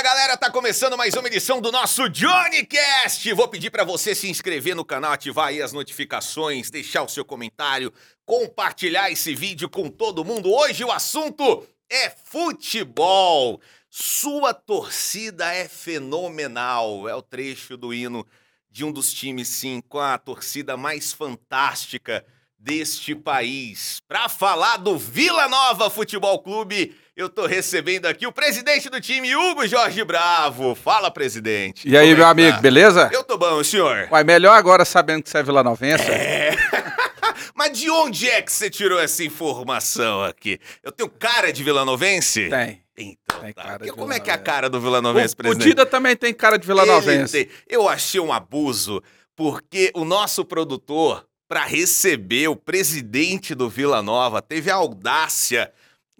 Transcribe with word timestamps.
Fala 0.00 0.14
galera, 0.14 0.34
tá 0.34 0.50
começando 0.50 0.96
mais 0.96 1.12
uma 1.12 1.28
edição 1.28 1.60
do 1.60 1.70
nosso 1.70 2.08
JohnnyCast. 2.10 3.34
Vou 3.34 3.46
pedir 3.46 3.68
para 3.68 3.84
você 3.84 4.14
se 4.14 4.30
inscrever 4.30 4.74
no 4.74 4.82
canal, 4.82 5.12
ativar 5.12 5.48
aí 5.48 5.60
as 5.60 5.74
notificações, 5.74 6.70
deixar 6.70 7.02
o 7.02 7.08
seu 7.08 7.22
comentário, 7.22 7.92
compartilhar 8.24 9.10
esse 9.10 9.34
vídeo 9.34 9.68
com 9.68 9.90
todo 9.90 10.24
mundo. 10.24 10.50
Hoje 10.50 10.82
o 10.84 10.90
assunto 10.90 11.68
é 11.90 12.08
futebol. 12.08 13.60
Sua 13.90 14.54
torcida 14.54 15.52
é 15.52 15.68
fenomenal. 15.68 17.06
É 17.06 17.14
o 17.14 17.20
trecho 17.20 17.76
do 17.76 17.92
hino 17.92 18.26
de 18.70 18.86
um 18.86 18.90
dos 18.90 19.12
times, 19.12 19.48
sim, 19.48 19.82
com 19.86 19.98
a 19.98 20.16
torcida 20.16 20.78
mais 20.78 21.12
fantástica 21.12 22.24
deste 22.58 23.14
país. 23.14 24.00
Para 24.08 24.30
falar 24.30 24.78
do 24.78 24.96
Vila 24.96 25.46
Nova 25.46 25.90
Futebol 25.90 26.38
Clube, 26.42 26.96
eu 27.20 27.28
tô 27.28 27.46
recebendo 27.46 28.06
aqui 28.06 28.26
o 28.26 28.32
presidente 28.32 28.88
do 28.88 28.98
time, 28.98 29.36
Hugo 29.36 29.66
Jorge 29.66 30.02
Bravo. 30.04 30.74
Fala, 30.74 31.10
presidente. 31.10 31.86
E 31.86 31.94
aí, 31.94 32.08
Como 32.08 32.12
é 32.12 32.16
meu 32.16 32.24
que 32.24 32.30
amigo, 32.30 32.56
tá? 32.56 32.62
beleza? 32.62 33.10
Eu 33.12 33.22
tô 33.22 33.36
bom, 33.36 33.62
senhor. 33.62 34.08
Uai, 34.10 34.24
melhor 34.24 34.56
agora 34.56 34.86
sabendo 34.86 35.22
que 35.22 35.28
você 35.28 35.36
é 35.36 35.42
vilanovense. 35.42 36.10
É. 36.10 36.52
Mas 37.54 37.78
de 37.78 37.90
onde 37.90 38.26
é 38.26 38.40
que 38.40 38.50
você 38.50 38.70
tirou 38.70 38.98
essa 38.98 39.22
informação 39.22 40.24
aqui? 40.24 40.58
Eu 40.82 40.90
tenho 40.90 41.10
cara 41.10 41.52
de 41.52 41.62
vilanovense? 41.62 42.48
Tem. 42.48 42.82
Então, 42.96 43.40
Tem 43.40 43.52
tá. 43.52 43.62
cara 43.64 43.78
Porque 43.78 43.92
como 43.92 44.14
é 44.14 44.20
que 44.20 44.30
é 44.30 44.32
a 44.32 44.38
cara 44.38 44.70
do 44.70 44.78
O, 44.78 44.80
vilanovense, 44.80 45.34
o 45.34 45.36
presidente? 45.36 45.68
Dida 45.68 45.84
também 45.84 46.16
tem 46.16 46.32
cara 46.32 46.58
de 46.58 46.66
vilanovense. 46.66 47.50
Eu 47.68 47.86
achei 47.86 48.18
um 48.20 48.32
abuso, 48.32 49.02
porque 49.36 49.90
o 49.94 50.06
nosso 50.06 50.42
produtor, 50.42 51.26
para 51.46 51.66
receber 51.66 52.48
o 52.48 52.56
presidente 52.56 53.54
do 53.54 53.68
Vila 53.68 54.02
Nova, 54.02 54.40
teve 54.40 54.70
a 54.70 54.76
audácia 54.76 55.70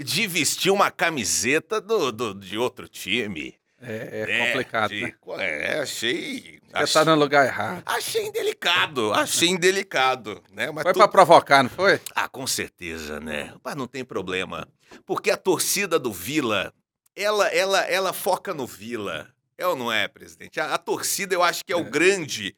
de 0.05 0.27
vestir 0.27 0.71
uma 0.71 0.91
camiseta 0.91 1.81
do, 1.81 2.11
do- 2.13 2.35
de 2.35 2.57
outro 2.59 2.89
time. 2.89 3.55
É, 3.83 4.23
é 4.23 4.27
né? 4.27 4.47
complicado, 4.47 4.91
De- 4.91 5.01
né? 5.03 5.15
É, 5.39 5.81
achei. 5.81 6.61
Você 6.61 6.77
Achei, 6.77 6.93
tá 6.93 7.05
no 7.05 7.15
lugar 7.19 7.47
errado. 7.47 7.83
achei 7.87 8.27
indelicado, 8.27 9.13
achei 9.15 9.49
indelicado, 9.49 10.43
né? 10.53 10.71
Mas 10.71 10.83
Foi 10.83 10.93
tu- 10.93 10.99
pra 10.99 11.09
provocar, 11.09 11.63
não 11.63 11.71
foi? 11.71 11.99
ah, 12.15 12.29
com 12.29 12.47
certeza, 12.47 13.19
né? 13.19 13.55
Mas 13.65 13.75
não 13.77 13.87
tem 13.87 14.05
problema. 14.05 14.69
Porque 15.07 15.31
a 15.31 15.37
torcida 15.37 15.99
do 15.99 16.13
Vila, 16.13 16.73
ela, 17.17 17.49
ela, 17.49 17.81
ela 17.87 18.13
foca 18.13 18.53
no 18.53 18.67
Vila. 18.67 19.29
É 19.57 19.67
ou 19.67 19.75
não 19.75 19.91
é, 19.91 20.07
presidente? 20.09 20.61
A, 20.61 20.75
a 20.75 20.79
torcida, 20.79 21.35
eu 21.35 21.43
acho 21.43 21.65
que 21.65 21.73
é, 21.73 21.77
o 21.77 21.81
É. 21.81 21.91
grande. 21.91 22.55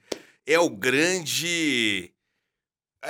É 0.46 0.58
o 0.58 0.68
grande. 0.68 2.12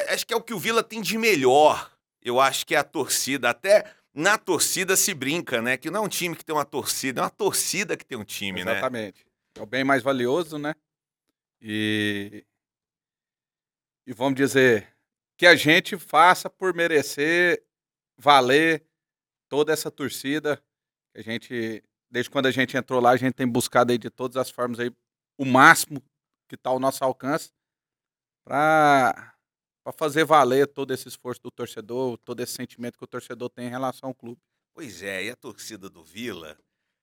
Acho 0.08 0.26
que 0.26 0.32
é 0.34 0.36
o 0.36 0.40
que 0.42 0.54
o 0.54 0.58
Vila 0.58 0.82
tem 0.82 1.00
de 1.00 1.16
melhor. 1.18 1.90
Eu 2.22 2.38
acho 2.40 2.64
que 2.66 2.74
é 2.74 2.78
a 2.78 2.84
torcida. 2.84 3.50
Até 3.50 3.84
na 4.14 4.36
torcida 4.36 4.96
se 4.96 5.14
brinca, 5.14 5.62
né? 5.62 5.76
Que 5.76 5.90
não 5.90 6.02
é 6.02 6.06
um 6.06 6.08
time 6.08 6.36
que 6.36 6.44
tem 6.44 6.54
uma 6.54 6.64
torcida, 6.64 7.20
é 7.20 7.24
uma 7.24 7.30
torcida 7.30 7.96
que 7.96 8.04
tem 8.04 8.18
um 8.18 8.24
time, 8.24 8.64
né? 8.64 8.72
Exatamente. 8.72 9.24
É 9.56 9.62
o 9.62 9.66
bem 9.66 9.84
mais 9.84 10.02
valioso, 10.02 10.58
né? 10.58 10.74
E. 11.60 12.44
E 14.06 14.12
vamos 14.12 14.34
dizer 14.34 14.92
que 15.38 15.46
a 15.46 15.54
gente 15.54 15.96
faça 15.96 16.50
por 16.50 16.74
merecer 16.74 17.64
valer 18.18 18.84
toda 19.48 19.72
essa 19.72 19.90
torcida. 19.90 20.62
A 21.14 21.22
gente, 21.22 21.84
desde 22.10 22.30
quando 22.30 22.46
a 22.46 22.50
gente 22.50 22.76
entrou 22.76 23.00
lá, 23.00 23.10
a 23.10 23.16
gente 23.16 23.34
tem 23.34 23.46
buscado 23.46 23.92
aí 23.92 23.98
de 23.98 24.10
todas 24.10 24.36
as 24.36 24.50
formas 24.50 24.80
aí 24.80 24.90
o 25.38 25.44
máximo 25.44 26.02
que 26.48 26.54
está 26.54 26.70
ao 26.70 26.80
nosso 26.80 27.02
alcance 27.04 27.52
para 28.44 29.31
fazer 29.90 30.24
valer 30.24 30.68
todo 30.68 30.92
esse 30.92 31.08
esforço 31.08 31.40
do 31.42 31.50
torcedor, 31.50 32.18
todo 32.18 32.40
esse 32.40 32.52
sentimento 32.52 32.98
que 32.98 33.04
o 33.04 33.08
torcedor 33.08 33.48
tem 33.50 33.66
em 33.66 33.70
relação 33.70 34.10
ao 34.10 34.14
clube. 34.14 34.40
Pois 34.74 35.02
é, 35.02 35.24
e 35.24 35.30
a 35.30 35.36
torcida 35.36 35.88
do 35.90 36.04
Vila 36.04 36.56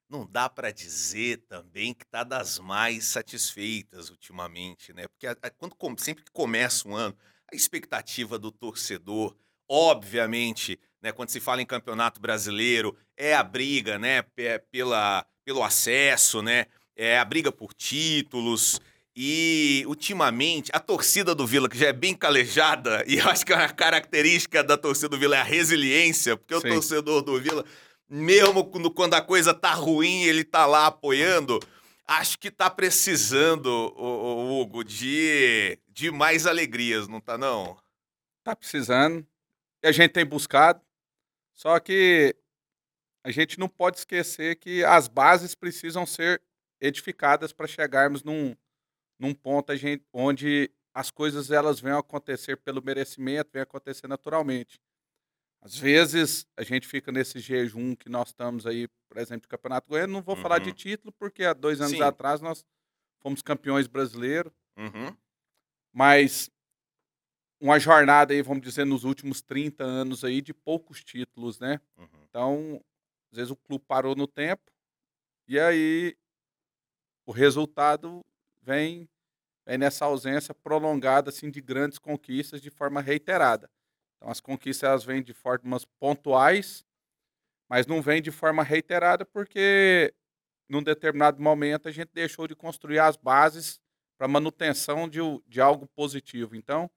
não 0.10 0.26
dá 0.26 0.50
pra 0.50 0.72
dizer 0.72 1.46
também 1.48 1.94
que 1.94 2.06
tá 2.06 2.24
das 2.24 2.58
mais 2.60 3.06
satisfeitas 3.06 4.10
ultimamente, 4.10 4.92
né? 4.94 5.08
Porque 5.08 5.28
a- 5.28 5.38
a- 5.42 5.52
quando 5.52 6.00
sempre 6.00 6.24
que 6.24 6.32
começa 6.32 6.88
um 6.88 6.96
ano, 6.96 7.16
a 7.52 7.56
expectativa 7.56 8.40
do 8.40 8.52
torcedor, 8.52 9.36
obviamente, 9.70 10.80
né, 11.02 11.12
quando 11.12 11.30
se 11.30 11.40
fala 11.40 11.62
em 11.62 11.66
campeonato 11.66 12.20
brasileiro, 12.20 12.98
é 13.16 13.36
a 13.36 13.44
briga, 13.44 14.00
né, 14.00 14.24
pe- 14.24 14.60
pela, 14.72 15.26
pelo 15.46 15.64
acesso, 15.64 16.42
né? 16.42 16.66
É 16.96 17.18
a 17.20 17.24
briga 17.26 17.52
por 17.52 17.74
títulos. 17.74 18.80
E 19.22 19.84
ultimamente, 19.86 20.72
a 20.74 20.80
torcida 20.80 21.36
do 21.36 21.46
Vila, 21.46 21.68
que 21.68 21.78
já 21.78 21.88
é 21.88 21.92
bem 21.92 22.16
calejada, 22.16 23.04
e 23.06 23.18
eu 23.18 23.28
acho 23.28 23.46
que 23.46 23.52
a 23.52 23.68
característica 23.68 24.64
da 24.64 24.78
torcida 24.78 25.10
do 25.10 25.20
Vila 25.20 25.36
é 25.36 25.42
a 25.42 25.44
resiliência, 25.44 26.38
porque 26.38 26.56
o 26.56 26.62
Sim. 26.62 26.70
torcedor 26.70 27.22
do 27.22 27.38
Vila, 27.38 27.66
mesmo 28.10 28.64
quando, 28.94 29.16
a 29.16 29.22
coisa 29.22 29.54
tá 29.54 29.74
ruim, 29.74 30.24
ele 30.24 30.46
tá 30.46 30.66
lá 30.66 30.88
apoiando. 30.88 31.60
Acho 32.08 32.40
que 32.40 32.50
tá 32.50 32.70
precisando, 32.70 33.68
o, 33.68 34.06
o 34.06 34.62
Hugo, 34.62 34.86
de, 34.86 35.78
de 35.90 36.10
mais 36.12 36.48
alegrias, 36.48 37.10
não 37.10 37.20
tá 37.20 37.38
não? 37.38 37.78
Tá 38.42 38.56
precisando. 38.56 39.28
E 39.84 39.88
a 39.90 39.92
gente 39.92 40.12
tem 40.12 40.26
buscado. 40.26 40.80
Só 41.54 41.78
que 41.82 42.34
a 43.22 43.32
gente 43.32 43.60
não 43.60 43.68
pode 43.68 43.98
esquecer 43.98 44.56
que 44.56 44.82
as 44.82 45.10
bases 45.10 45.56
precisam 45.56 46.06
ser 46.06 46.42
edificadas 46.80 47.52
para 47.52 47.68
chegarmos 47.68 48.24
num, 48.24 48.56
num 49.20 49.34
ponto 49.34 49.72
a 49.72 49.76
gente, 49.76 50.04
onde 50.14 50.72
as 50.94 51.12
coisas 51.12 51.52
elas 51.52 51.80
venham 51.80 52.00
acontecer 52.00 52.58
pelo 52.58 52.82
merecimento, 52.84 53.52
venham 53.54 53.64
acontecer 53.64 54.08
naturalmente. 54.08 54.80
Às 55.62 55.76
vezes 55.78 56.48
a 56.58 56.64
gente 56.64 56.88
fica 56.88 57.12
nesse 57.12 57.40
jejum 57.40 57.96
que 57.96 58.08
nós 58.10 58.30
estamos 58.30 58.66
aí, 58.66 58.88
por 59.10 59.18
exemplo, 59.18 59.42
do 59.42 59.48
Campeonato 59.50 59.90
Goiano. 59.90 60.14
Não 60.14 60.22
vou 60.22 60.36
falar 60.36 60.60
de 60.60 60.70
Uhum. 60.70 60.76
título, 60.76 61.12
porque 61.12 61.44
há 61.44 61.54
dois 61.54 61.82
anos 61.82 61.94
Sim. 61.98 62.02
atrás 62.02 62.40
nós 62.42 62.66
fomos 63.22 63.42
campeões 63.42 63.86
brasileiros 63.88 64.54
Uhum. 64.78 65.16
mas 65.94 66.50
uma 67.62 67.78
jornada 67.78 68.34
aí, 68.34 68.42
vamos 68.42 68.64
dizer, 68.64 68.86
nos 68.86 69.04
últimos 69.04 69.42
30 69.42 69.84
anos 69.84 70.24
aí 70.24 70.42
de 70.42 70.54
poucos 70.54 71.04
títulos, 71.04 71.60
né? 71.60 71.82
Uhum. 71.98 72.08
Então, 72.30 72.82
às 73.32 73.38
vezes 73.38 73.52
o 73.52 73.56
clube 73.58 73.84
parou 73.86 74.16
no 74.16 74.26
tempo 74.28 74.64
e 75.48 75.60
aí 75.60 76.16
o 77.26 77.32
resultado 77.32 78.26
vem, 78.70 79.10
nessa 79.78 80.06
ausência 80.06 80.54
prolongada 80.54 81.30
assim 81.30 81.50
de 81.50 81.62
grandes 81.62 81.98
conquistas 81.98 82.62
de 82.62 82.70
forma 82.70 83.02
reiterada. 83.02 83.70
Então, 84.18 84.30
as 84.30 84.40
conquistas 84.40 84.88
elas 84.88 85.04
vêm 85.04 85.24
de 85.24 85.34
formas 85.34 85.86
pontuais, 85.86 86.86
mas 87.70 87.86
não 87.86 88.02
vêm 88.02 88.22
de 88.22 88.32
forma 88.32 88.64
reiterada 88.64 89.26
porque 89.26 90.14
num 90.68 90.84
determinado 90.84 91.42
momento 91.42 91.88
a 91.88 91.92
gente 91.92 92.10
deixou 92.14 92.48
de 92.48 92.56
construir 92.56 93.00
as 93.00 93.16
bases 93.16 93.80
para 94.18 94.28
manutenção 94.28 95.08
de, 95.08 95.20
de 95.48 95.62
algo 95.62 95.88
positivo. 95.88 96.56
Então, 96.56 96.90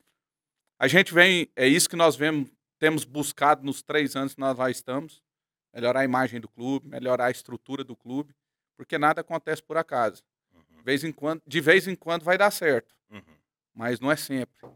a 0.78 0.88
gente 0.88 1.14
vem, 1.14 1.48
é 1.54 1.66
isso 1.66 1.88
que 1.88 1.96
nós 1.96 2.16
vemos, 2.16 2.50
temos 2.78 3.04
buscado 3.04 3.64
nos 3.64 3.82
três 3.82 4.16
anos 4.16 4.34
que 4.34 4.40
nós 4.40 4.58
lá 4.58 4.70
estamos, 4.70 5.22
melhorar 5.74 6.00
a 6.00 6.04
imagem 6.04 6.40
do 6.40 6.48
clube, 6.48 6.88
melhorar 6.88 7.26
a 7.26 7.30
estrutura 7.30 7.84
do 7.84 7.96
clube, 7.96 8.34
porque 8.76 8.98
nada 8.98 9.20
acontece 9.20 9.62
por 9.62 9.76
acaso. 9.76 10.22
De 10.82 10.84
vez 10.84 11.04
em 11.04 11.12
quando, 11.12 11.40
de 11.46 11.60
vez 11.60 11.86
em 11.86 11.94
quando 11.94 12.24
vai 12.24 12.36
dar 12.36 12.50
certo, 12.50 12.92
Uhum. 13.08 13.22
mas 13.72 14.00
não 14.00 14.10
é 14.10 14.16
sempre. 14.16 14.68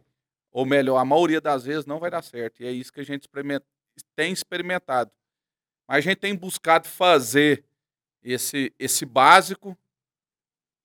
Ou 0.52 0.64
melhor, 0.64 0.98
a 0.98 1.04
maioria 1.04 1.40
das 1.40 1.64
vezes 1.64 1.84
não 1.84 1.98
vai 1.98 2.10
dar 2.10 2.22
certo. 2.22 2.62
E 2.62 2.66
é 2.66 2.70
isso 2.70 2.92
que 2.92 3.00
a 3.00 3.04
gente 3.04 3.22
experimenta, 3.22 3.66
tem 4.14 4.32
experimentado. 4.32 5.10
Mas 5.88 5.98
a 5.98 6.00
gente 6.00 6.18
tem 6.18 6.34
buscado 6.36 6.86
fazer 6.86 7.64
esse, 8.22 8.72
esse 8.78 9.04
básico 9.04 9.76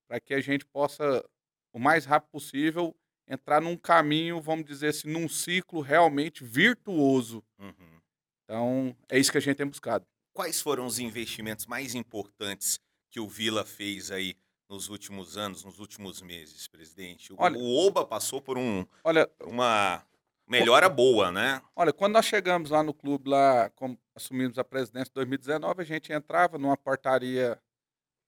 para 0.07 0.19
que 0.19 0.33
a 0.33 0.41
gente 0.41 0.65
possa, 0.65 1.23
o 1.71 1.77
mais 1.77 2.03
rápido 2.03 2.31
possível, 2.31 2.95
entrar 3.27 3.61
num 3.61 3.77
caminho, 3.77 4.41
vamos 4.41 4.65
dizer 4.65 4.87
assim, 4.87 5.07
num 5.07 5.29
ciclo 5.29 5.81
realmente 5.81 6.43
virtuoso. 6.43 7.43
Uhum. 7.59 8.01
Então, 8.43 8.97
é 9.07 9.19
isso 9.19 9.31
que 9.31 9.37
a 9.37 9.41
gente 9.41 9.57
tem 9.57 9.67
buscado. 9.67 10.05
Quais 10.33 10.59
foram 10.59 10.85
os 10.87 10.97
investimentos 10.97 11.67
mais 11.67 11.93
importantes 11.93 12.79
que 13.11 13.19
o 13.19 13.27
Vila 13.29 13.63
fez 13.63 14.09
aí 14.09 14.35
nos 14.71 14.87
últimos 14.87 15.37
anos, 15.37 15.65
nos 15.65 15.79
últimos 15.79 16.21
meses, 16.21 16.65
presidente? 16.67 17.33
O, 17.33 17.35
Olha- 17.37 17.59
o 17.59 17.75
Oba 17.85 18.05
passou 18.05 18.41
por 18.41 18.57
um, 18.57 18.85
Olha, 19.03 19.29
uma 19.41 20.01
melhora 20.47 20.87
boa, 20.87 21.29
né? 21.29 21.61
olha, 21.75 21.91
quando 21.91 22.13
nós 22.13 22.25
chegamos 22.25 22.69
lá 22.69 22.81
no 22.81 22.93
clube, 22.93 23.29
lá, 23.29 23.69
como 23.71 23.99
assumimos 24.15 24.57
a 24.57 24.63
presidência 24.63 25.09
em 25.11 25.13
2019, 25.13 25.81
a 25.81 25.85
gente 25.85 26.13
entrava 26.13 26.57
numa 26.57 26.77
portaria 26.77 27.61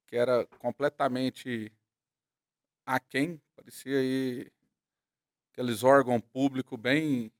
que 0.06 0.18
era 0.18 0.46
completamente 0.60 1.72
aquém, 2.86 3.42
parecia 3.56 3.98
aí 4.00 4.52
aqueles 5.54 5.82
órgãos 5.82 6.22
públicos 6.34 6.78
bem, 6.78 7.32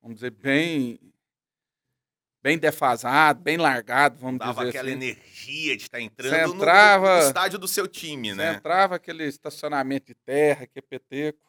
vamos 0.00 0.18
dizer, 0.18 0.30
bem 0.30 1.00
bem 2.48 2.56
defasado, 2.58 3.42
bem 3.42 3.58
largado, 3.58 4.16
vamos 4.18 4.38
Dava 4.38 4.64
dizer 4.64 4.68
aquela 4.70 4.88
assim. 4.88 4.96
energia 4.96 5.76
de 5.76 5.82
estar 5.82 5.98
Você 5.98 6.04
entrando 6.04 6.48
no- 6.48 6.54
no, 6.54 6.62
entrava- 6.62 7.20
no 7.20 7.26
estádio 7.26 7.58
do 7.58 7.68
seu 7.68 7.86
time, 7.86 8.30
Você 8.30 8.36
né? 8.36 8.54
entrava 8.54 8.94
aquele 8.96 9.24
estacionamento 9.24 10.06
de 10.06 10.14
terra, 10.14 10.66
que 10.66 10.78
é 10.78 10.82
peteco, 10.82 11.46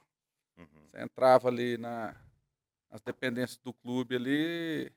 Uhum. 0.58 0.68
você 0.86 1.02
entrava 1.02 1.48
ali 1.48 1.78
na, 1.78 2.14
nas 2.92 3.00
dependências 3.00 3.58
do 3.60 3.74
clube 3.74 4.18
ali, 4.18 4.92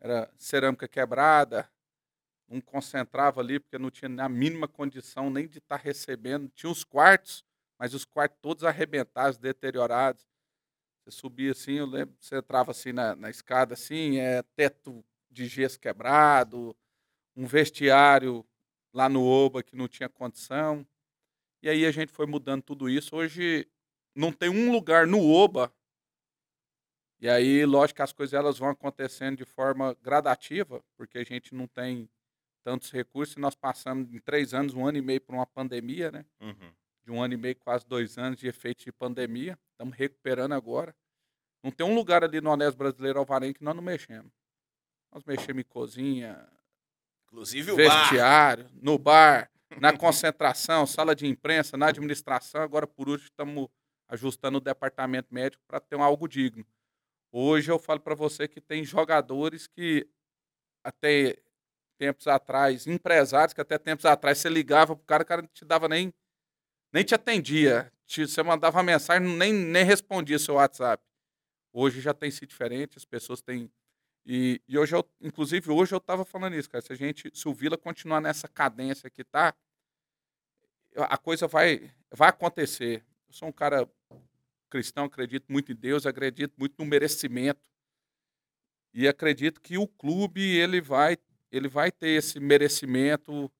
era 0.00 0.30
cerâmica 0.38 0.86
quebrada, 0.86 1.68
não 2.48 2.60
concentrava 2.60 3.40
ali 3.40 3.58
porque 3.58 3.76
não 3.78 3.90
tinha 3.90 4.08
a 4.22 4.28
mínima 4.28 4.68
condição 4.68 5.28
nem 5.28 5.48
de 5.48 5.58
estar 5.58 5.76
tá 5.78 5.82
recebendo. 5.82 6.48
Tinha 6.54 6.70
os 6.70 6.84
quartos, 6.84 7.44
mas 7.76 7.94
os 7.94 8.04
quartos 8.04 8.38
todos 8.40 8.62
arrebentados, 8.62 9.38
deteriorados. 9.38 10.24
Você 11.04 11.10
subia 11.10 11.52
assim, 11.52 11.72
eu 11.74 11.86
lembro, 11.86 12.16
você 12.18 12.36
entrava 12.36 12.70
assim 12.70 12.92
na, 12.92 13.14
na 13.14 13.28
escada, 13.28 13.74
assim, 13.74 14.18
é 14.18 14.42
teto 14.56 15.04
de 15.30 15.46
gesso 15.46 15.78
quebrado, 15.78 16.74
um 17.36 17.46
vestiário 17.46 18.44
lá 18.92 19.08
no 19.08 19.22
Oba 19.22 19.62
que 19.62 19.76
não 19.76 19.86
tinha 19.86 20.08
condição. 20.08 20.86
E 21.62 21.68
aí 21.68 21.84
a 21.84 21.90
gente 21.90 22.10
foi 22.10 22.26
mudando 22.26 22.62
tudo 22.62 22.88
isso. 22.88 23.16
Hoje 23.16 23.68
não 24.14 24.32
tem 24.32 24.48
um 24.48 24.72
lugar 24.72 25.06
no 25.06 25.30
Oba. 25.30 25.72
E 27.20 27.28
aí, 27.28 27.64
lógico 27.64 27.96
que 27.96 28.02
as 28.02 28.12
coisas 28.12 28.34
elas 28.34 28.58
vão 28.58 28.68
acontecendo 28.68 29.38
de 29.38 29.44
forma 29.44 29.94
gradativa, 30.02 30.82
porque 30.96 31.18
a 31.18 31.24
gente 31.24 31.54
não 31.54 31.66
tem 31.66 32.08
tantos 32.62 32.90
recursos. 32.90 33.36
Nós 33.36 33.54
passamos 33.54 34.12
em 34.12 34.18
três 34.20 34.54
anos, 34.54 34.74
um 34.74 34.86
ano 34.86 34.98
e 34.98 35.02
meio 35.02 35.20
por 35.20 35.34
uma 35.34 35.46
pandemia, 35.46 36.10
né? 36.10 36.24
Uhum. 36.40 36.72
De 37.04 37.10
um 37.10 37.22
ano 37.22 37.34
e 37.34 37.36
meio, 37.36 37.56
quase 37.56 37.86
dois 37.86 38.16
anos 38.16 38.38
de 38.38 38.48
efeito 38.48 38.84
de 38.84 38.92
pandemia. 38.92 39.58
Estamos 39.72 39.94
recuperando 39.96 40.52
agora. 40.52 40.94
Não 41.62 41.70
tem 41.70 41.86
um 41.86 41.94
lugar 41.94 42.24
ali 42.24 42.40
no 42.40 42.50
Honesto 42.50 42.76
Brasileiro 42.76 43.18
Alvarenga 43.18 43.54
que 43.54 43.64
nós 43.64 43.74
não 43.74 43.82
mexemos. 43.82 44.32
Nós 45.12 45.22
mexemos 45.24 45.60
em 45.60 45.64
cozinha, 45.64 46.48
Inclusive 47.26 47.72
o 47.72 47.76
vestiário, 47.76 48.64
bar. 48.64 48.72
no 48.80 48.98
bar, 48.98 49.50
na 49.80 49.92
concentração, 49.98 50.86
sala 50.86 51.14
de 51.14 51.26
imprensa, 51.26 51.76
na 51.76 51.88
administração. 51.88 52.62
Agora, 52.62 52.86
por 52.86 53.08
último, 53.08 53.26
estamos 53.26 53.68
ajustando 54.08 54.58
o 54.58 54.60
departamento 54.60 55.34
médico 55.34 55.62
para 55.66 55.80
ter 55.80 55.96
um 55.96 56.02
algo 56.02 56.28
digno. 56.28 56.64
Hoje 57.32 57.70
eu 57.70 57.78
falo 57.78 58.00
para 58.00 58.14
você 58.14 58.46
que 58.46 58.60
tem 58.60 58.84
jogadores 58.84 59.66
que 59.66 60.08
até 60.84 61.36
tempos 61.98 62.28
atrás, 62.28 62.86
empresários 62.86 63.52
que 63.52 63.60
até 63.60 63.78
tempos 63.78 64.04
atrás 64.04 64.38
você 64.38 64.48
ligava 64.48 64.94
pro 64.94 65.04
cara, 65.04 65.22
o 65.22 65.26
cara 65.26 65.42
não 65.42 65.48
te 65.48 65.64
dava 65.64 65.88
nem 65.88 66.12
nem 66.94 67.02
te 67.02 67.12
atendia. 67.12 67.92
Te, 68.06 68.24
você 68.24 68.40
mandava 68.40 68.80
mensagem, 68.80 69.28
nem, 69.36 69.52
nem 69.52 69.84
respondia 69.84 70.38
seu 70.38 70.54
WhatsApp. 70.54 71.02
Hoje 71.72 72.00
já 72.00 72.14
tem 72.14 72.30
sido 72.30 72.48
diferente, 72.48 72.96
as 72.96 73.04
pessoas 73.04 73.42
têm. 73.42 73.68
E, 74.24 74.62
e 74.68 74.78
hoje, 74.78 74.94
eu, 74.94 75.04
inclusive, 75.20 75.72
hoje 75.72 75.92
eu 75.92 75.98
estava 75.98 76.24
falando 76.24 76.54
isso, 76.54 76.70
cara. 76.70 76.82
Se 76.82 76.92
a 76.92 76.96
gente, 76.96 77.32
se 77.34 77.48
o 77.48 77.52
Vila 77.52 77.76
continuar 77.76 78.20
nessa 78.20 78.46
cadência 78.46 79.10
que 79.10 79.24
tá, 79.24 79.52
a 80.94 81.18
coisa 81.18 81.48
vai, 81.48 81.90
vai 82.12 82.28
acontecer. 82.28 83.04
Eu 83.26 83.34
sou 83.34 83.48
um 83.48 83.52
cara 83.52 83.90
cristão, 84.70 85.06
acredito 85.06 85.50
muito 85.50 85.72
em 85.72 85.74
Deus, 85.74 86.06
acredito 86.06 86.54
muito 86.56 86.76
no 86.78 86.84
merecimento. 86.84 87.60
E 88.92 89.08
acredito 89.08 89.60
que 89.60 89.76
o 89.76 89.88
clube 89.88 90.40
ele 90.40 90.80
vai, 90.80 91.18
ele 91.50 91.66
vai 91.66 91.90
ter 91.90 92.10
esse 92.10 92.38
merecimento. 92.38 93.50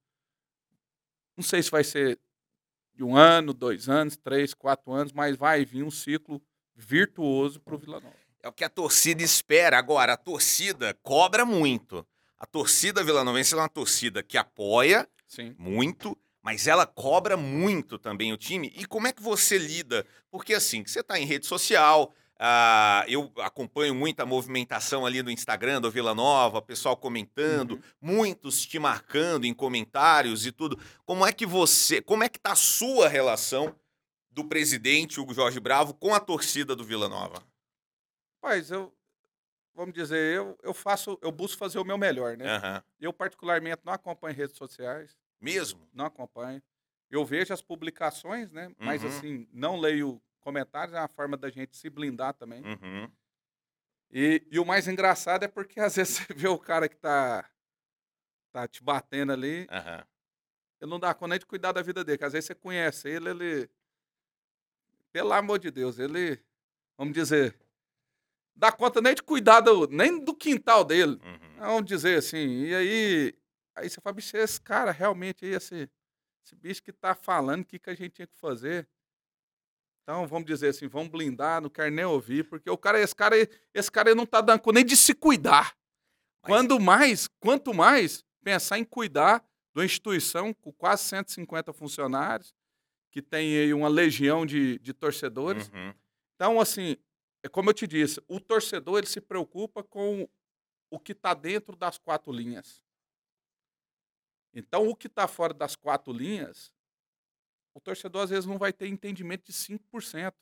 Não 1.36 1.42
sei 1.42 1.60
se 1.64 1.70
vai 1.70 1.82
ser 1.82 2.20
de 2.94 3.02
um 3.02 3.16
ano, 3.16 3.52
dois 3.52 3.88
anos, 3.88 4.16
três, 4.16 4.54
quatro 4.54 4.92
anos, 4.92 5.12
mas 5.12 5.36
vai 5.36 5.64
vir 5.64 5.82
um 5.82 5.90
ciclo 5.90 6.40
virtuoso 6.74 7.60
para 7.60 7.74
o 7.74 7.78
Vila 7.78 8.00
Nova. 8.00 8.14
É 8.42 8.48
o 8.48 8.52
que 8.52 8.64
a 8.64 8.68
torcida 8.68 9.22
espera. 9.22 9.78
Agora, 9.78 10.12
a 10.12 10.16
torcida 10.16 10.94
cobra 11.02 11.44
muito. 11.44 12.06
A 12.38 12.46
torcida 12.46 13.02
Vila 13.02 13.24
Nova 13.24 13.40
é 13.40 13.54
uma 13.54 13.68
torcida 13.68 14.22
que 14.22 14.36
apoia 14.36 15.08
Sim. 15.26 15.54
muito, 15.58 16.16
mas 16.42 16.66
ela 16.66 16.86
cobra 16.86 17.36
muito 17.36 17.98
também 17.98 18.32
o 18.32 18.36
time. 18.36 18.72
E 18.76 18.84
como 18.84 19.06
é 19.06 19.12
que 19.12 19.22
você 19.22 19.56
lida? 19.56 20.06
Porque 20.30 20.52
assim, 20.52 20.84
você 20.84 21.00
está 21.00 21.18
em 21.18 21.24
rede 21.24 21.46
social, 21.46 22.14
Uh, 22.36 23.06
eu 23.06 23.32
acompanho 23.38 23.94
muita 23.94 24.26
movimentação 24.26 25.06
ali 25.06 25.22
no 25.22 25.30
Instagram 25.30 25.80
do 25.80 25.90
Vila 25.90 26.14
Nova, 26.14 26.60
pessoal 26.60 26.96
comentando, 26.96 27.72
uhum. 27.72 27.82
muitos 28.00 28.66
te 28.66 28.78
marcando 28.78 29.44
em 29.44 29.54
comentários 29.54 30.44
e 30.44 30.50
tudo. 30.50 30.78
Como 31.06 31.24
é 31.24 31.32
que 31.32 31.46
você, 31.46 32.02
como 32.02 32.24
é 32.24 32.28
que 32.28 32.38
tá 32.38 32.52
a 32.52 32.56
sua 32.56 33.08
relação 33.08 33.74
do 34.30 34.44
presidente 34.44 35.20
Hugo 35.20 35.32
Jorge 35.32 35.60
Bravo 35.60 35.94
com 35.94 36.12
a 36.12 36.18
torcida 36.18 36.74
do 36.74 36.84
Vila 36.84 37.08
Nova? 37.08 37.40
Pois 38.40 38.70
eu, 38.70 38.92
vamos 39.72 39.94
dizer, 39.94 40.36
eu, 40.36 40.58
eu 40.62 40.74
faço, 40.74 41.16
eu 41.22 41.30
busco 41.30 41.56
fazer 41.56 41.78
o 41.78 41.84
meu 41.84 41.96
melhor, 41.96 42.36
né? 42.36 42.56
Uhum. 42.56 42.82
Eu 43.00 43.12
particularmente 43.12 43.80
não 43.84 43.92
acompanho 43.92 44.34
redes 44.34 44.56
sociais. 44.56 45.16
Mesmo? 45.40 45.88
Não 45.92 46.06
acompanho. 46.06 46.60
Eu 47.08 47.24
vejo 47.24 47.54
as 47.54 47.62
publicações, 47.62 48.50
né? 48.50 48.72
Mas 48.76 49.02
uhum. 49.02 49.08
assim, 49.08 49.48
não 49.52 49.78
leio 49.78 50.20
comentários, 50.44 50.94
é 50.94 51.00
uma 51.00 51.08
forma 51.08 51.36
da 51.36 51.48
gente 51.48 51.76
se 51.76 51.88
blindar 51.88 52.34
também. 52.34 52.62
Uhum. 52.62 53.10
E, 54.12 54.46
e, 54.50 54.58
o 54.60 54.64
mais 54.64 54.86
engraçado 54.86 55.44
é 55.44 55.48
porque 55.48 55.80
às 55.80 55.96
vezes 55.96 56.18
você 56.18 56.34
vê 56.34 56.46
o 56.46 56.58
cara 56.58 56.88
que 56.88 56.96
tá, 56.96 57.50
tá 58.52 58.68
te 58.68 58.82
batendo 58.82 59.32
ali, 59.32 59.62
uhum. 59.62 60.04
ele 60.80 60.90
não 60.90 61.00
dá 61.00 61.12
conta 61.14 61.30
nem 61.30 61.38
de 61.38 61.46
cuidar 61.46 61.72
da 61.72 61.82
vida 61.82 62.04
dele, 62.04 62.18
que 62.18 62.24
às 62.24 62.34
vezes 62.34 62.46
você 62.46 62.54
conhece 62.54 63.08
ele, 63.08 63.30
ele. 63.30 63.70
Pelo 65.10 65.32
amor 65.32 65.58
de 65.58 65.70
Deus, 65.70 65.98
ele. 65.98 66.40
Vamos 66.96 67.14
dizer. 67.14 67.58
Dá 68.54 68.70
conta 68.70 69.00
nem 69.00 69.14
de 69.14 69.22
cuidar 69.22 69.60
do, 69.60 69.88
nem 69.88 70.22
do 70.22 70.34
quintal 70.34 70.84
dele. 70.84 71.18
Uhum. 71.24 71.58
Vamos 71.58 71.84
dizer 71.86 72.18
assim. 72.18 72.64
E 72.64 72.74
aí. 72.74 73.34
Aí 73.76 73.90
você 73.90 74.00
fala, 74.00 74.14
bicho, 74.14 74.36
esse 74.36 74.60
cara 74.60 74.92
realmente 74.92 75.44
aí, 75.44 75.52
esse, 75.52 75.90
esse 76.44 76.54
bicho 76.54 76.80
que 76.80 76.92
tá 76.92 77.12
falando 77.12 77.62
o 77.62 77.64
que, 77.64 77.76
que 77.76 77.90
a 77.90 77.94
gente 77.94 78.10
tinha 78.12 78.26
que 78.26 78.36
fazer. 78.36 78.88
Então, 80.04 80.26
vamos 80.26 80.44
dizer 80.44 80.68
assim, 80.68 80.86
vamos 80.86 81.08
blindar, 81.08 81.62
não 81.62 81.70
quero 81.70 81.90
nem 81.90 82.04
ouvir, 82.04 82.44
porque 82.44 82.68
o 82.68 82.76
cara, 82.76 83.00
esse 83.00 83.14
cara, 83.14 83.36
esse 83.72 83.90
cara 83.90 84.14
não 84.14 84.26
tá 84.26 84.42
dando 84.42 84.62
nem 84.70 84.84
de 84.84 84.96
se 84.96 85.14
cuidar. 85.14 85.74
Mas... 86.42 86.48
Quando 86.48 86.78
mais, 86.78 87.26
quanto 87.40 87.72
mais 87.72 88.22
pensar 88.42 88.78
em 88.78 88.84
cuidar 88.84 89.38
de 89.74 89.80
uma 89.80 89.84
instituição 89.86 90.52
com 90.52 90.70
quase 90.70 91.04
150 91.04 91.72
funcionários, 91.72 92.54
que 93.10 93.22
tem 93.22 93.56
aí 93.56 93.72
uma 93.72 93.88
legião 93.88 94.44
de, 94.44 94.78
de 94.80 94.92
torcedores. 94.92 95.68
Uhum. 95.68 95.94
Então, 96.34 96.60
assim, 96.60 96.96
é 97.42 97.48
como 97.48 97.70
eu 97.70 97.74
te 97.74 97.86
disse, 97.86 98.20
o 98.28 98.38
torcedor 98.38 98.98
ele 98.98 99.06
se 99.06 99.22
preocupa 99.22 99.82
com 99.82 100.28
o 100.90 100.98
que 100.98 101.12
está 101.12 101.32
dentro 101.32 101.74
das 101.76 101.96
quatro 101.96 102.30
linhas. 102.30 102.82
Então, 104.52 104.86
o 104.86 104.94
que 104.94 105.06
está 105.06 105.26
fora 105.26 105.54
das 105.54 105.74
quatro 105.74 106.12
linhas, 106.12 106.73
o 107.74 107.80
torcedor 107.80 108.22
às 108.22 108.30
vezes 108.30 108.46
não 108.46 108.56
vai 108.56 108.72
ter 108.72 108.86
entendimento 108.86 109.44
de 109.44 109.52
5%. 109.52 110.32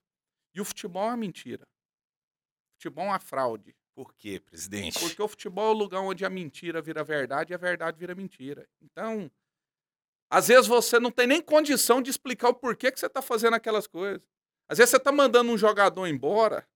E 0.54 0.60
o 0.60 0.64
futebol 0.64 1.04
é 1.04 1.06
uma 1.08 1.16
mentira. 1.16 1.64
O 1.64 2.74
futebol 2.74 3.06
é 3.06 3.08
uma 3.08 3.18
fraude. 3.18 3.74
Por 3.94 4.14
quê, 4.14 4.40
presidente? 4.40 4.98
Porque 4.98 5.20
o 5.20 5.28
futebol 5.28 5.68
é 5.68 5.74
o 5.74 5.78
lugar 5.78 6.00
onde 6.00 6.24
a 6.24 6.30
mentira 6.30 6.80
vira 6.80 7.02
verdade 7.02 7.52
e 7.52 7.54
a 7.54 7.58
verdade 7.58 7.98
vira 7.98 8.14
mentira. 8.14 8.68
Então, 8.80 9.30
às 10.30 10.48
vezes 10.48 10.66
você 10.66 10.98
não 10.98 11.10
tem 11.10 11.26
nem 11.26 11.42
condição 11.42 12.00
de 12.00 12.10
explicar 12.10 12.48
o 12.48 12.54
porquê 12.54 12.90
que 12.90 12.98
você 12.98 13.06
está 13.06 13.20
fazendo 13.20 13.54
aquelas 13.54 13.86
coisas. 13.86 14.26
Às 14.68 14.78
vezes 14.78 14.90
você 14.90 14.96
está 14.96 15.12
mandando 15.12 15.50
um 15.50 15.58
jogador 15.58 16.06
embora 16.06 16.66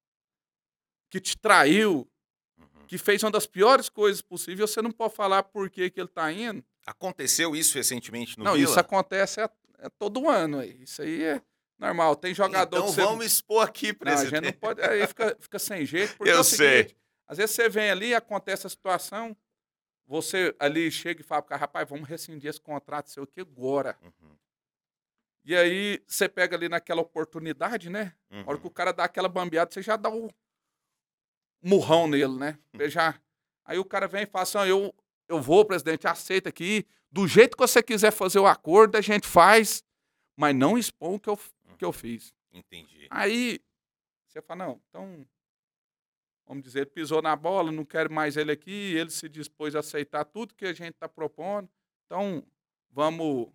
que 1.09 1.21
te 1.21 1.39
traiu, 1.39 2.07
uhum. 2.59 2.87
que 2.87 2.99
fez 2.99 3.23
uma 3.23 3.31
das 3.31 3.47
piores 3.47 3.89
coisas 3.89 4.21
possíveis, 4.21 4.71
você 4.71 4.83
não 4.83 4.91
pode 4.91 5.15
falar 5.15 5.43
por 5.43 5.71
que, 5.71 5.89
que 5.89 6.01
ele 6.01 6.09
está 6.09 6.31
indo. 6.31 6.63
Aconteceu 6.85 7.57
isso 7.57 7.77
recentemente 7.77 8.39
no 8.39 8.45
Não, 8.45 8.53
Vila? 8.53 8.69
isso 8.69 8.79
acontece 8.79 9.41
é 9.79 9.89
todo 9.89 10.29
ano. 10.29 10.59
Aí. 10.59 10.83
Isso 10.83 11.03
aí 11.03 11.23
é 11.23 11.43
normal. 11.79 12.17
Tem 12.17 12.35
jogador 12.35 12.77
então 12.77 12.89
que 12.89 12.95
você... 12.95 13.03
vamos 13.03 13.27
expor 13.27 13.67
aqui, 13.67 13.93
presidente. 13.93 14.33
Não, 14.33 14.39
a 14.39 14.43
gente 14.43 14.53
não 14.55 14.61
pode... 14.61 14.83
Aí 14.83 15.07
fica, 15.07 15.37
fica 15.39 15.59
sem 15.59 15.85
jeito. 15.85 16.17
Porque 16.19 16.31
Eu 16.31 16.41
é 16.41 16.45
sei. 16.45 16.97
Às 17.27 17.39
vezes 17.39 17.55
você 17.55 17.69
vem 17.69 17.91
ali, 17.91 18.15
acontece 18.15 18.67
a 18.67 18.71
situação, 18.71 19.37
você 20.07 20.55
ali 20.61 20.91
chega 20.91 21.21
e 21.21 21.25
fala 21.25 21.43
para 21.43 21.57
rapaz, 21.57 21.89
vamos 21.89 22.09
rescindir 22.09 22.49
esse 22.49 22.61
contrato 22.61 23.11
seu 23.11 23.25
aqui 23.25 23.41
agora. 23.41 23.99
Uhum. 24.01 24.37
E 25.45 25.57
aí 25.57 26.03
você 26.07 26.29
pega 26.29 26.57
ali 26.57 26.69
naquela 26.69 27.01
oportunidade, 27.01 27.91
né? 27.91 28.15
Uhum. 28.31 28.41
A 28.41 28.51
hora 28.51 28.59
que 28.59 28.67
o 28.67 28.71
cara 28.71 28.93
dá 28.93 29.05
aquela 29.05 29.29
bambeada, 29.29 29.73
você 29.73 29.83
já 29.83 29.97
dá 29.97 30.09
o 30.09 30.31
murrão 31.61 32.07
nele, 32.07 32.37
né? 32.37 32.59
Você 32.73 32.89
já... 32.89 33.21
Aí 33.65 33.79
o 33.79 33.85
cara 33.85 34.07
vem 34.07 34.23
e 34.23 34.27
fala 34.27 34.45
assim, 34.45 34.59
eu, 34.69 34.95
eu 35.29 35.43
vou, 35.43 35.65
presidente, 35.65 36.07
aceita 36.07 36.49
aqui, 36.49 36.87
do 37.11 37.27
jeito 37.27 37.57
que 37.57 37.63
você 37.63 37.83
quiser 37.83 38.11
fazer 38.11 38.39
o 38.39 38.47
acordo, 38.47 38.97
a 38.97 39.01
gente 39.01 39.27
faz, 39.27 39.83
mas 40.37 40.55
não 40.55 40.77
expõe 40.77 41.15
o 41.15 41.21
que 41.21 41.29
eu, 41.29 41.39
que 41.79 41.85
eu 41.85 41.93
fiz. 41.93 42.35
Entendi. 42.53 43.07
Aí 43.11 43.61
você 44.27 44.43
fala, 44.43 44.67
não, 44.67 44.81
então, 44.89 45.27
vamos 46.47 46.63
dizer, 46.63 46.81
ele 46.81 46.91
pisou 46.91 47.23
na 47.23 47.35
bola, 47.35 47.73
não 47.73 47.85
quero 47.85 48.13
mais 48.13 48.37
ele 48.37 48.53
aqui, 48.53 48.95
ele 48.95 49.11
se 49.11 49.29
dispôs 49.29 49.75
a 49.75 49.81
aceitar 49.81 50.25
tudo 50.25 50.55
que 50.55 50.67
a 50.67 50.73
gente 50.73 50.95
está 50.95 51.09
propondo, 51.09 51.69
então 52.05 52.43
vamos 52.91 53.49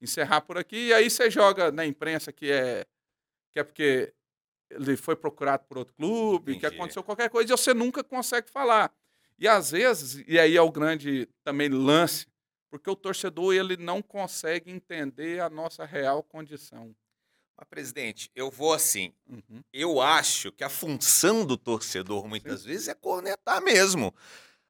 encerrar 0.00 0.40
por 0.40 0.56
aqui. 0.56 0.88
E 0.88 0.94
aí 0.94 1.10
você 1.10 1.30
joga 1.30 1.70
na 1.70 1.84
imprensa 1.84 2.32
que 2.32 2.50
é, 2.50 2.86
que 3.52 3.60
é 3.60 3.64
porque 3.64 4.14
ele 4.70 4.96
foi 4.96 5.16
procurado 5.16 5.64
por 5.64 5.78
outro 5.78 5.94
clube, 5.94 6.52
Entendi. 6.52 6.60
que 6.60 6.66
aconteceu 6.66 7.02
qualquer 7.02 7.28
coisa, 7.28 7.52
e 7.52 7.56
você 7.56 7.74
nunca 7.74 8.04
consegue 8.04 8.48
falar. 8.50 8.92
E 9.38 9.48
às 9.48 9.70
vezes, 9.70 10.22
e 10.28 10.38
aí 10.38 10.56
é 10.56 10.62
o 10.62 10.70
grande 10.70 11.28
também 11.42 11.68
lance, 11.68 12.26
porque 12.70 12.88
o 12.88 12.96
torcedor 12.96 13.52
ele 13.52 13.76
não 13.76 14.00
consegue 14.00 14.70
entender 14.70 15.40
a 15.40 15.50
nossa 15.50 15.84
real 15.84 16.22
condição. 16.22 16.94
Mas, 17.56 17.68
presidente, 17.68 18.30
eu 18.34 18.50
vou 18.50 18.72
assim. 18.72 19.12
Uhum. 19.28 19.62
Eu 19.72 20.00
acho 20.00 20.52
que 20.52 20.64
a 20.64 20.70
função 20.70 21.44
do 21.44 21.58
torcedor, 21.58 22.26
muitas 22.26 22.62
Sim. 22.62 22.68
vezes, 22.68 22.88
é 22.88 22.94
cornetar 22.94 23.60
mesmo. 23.60 24.14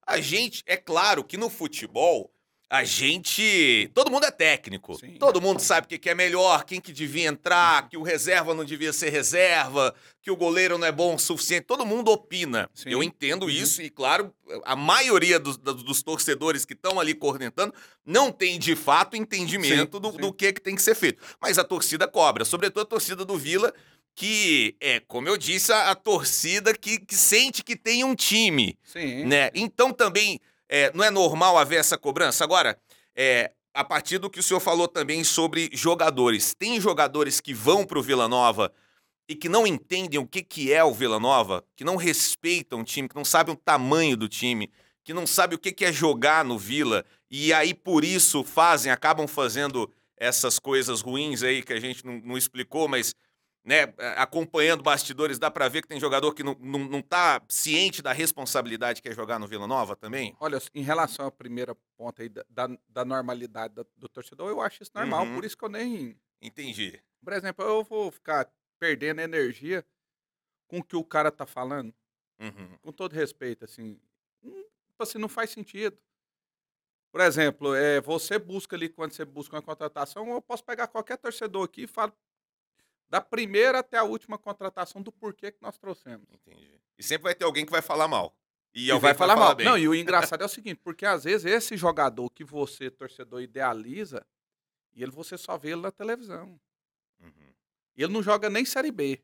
A 0.05 0.21
gente, 0.21 0.65
é 0.67 0.77
claro 0.77 1.23
que 1.23 1.37
no 1.37 1.49
futebol, 1.49 2.35
a 2.71 2.85
gente. 2.85 3.91
Todo 3.93 4.13
mundo 4.13 4.25
é 4.25 4.31
técnico. 4.31 4.95
Sim. 4.99 5.17
Todo 5.19 5.41
mundo 5.41 5.59
sabe 5.61 5.87
o 5.87 5.89
que 5.89 5.99
que 5.99 6.09
é 6.09 6.15
melhor, 6.15 6.65
quem 6.65 6.81
que 6.81 6.93
devia 6.93 7.29
entrar, 7.29 7.89
que 7.89 7.97
o 7.97 8.03
reserva 8.03 8.55
não 8.55 8.65
devia 8.65 8.93
ser 8.93 9.11
reserva, 9.11 9.93
que 10.23 10.31
o 10.31 10.37
goleiro 10.37 10.79
não 10.79 10.87
é 10.87 10.93
bom 10.93 11.17
o 11.17 11.19
suficiente. 11.19 11.65
Todo 11.67 11.85
mundo 11.85 12.13
opina. 12.13 12.71
Sim. 12.73 12.91
Eu 12.91 13.03
entendo 13.03 13.43
Uhum. 13.43 13.51
isso, 13.51 13.83
e 13.83 13.91
claro, 13.91 14.33
a 14.65 14.77
maioria 14.77 15.41
dos, 15.41 15.57
dos- 15.57 16.03
torcedores 16.03 16.65
que 16.65 16.75
estão 16.75 17.01
ali 17.01 17.13
cornetando 17.13 17.75
não 18.07 18.31
tem 18.31 18.57
de 18.59 18.77
fato 18.77 19.17
entendimento 19.17 19.97
Sim, 19.97 20.01
do, 20.03 20.13
do 20.13 20.33
que, 20.33 20.53
que 20.53 20.61
tem 20.61 20.77
que 20.77 20.83
ser 20.83 20.95
feito. 20.95 21.21
Mas 21.41 21.59
a 21.59 21.65
torcida 21.65 22.07
cobra, 22.07 22.45
sobretudo 22.45 22.83
a 22.83 22.87
torcida 22.87 23.25
do 23.25 23.37
Vila, 23.37 23.75
que 24.15 24.77
é, 24.81 25.01
como 25.01 25.29
eu 25.29 25.37
disse, 25.37 25.73
a, 25.73 25.91
a 25.91 25.95
torcida 25.95 26.73
que, 26.75 26.99
que 27.01 27.15
sente 27.15 27.63
que 27.65 27.75
tem 27.77 28.05
um 28.05 28.15
time 28.15 28.77
Sim. 28.85 29.25
né? 29.25 29.51
Então 29.55 29.93
também 29.93 30.41
é, 30.71 30.93
não 30.95 31.05
é 31.05 31.11
normal 31.11 31.59
haver 31.59 31.81
essa 31.81 31.99
cobrança. 31.99 32.45
Agora, 32.45 32.79
é, 33.15 33.51
a 33.75 33.83
partir 33.83 34.19
do 34.19 34.31
que 34.31 34.39
o 34.39 34.43
senhor 34.43 34.61
falou 34.61 34.87
também 34.87 35.25
sobre 35.25 35.69
jogadores, 35.73 36.55
tem 36.55 36.81
jogadores 36.81 37.41
que 37.41 37.53
vão 37.53 37.85
para 37.85 37.99
o 37.99 38.03
Vila 38.03 38.29
Nova 38.29 38.73
e 39.29 39.35
que 39.35 39.49
não 39.49 39.67
entendem 39.67 40.21
o 40.21 40.27
que, 40.27 40.43
que 40.43 40.73
é 40.73 40.83
o 40.85 40.95
Vila 40.95 41.19
Nova, 41.19 41.65
que 41.75 41.83
não 41.83 41.97
respeitam 41.97 42.81
o 42.81 42.85
time, 42.85 43.09
que 43.09 43.17
não 43.17 43.25
sabem 43.25 43.53
o 43.53 43.59
tamanho 43.59 44.17
do 44.17 44.29
time, 44.29 44.71
que 45.03 45.13
não 45.13 45.27
sabem 45.27 45.57
o 45.57 45.59
que, 45.59 45.73
que 45.73 45.85
é 45.85 45.93
jogar 45.93 46.45
no 46.45 46.57
Vila 46.57 47.05
e 47.29 47.53
aí 47.53 47.75
por 47.75 48.05
isso 48.05 48.45
fazem, 48.45 48.93
acabam 48.93 49.27
fazendo 49.27 49.91
essas 50.17 50.59
coisas 50.59 51.01
ruins 51.01 51.43
aí 51.43 51.63
que 51.63 51.73
a 51.73 51.81
gente 51.81 52.05
não, 52.07 52.21
não 52.21 52.39
explicou, 52.39 52.87
mas 52.87 53.15
né, 53.65 53.93
acompanhando 54.17 54.83
bastidores, 54.83 55.39
dá 55.39 55.51
pra 55.51 55.69
ver 55.69 55.83
que 55.83 55.89
tem 55.89 56.01
jogador 56.01 56.35
que 56.35 56.43
não, 56.43 56.55
não, 56.59 56.79
não 56.81 57.03
tá 57.03 57.43
ciente 57.49 58.01
da 58.03 58.13
responsabilidade 58.13 59.03
que 59.03 59.09
é 59.09 59.13
jogar 59.15 59.39
no 59.39 59.47
Vila 59.47 59.67
Nova 59.67 59.95
também? 59.95 60.35
Olha, 60.41 60.59
em 60.75 60.83
relação 60.83 61.27
à 61.27 61.31
primeira 61.31 61.75
ponta 61.97 62.23
aí 62.23 62.29
da, 62.29 62.45
da, 62.49 62.69
da 62.89 63.05
normalidade 63.05 63.75
da- 63.75 63.85
do 63.97 64.09
torcedor, 64.09 64.49
eu 64.49 64.61
acho 64.61 64.83
isso 64.83 64.93
normal. 64.95 65.25
Uhum. 65.27 65.35
Por 65.35 65.45
isso 65.45 65.57
que 65.57 65.65
eu 65.65 65.69
nem. 65.69 66.19
Entendi. 66.41 67.03
Por 67.23 67.33
exemplo, 67.35 67.65
eu 67.65 67.85
vou 67.85 68.11
ficar 68.11 68.51
perdendo 68.79 69.21
energia 69.21 69.85
com 70.69 70.79
o 70.79 70.85
que 70.85 70.97
o 70.97 71.05
cara 71.05 71.31
tá 71.31 71.45
falando, 71.47 71.95
Uhum. 72.41 72.79
com 72.81 72.93
todo 72.93 73.13
respeito, 73.13 73.65
assim. 73.67 74.01
Hum, 74.43 74.63
tipo 74.89 75.03
assim, 75.03 75.19
não 75.19 75.29
faz 75.29 75.51
sentido. 75.51 75.99
Por 77.13 77.21
exemplo, 77.21 77.75
é, 77.75 78.01
você 78.01 78.39
busca 78.39 78.77
ali, 78.77 78.89
quando 78.89 79.13
você 79.13 79.25
busca 79.25 79.57
uma 79.57 79.63
contratação, 79.63 80.29
eu 80.31 80.41
posso 80.41 80.65
pegar 80.65 80.87
qualquer 80.87 81.19
torcedor 81.19 81.65
aqui 81.65 81.83
e 81.83 81.87
falo 81.87 82.13
da 83.11 83.21
primeira 83.21 83.81
até 83.81 83.99
a 83.99 84.05
última 84.05 84.39
contratação 84.39 85.03
do 85.03 85.11
porquê 85.11 85.51
que 85.51 85.61
nós 85.61 85.77
trouxemos. 85.77 86.29
Entendi. 86.33 86.81
E 86.97 87.03
sempre 87.03 87.25
vai 87.25 87.35
ter 87.35 87.45
alguém 87.45 87.67
que 87.67 87.73
vai 87.73 87.83
falar 87.83 88.07
mal. 88.07 88.37
E, 88.73 88.89
E 88.89 88.99
vai 89.01 89.13
que 89.13 89.19
falar 89.19 89.35
mal. 89.35 89.55
bem. 89.55 89.67
Não, 89.67 89.77
e 89.77 89.89
o 89.89 89.95
engraçado 89.97 90.43
é 90.43 90.45
o 90.45 90.49
seguinte, 90.49 90.81
porque 90.83 91.05
às 91.05 91.25
vezes 91.25 91.45
esse 91.45 91.77
jogador 91.77 92.31
que 92.31 92.45
você, 92.45 92.89
torcedor, 92.89 93.43
idealiza, 93.43 94.25
e 94.95 95.03
ele 95.03 95.11
você 95.11 95.37
só 95.37 95.59
vê 95.59 95.73
ele 95.73 95.81
na 95.81 95.91
televisão. 95.91 96.61
Uhum. 97.21 97.53
Ele 97.97 98.13
não 98.13 98.23
joga 98.23 98.49
nem 98.49 98.65
Série 98.65 98.93
B. 98.93 99.21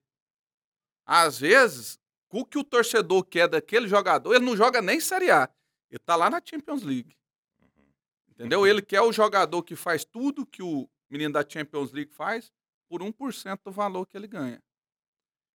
Às 1.05 1.39
vezes, 1.39 2.01
o 2.29 2.45
que 2.45 2.59
o 2.59 2.65
torcedor 2.65 3.25
quer 3.25 3.49
daquele 3.49 3.87
jogador, 3.87 4.35
ele 4.35 4.45
não 4.45 4.57
joga 4.57 4.83
nem 4.83 4.99
Série 4.99 5.31
A. 5.31 5.49
Ele 5.89 6.01
tá 6.01 6.17
lá 6.17 6.29
na 6.29 6.43
Champions 6.45 6.83
League. 6.83 7.17
Uhum. 7.61 7.93
Entendeu? 8.31 8.67
Ele 8.67 8.83
quer 8.83 9.01
o 9.01 9.13
jogador 9.13 9.63
que 9.63 9.77
faz 9.77 10.05
tudo 10.05 10.45
que 10.45 10.63
o 10.63 10.91
menino 11.09 11.33
da 11.33 11.49
Champions 11.49 11.93
League 11.93 12.13
faz 12.13 12.53
por 12.89 13.03
1% 13.03 13.61
do 13.65 13.73
valor 13.73 14.07
que 14.07 14.17
ele 14.17 14.27
ganha. 14.27 14.63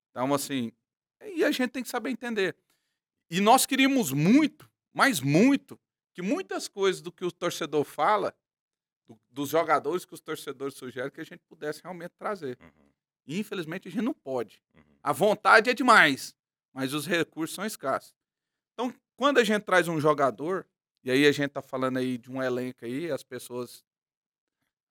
Então, 0.10 0.34
assim, 0.34 0.72
e 1.36 1.44
a 1.44 1.52
gente 1.52 1.70
tem 1.72 1.84
que 1.84 1.90
saber 1.90 2.10
entender. 2.10 2.56
E 3.30 3.40
nós 3.40 3.66
queríamos 3.66 4.12
muito, 4.12 4.70
mas 4.94 5.22
muito, 5.22 5.80
que 6.14 6.22
muitas 6.22 6.68
coisas 6.68 7.02
do 7.02 7.12
que 7.12 7.24
o 7.24 7.32
torcedor 7.32 7.86
fala, 7.86 8.36
do- 9.08 9.20
dos 9.30 9.50
jogadores 9.50 10.04
que 10.04 10.14
os 10.14 10.20
torcedores 10.20 10.76
sugerem, 10.76 11.10
que 11.12 11.22
a 11.22 11.26
gente 11.26 11.42
pudesse 11.48 11.82
realmente 11.82 12.12
trazer. 12.18 12.58
Uhum. 12.62 12.92
E, 13.26 13.40
infelizmente, 13.40 13.88
a 13.88 13.92
gente 13.92 14.04
não 14.04 14.14
pode. 14.14 14.62
Uhum. 14.74 14.82
A 15.02 15.14
vontade 15.14 15.70
é 15.70 15.74
demais, 15.74 16.36
mas 16.74 16.94
os 16.94 17.06
recursos 17.06 17.56
são 17.56 17.66
escassos. 17.66 18.14
Então, 18.74 18.94
quando 19.16 19.38
a 19.38 19.44
gente 19.44 19.64
traz 19.64 19.88
um 19.88 20.00
jogador, 20.00 20.68
e 21.04 21.10
aí 21.12 21.26
a 21.26 21.32
gente 21.32 21.52
tá 21.52 21.62
falando 21.62 21.98
aí 21.98 22.18
de 22.18 22.30
um 22.30 22.42
elenco 22.44 22.84
aí, 22.84 23.10
as 23.10 23.24
pessoas 23.24 23.86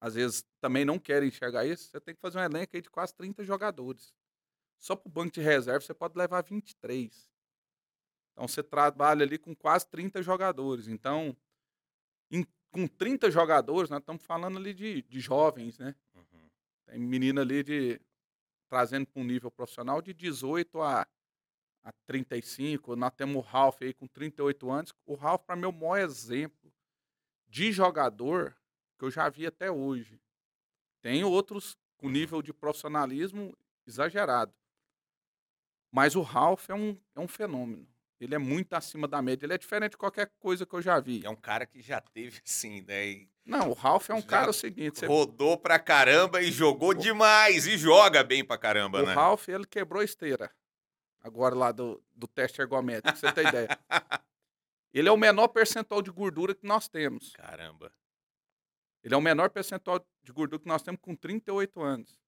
às 0.01 0.15
vezes 0.15 0.45
também 0.61 0.85
não 0.85 0.99
querem 0.99 1.29
enxergar 1.29 1.67
isso, 1.67 1.91
você 1.91 2.01
tem 2.01 2.15
que 2.15 2.21
fazer 2.21 2.39
um 2.39 2.43
elenco 2.43 2.75
aí 2.75 2.81
de 2.83 2.91
quase 2.91 3.15
30 3.15 3.45
jogadores. 3.45 4.15
Só 4.79 4.97
pro 4.97 5.11
banco 5.11 5.33
de 5.35 5.41
reserva 5.43 5.81
você 5.81 5.93
pode 5.93 6.17
levar 6.17 6.43
23. 6.43 7.31
Então 8.33 8.49
você 8.49 8.63
trabalha 8.63 9.25
ali 9.25 9.39
com 9.39 9.55
quase 9.55 9.87
30 9.89 10.23
jogadores. 10.23 10.89
Então, 10.89 11.37
em- 12.31 12.47
com 12.71 12.87
30 12.87 13.31
jogadores, 13.31 13.91
nós 13.91 14.01
estamos 14.01 14.23
falando 14.25 14.57
ali 14.57 14.73
de, 14.73 15.03
de 15.03 15.21
jovens, 15.21 15.79
né? 15.79 15.95
Uhum. 16.15 16.51
Tem 16.87 16.99
menina 16.99 17.43
ali 17.43 17.63
de 17.63 18.01
trazendo 18.71 19.07
para 19.07 19.21
um 19.21 19.25
nível 19.25 19.51
profissional 19.51 20.01
de 20.01 20.15
18 20.15 20.81
a, 20.81 21.07
a 21.83 21.93
35. 22.07 22.97
Nós 22.97 23.13
temos 23.15 23.37
o 23.37 23.41
Ralph 23.41 23.83
aí 23.83 23.93
com 23.93 24.07
38 24.07 24.71
anos. 24.71 24.95
O 25.05 25.15
Ralph, 25.15 25.43
para 25.43 25.57
mim, 25.57 25.65
é 25.65 25.69
o 25.69 25.73
maior 25.73 25.99
exemplo 25.99 26.73
de 27.49 27.73
jogador 27.73 28.57
que 29.01 29.05
eu 29.07 29.11
já 29.11 29.27
vi 29.31 29.47
até 29.47 29.71
hoje. 29.71 30.21
Tem 31.01 31.25
outros 31.25 31.75
com 31.97 32.11
nível 32.11 32.43
de 32.43 32.53
profissionalismo 32.53 33.57
exagerado. 33.87 34.53
Mas 35.91 36.15
o 36.15 36.21
Ralph 36.21 36.69
é 36.69 36.75
um, 36.75 36.97
é 37.17 37.21
um 37.21 37.27
fenômeno. 37.27 37.89
Ele 38.21 38.35
é 38.35 38.39
muito 38.39 38.75
acima 38.75 39.09
da 39.09 39.23
média. 39.23 39.47
Ele 39.47 39.55
é 39.55 39.59
diferente 39.59 39.93
de 39.93 39.97
qualquer 39.97 40.31
coisa 40.39 40.67
que 40.67 40.75
eu 40.75 40.83
já 40.83 41.01
vi. 41.01 41.25
É 41.25 41.31
um 41.31 41.35
cara 41.35 41.65
que 41.65 41.81
já 41.81 41.99
teve, 41.99 42.41
sim, 42.45 42.83
né? 42.83 43.27
Não, 43.43 43.71
o 43.71 43.73
Ralph 43.73 44.11
é 44.11 44.15
um 44.15 44.21
Já 44.21 44.27
cara 44.27 44.51
o 44.51 44.53
seguinte. 44.53 44.99
você- 45.01 45.07
rodou 45.07 45.57
pra 45.57 45.79
caramba 45.79 46.43
e 46.43 46.53
jogou 46.53 46.93
demais. 46.93 47.67
E 47.67 47.79
joga 47.79 48.23
bem 48.23 48.45
pra 48.45 48.59
caramba, 48.59 49.03
O 49.03 49.07
né? 49.07 49.15
Ralph, 49.15 49.49
ele 49.49 49.65
quebrou 49.67 50.03
a 50.03 50.05
esteira. 50.05 50.55
Agora 51.23 51.55
lá 51.55 51.73
do, 51.73 52.03
do 52.15 52.27
teste 52.27 52.61
ergométrico, 52.61 53.19
pra 53.19 53.29
você 53.29 53.33
ter 53.35 53.47
ideia. 53.49 53.69
Ele 54.93 55.09
é 55.09 55.13
o 55.13 55.17
menor 55.17 55.47
percentual 55.49 56.03
de 56.03 56.11
gordura 56.11 56.53
que 56.55 56.67
nós 56.67 56.89
temos. 56.89 57.33
Caramba. 57.35 57.93
Ele 59.03 59.15
é 59.15 59.17
o 59.17 59.21
menor 59.21 59.51
percentual 59.51 60.05
de 60.23 60.33
gordura 60.33 60.61
que 60.61 60.69
nós 60.69 60.83
temos 60.83 61.01
com 61.01 61.15
38 61.17 61.81
anos. 61.83 62.19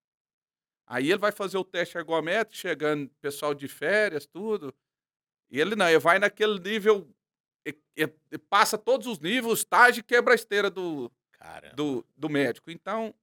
Aí 0.86 1.10
ele 1.10 1.18
vai 1.18 1.32
fazer 1.32 1.58
o 1.58 1.64
teste 1.64 1.96
ergométrico, 1.96 2.56
chegando 2.56 3.08
pessoal 3.20 3.54
de 3.54 3.68
férias, 3.68 4.26
tudo. 4.26 4.74
E 5.50 5.60
ele 5.60 5.76
não, 5.76 5.88
ele 5.88 5.98
vai 5.98 6.18
naquele 6.18 6.58
nível, 6.58 7.08
e- 7.66 7.78
e- 7.96 8.12
e 8.32 8.38
passa 8.38 8.76
todos 8.78 9.06
os 9.06 9.18
níveis, 9.18 9.58
estágio 9.60 10.00
e 10.00 10.02
quebra 10.02 10.32
a 10.32 10.34
esteira 10.34 10.70
do, 10.70 11.10
Caramba. 11.32 11.74
do, 11.76 12.06
do 12.16 12.28
médico. 12.28 12.70
Então, 12.70 13.14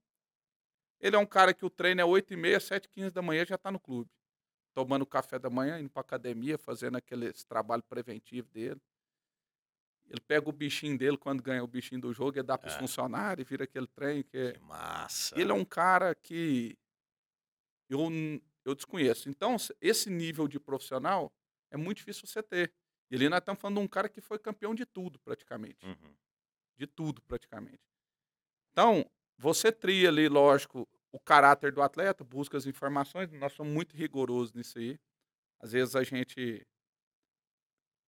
ele 1.00 1.16
é 1.16 1.18
um 1.18 1.26
cara 1.26 1.52
que 1.52 1.64
o 1.64 1.70
treino 1.70 2.00
é 2.00 2.04
8 2.04 2.32
e 2.32 2.36
meia, 2.36 2.60
7 2.60 2.84
h 2.86 2.92
15 2.94 3.10
da 3.14 3.22
manhã, 3.22 3.44
já 3.44 3.56
está 3.56 3.70
no 3.70 3.80
clube. 3.80 4.10
Tomando 4.72 5.04
café 5.04 5.38
da 5.38 5.50
manhã, 5.50 5.80
indo 5.80 5.90
para 5.90 6.00
academia, 6.02 6.56
fazendo 6.56 6.96
aquele 6.96 7.32
trabalho 7.48 7.82
preventivo 7.82 8.48
dele. 8.50 8.80
Ele 10.10 10.20
pega 10.20 10.48
o 10.48 10.52
bichinho 10.52 10.98
dele 10.98 11.16
quando 11.16 11.40
ganha 11.40 11.62
o 11.62 11.68
bichinho 11.68 12.00
do 12.00 12.12
jogo 12.12 12.36
e 12.36 12.42
dá 12.42 12.58
para 12.58 12.68
os 12.68 12.74
É. 12.74 12.78
funcionários, 12.80 13.48
vira 13.48 13.62
aquele 13.64 13.86
trem. 13.86 14.24
Que 14.24 14.36
é- 14.36 14.52
Que 14.54 14.58
massa. 14.58 15.40
Ele 15.40 15.52
é 15.52 15.54
um 15.54 15.64
cara 15.64 16.14
que 16.16 16.76
eu, 17.88 18.08
eu 18.64 18.74
desconheço. 18.74 19.28
Então, 19.28 19.56
esse 19.80 20.10
nível 20.10 20.48
de 20.48 20.58
profissional 20.58 21.32
é 21.70 21.76
muito 21.76 21.98
difícil 21.98 22.26
você 22.26 22.42
ter. 22.42 22.72
E 23.10 23.14
ali 23.14 23.28
nós 23.28 23.38
estamos 23.38 23.60
falando 23.60 23.78
de 23.78 23.82
um 23.84 23.88
cara 23.88 24.08
que 24.08 24.20
foi 24.20 24.38
campeão 24.38 24.74
de 24.74 24.84
tudo, 24.84 25.18
praticamente 25.20 25.86
Uhum. 25.86 26.14
de 26.76 26.86
tudo 26.86 27.22
praticamente. 27.22 27.80
Então, 28.72 29.08
você 29.38 29.70
tria 29.72 30.08
ali, 30.08 30.28
lógico, 30.28 30.88
o 31.12 31.18
caráter 31.20 31.72
do 31.72 31.82
atleta, 31.82 32.22
busca 32.24 32.56
as 32.56 32.66
informações, 32.66 33.30
nós 33.32 33.52
somos 33.52 33.72
muito 33.72 33.96
rigorosos 33.96 34.52
nisso 34.54 34.78
aí. 34.78 34.98
Às 35.60 35.72
vezes 35.72 35.94
a 35.96 36.02
gente 36.02 36.64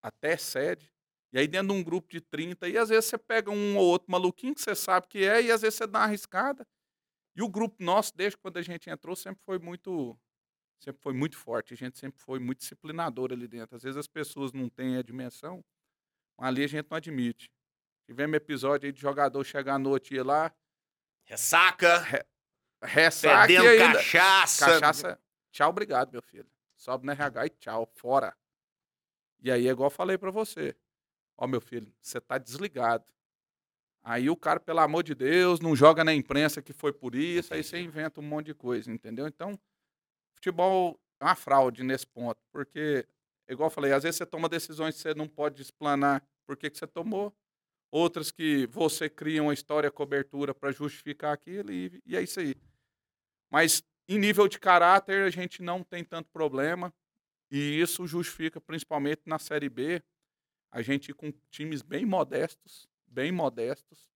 até 0.01 0.35
cede, 0.37 0.90
e 1.33 1.39
aí 1.39 1.47
dentro 1.47 1.73
de 1.73 1.73
um 1.73 1.83
grupo 1.83 2.09
de 2.09 2.19
30, 2.19 2.67
e 2.67 2.77
às 2.77 2.89
vezes 2.89 3.05
você 3.05 3.17
pega 3.17 3.49
um 3.49 3.77
ou 3.77 3.85
outro 3.85 4.11
maluquinho 4.11 4.53
que 4.53 4.61
você 4.61 4.75
sabe 4.75 5.07
que 5.07 5.23
é, 5.23 5.41
e 5.41 5.51
às 5.51 5.61
vezes 5.61 5.75
você 5.77 5.87
dá 5.87 5.99
uma 5.99 6.05
arriscada. 6.05 6.67
E 7.35 7.41
o 7.41 7.47
grupo 7.47 7.81
nosso, 7.81 8.15
desde 8.15 8.37
quando 8.37 8.57
a 8.57 8.61
gente 8.61 8.89
entrou, 8.89 9.15
sempre 9.15 9.41
foi 9.43 9.57
muito 9.57 10.17
sempre 10.79 11.01
foi 11.01 11.13
muito 11.13 11.37
forte, 11.37 11.73
a 11.73 11.77
gente 11.77 11.97
sempre 11.97 12.19
foi 12.19 12.39
muito 12.39 12.59
disciplinador 12.59 13.31
ali 13.31 13.47
dentro. 13.47 13.75
Às 13.75 13.83
vezes 13.83 13.97
as 13.97 14.07
pessoas 14.07 14.51
não 14.51 14.67
têm 14.67 14.97
a 14.97 15.03
dimensão, 15.03 15.63
mas 16.37 16.47
ali 16.47 16.63
a 16.63 16.67
gente 16.67 16.87
não 16.89 16.97
admite. 16.97 17.51
Tivemos 18.05 18.35
episódio 18.35 18.87
aí 18.87 18.91
de 18.91 18.99
jogador 18.99 19.43
chegar 19.43 19.75
à 19.75 19.79
noite 19.79 20.13
e 20.13 20.17
ir 20.17 20.23
lá, 20.23 20.51
Ressaca, 21.23 22.25
ressaca 22.83 23.51
e 23.51 23.55
perdendo 23.55 23.83
ainda... 23.83 23.97
cachaça. 23.99 24.65
Cachaça, 24.65 25.19
tchau, 25.51 25.69
obrigado, 25.69 26.11
meu 26.11 26.21
filho. 26.21 26.49
Sobe 26.75 27.05
na 27.05 27.13
RH 27.13 27.45
e 27.45 27.49
tchau, 27.51 27.85
fora. 27.95 28.35
E 29.39 29.51
aí, 29.51 29.67
é 29.67 29.71
igual 29.71 29.87
eu 29.87 29.95
falei 29.95 30.17
pra 30.17 30.31
você. 30.31 30.75
Ó, 31.41 31.47
meu 31.47 31.59
filho, 31.59 31.91
você 31.99 32.21
tá 32.21 32.37
desligado. 32.37 33.03
Aí 34.03 34.29
o 34.29 34.35
cara, 34.35 34.59
pelo 34.59 34.79
amor 34.79 35.03
de 35.03 35.15
Deus, 35.15 35.59
não 35.59 35.75
joga 35.75 36.03
na 36.03 36.13
imprensa 36.13 36.61
que 36.61 36.71
foi 36.71 36.93
por 36.93 37.15
isso, 37.15 37.53
aí 37.53 37.63
você 37.63 37.79
inventa 37.79 38.19
um 38.19 38.23
monte 38.23 38.47
de 38.47 38.53
coisa, 38.53 38.91
entendeu? 38.91 39.27
Então, 39.27 39.59
futebol 40.35 40.99
é 41.19 41.25
uma 41.25 41.35
fraude 41.35 41.83
nesse 41.83 42.07
ponto, 42.07 42.39
porque, 42.51 43.07
igual 43.49 43.67
eu 43.69 43.73
falei, 43.73 43.91
às 43.93 44.03
vezes 44.03 44.17
você 44.17 44.25
toma 44.25 44.47
decisões 44.49 44.95
que 44.95 45.01
você 45.01 45.15
não 45.15 45.27
pode 45.27 45.61
explanar 45.61 46.23
por 46.45 46.57
que 46.57 46.69
que 46.69 46.77
você 46.77 46.87
tomou. 46.87 47.33
outras 47.91 48.31
que 48.31 48.67
você 48.67 49.09
cria 49.09 49.43
uma 49.43 49.53
história, 49.53 49.91
cobertura 49.91 50.53
para 50.53 50.71
justificar 50.71 51.33
aquilo 51.33 51.71
e, 51.71 52.01
e 52.05 52.17
é 52.17 52.21
isso 52.23 52.39
aí. 52.39 52.55
Mas 53.51 53.83
em 54.07 54.17
nível 54.19 54.47
de 54.47 54.59
caráter, 54.59 55.23
a 55.23 55.29
gente 55.29 55.61
não 55.61 55.83
tem 55.83 56.03
tanto 56.03 56.29
problema. 56.31 56.93
E 57.51 57.81
isso 57.81 58.07
justifica, 58.07 58.61
principalmente 58.61 59.21
na 59.25 59.37
Série 59.39 59.69
B, 59.69 60.01
a 60.71 60.81
gente 60.81 61.13
com 61.13 61.33
times 61.49 61.81
bem 61.81 62.05
modestos, 62.05 62.87
bem 63.07 63.31
modestos, 63.31 64.09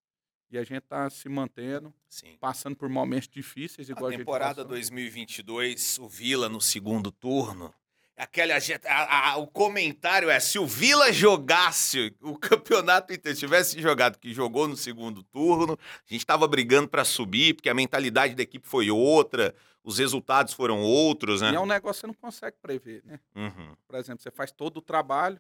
e 0.50 0.58
a 0.58 0.64
gente 0.64 0.84
está 0.84 1.10
se 1.10 1.28
mantendo, 1.28 1.94
Sim. 2.08 2.38
passando 2.40 2.76
por 2.76 2.88
momentos 2.88 3.28
difíceis, 3.28 3.90
igual 3.90 4.12
A 4.12 4.18
temporada 4.18 4.62
a 4.62 4.64
gente 4.64 4.70
2022, 4.70 5.98
o 6.00 6.08
Vila 6.08 6.48
no 6.48 6.62
segundo 6.62 7.12
turno. 7.12 7.74
Aquela, 8.18 8.58
gente- 8.60 8.88
a- 8.88 9.32
a- 9.32 9.38
o 9.38 9.46
comentário 9.48 10.30
é: 10.30 10.40
se 10.40 10.58
o 10.58 10.66
Vila 10.66 11.12
jogasse 11.12 12.16
o 12.22 12.38
campeonato 12.38 13.12
inteiro, 13.12 13.38
tivesse 13.38 13.82
jogado 13.82 14.18
que 14.18 14.34
jogou 14.34 14.68
no 14.70 14.78
segundo 14.78 15.22
turno, 15.22 15.74
a 15.74 16.14
gente 16.14 16.22
estava 16.22 16.48
brigando 16.48 16.88
para 16.88 17.04
subir, 17.04 17.56
porque 17.56 17.68
a 17.70 17.74
mentalidade 17.74 18.34
da 18.34 18.44
equipe 18.44 18.66
foi 18.66 18.90
outra, 18.90 19.54
os 19.84 19.98
resultados 19.98 20.54
foram 20.54 20.82
outros, 20.82 21.42
né? 21.42 21.52
E 21.52 21.56
é 21.56 21.60
um 21.60 21.66
negócio 21.66 22.00
que 22.00 22.02
você 22.02 22.08
não 22.08 22.14
consegue 22.14 22.56
prever, 22.62 23.04
né? 23.04 23.20
Uhum. 23.36 23.76
Por 23.86 23.98
exemplo, 23.98 24.24
você 24.24 24.32
faz 24.32 24.50
todo 24.50 24.78
o 24.78 24.82
trabalho, 24.82 25.38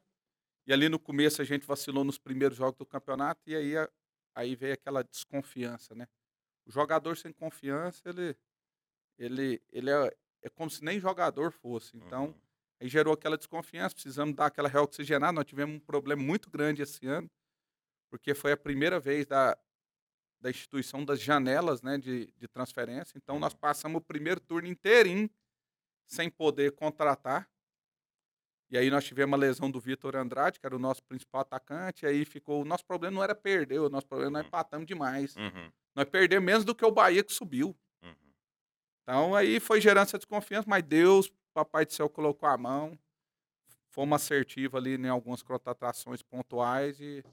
e 0.67 0.73
ali 0.73 0.89
no 0.89 0.99
começo 0.99 1.41
a 1.41 1.45
gente 1.45 1.65
vacilou 1.65 2.03
nos 2.03 2.17
primeiros 2.17 2.57
jogos 2.57 2.77
do 2.77 2.85
campeonato, 2.85 3.41
e 3.49 3.55
aí, 3.55 3.77
a- 3.77 3.89
aí 4.35 4.55
veio 4.55 4.73
aquela 4.73 5.03
desconfiança, 5.03 5.95
né? 5.95 6.07
O 6.65 6.71
jogador 6.71 7.17
sem 7.17 7.33
confiança, 7.33 8.01
ele, 8.09 8.37
ele, 9.17 9.61
ele 9.71 9.89
é, 9.91 10.15
é 10.43 10.49
como 10.49 10.69
se 10.69 10.83
nem 10.83 10.99
jogador 10.99 11.51
fosse. 11.51 11.97
Então, 11.97 12.27
Uhum. 12.27 12.35
Aí 12.81 12.89
gerou 12.89 13.13
aquela 13.13 13.37
desconfiança, 13.37 13.95
precisamos 13.95 14.35
dar 14.35 14.47
aquela 14.47 14.67
reoxigenada. 14.67 15.31
Nós 15.31 15.45
tivemos 15.45 15.77
um 15.77 15.79
problema 15.79 16.21
muito 16.21 16.49
grande 16.49 16.81
esse 16.81 17.07
ano, 17.07 17.31
porque 18.09 18.35
foi 18.35 18.51
a 18.53 18.57
primeira 18.57 18.99
vez 18.99 19.25
da, 19.25 19.57
da 20.41 20.49
instituição 20.49 21.05
das 21.05 21.21
janelas 21.21 21.81
né, 21.81 21.97
de, 21.97 22.27
de 22.37 22.47
transferência. 22.47 23.17
Então, 23.17 23.39
nós 23.39 23.53
passamos 23.53 23.99
o 23.99 24.05
primeiro 24.05 24.39
turno 24.41 24.67
inteirinho 24.67 25.29
sem 26.07 26.29
poder 26.29 26.73
contratar. 26.73 27.49
E 28.69 28.77
aí 28.77 28.89
nós 28.89 29.05
tivemos 29.05 29.33
a 29.35 29.37
lesão 29.39 29.69
do 29.71 29.79
Vitor 29.79 30.15
Andrade, 30.15 30.59
que 30.59 30.65
era 30.65 30.75
o 30.75 30.79
nosso 30.79 31.03
principal 31.03 31.41
atacante. 31.41 32.05
E 32.05 32.07
aí 32.09 32.25
ficou. 32.25 32.61
O 32.61 32.65
nosso 32.65 32.85
problema 32.85 33.15
não 33.15 33.23
era 33.23 33.35
perder, 33.35 33.79
o 33.79 33.89
nosso 33.89 34.07
problema 34.07 34.31
nós 34.31 34.41
Uhum. 34.43 34.47
empatamos 34.47 34.87
demais. 34.87 35.35
Uhum. 35.35 35.71
Nós 35.95 36.05
perdemos 36.09 36.45
menos 36.45 36.65
do 36.65 36.75
que 36.75 36.83
o 36.85 36.91
Bahia 36.91 37.23
que 37.23 37.31
subiu. 37.33 37.75
Uhum. 38.01 38.15
Então 39.03 39.35
aí 39.35 39.59
foi 39.59 39.79
gerando 39.79 40.03
essa 40.07 40.17
desconfiança, 40.17 40.67
mas 40.67 40.83
Deus, 40.83 41.31
Papai 41.53 41.85
do 41.85 41.93
Céu, 41.93 42.09
colocou 42.09 42.49
a 42.49 42.57
mão. 42.57 42.97
Fomos 43.91 44.21
assertivos 44.21 44.77
ali 44.79 44.95
em 44.95 45.07
algumas 45.07 45.41
contratações 45.41 46.21
pontuais 46.21 46.99
e 46.99 47.23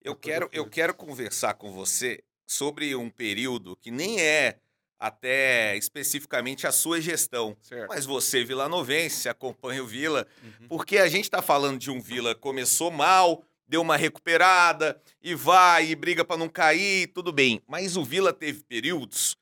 Eu 0.00 0.16
quero, 0.16 0.48
eu 0.52 0.68
quero 0.68 0.94
conversar 0.94 1.54
com 1.54 1.70
você 1.72 2.24
sobre 2.46 2.94
um 2.96 3.08
período 3.08 3.76
que 3.76 3.90
nem 3.90 4.20
é 4.20 4.58
até 5.02 5.76
especificamente 5.76 6.64
a 6.64 6.70
sua 6.70 7.00
gestão. 7.00 7.56
certo. 7.60 7.88
Mas 7.88 8.06
você, 8.06 8.44
vilanovense, 8.44 9.28
acompanha 9.28 9.82
o 9.82 9.86
Vila, 9.86 10.26
Uhum. 10.42 10.68
porque 10.68 10.96
a 10.98 11.08
gente 11.08 11.24
está 11.24 11.42
falando 11.42 11.78
de 11.80 11.90
um 11.90 12.00
Vila 12.00 12.36
que 12.36 12.40
começou 12.40 12.88
mal, 12.88 13.42
deu 13.66 13.80
uma 13.82 13.96
recuperada 13.96 15.00
e 15.20 15.34
vai 15.34 15.90
e 15.90 15.96
briga 15.96 16.24
para 16.24 16.36
não 16.36 16.48
cair, 16.48 17.08
tudo 17.08 17.32
bem. 17.32 17.60
Mas 17.66 17.96
o 17.96 18.04
Vila 18.04 18.32
teve 18.32 18.62
períodos 18.62 19.36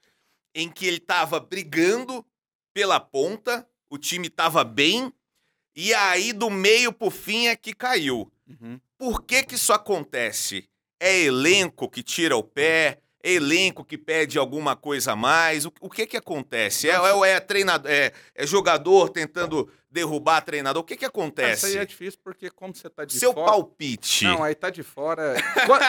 em 0.54 0.70
que 0.70 0.86
ele 0.86 0.96
estava 0.96 1.38
brigando 1.38 2.24
pela 2.72 2.98
ponta, 2.98 3.68
o 3.90 3.98
time 3.98 4.28
estava 4.28 4.64
bem, 4.64 5.12
e 5.76 5.92
aí 5.92 6.32
do 6.32 6.48
meio 6.48 6.90
pro 6.92 7.10
fim 7.10 7.48
é 7.48 7.54
que 7.56 7.74
caiu. 7.74 8.32
Uhum. 8.48 8.80
Por 8.96 9.22
que 9.24 9.42
que 9.42 9.56
isso 9.56 9.72
acontece? 9.74 10.68
É 10.98 11.20
elenco 11.20 11.88
que 11.88 12.02
tira 12.02 12.34
o 12.36 12.42
pé? 12.42 12.98
Elenco 13.22 13.84
que 13.84 13.98
pede 13.98 14.38
alguma 14.38 14.74
coisa 14.74 15.12
a 15.12 15.16
mais? 15.16 15.66
O, 15.66 15.72
o 15.80 15.90
que 15.90 16.06
que 16.06 16.16
acontece? 16.16 16.88
É, 16.88 16.94
é, 16.94 17.30
é 17.32 17.40
treinador, 17.40 17.90
é, 17.90 18.12
é 18.34 18.46
jogador 18.46 19.08
tentando 19.10 19.70
derrubar 19.90 20.40
treinador? 20.42 20.82
O 20.82 20.84
que 20.84 20.96
que 20.96 21.04
Ah, 21.04 21.08
Isso 21.08 21.16
aí 21.18 21.22
acontece? 21.22 21.78
é 21.78 21.84
difícil 21.84 22.20
porque 22.22 22.48
como 22.50 22.74
você 22.74 22.88
tá 22.88 23.04
de 23.04 23.18
Seu 23.18 23.32
fora... 23.32 23.46
palpite. 23.52 24.24
Não, 24.24 24.42
aí 24.42 24.54
tá 24.54 24.70
de 24.70 24.82
fora. 24.82 25.34
Quando... 25.66 25.82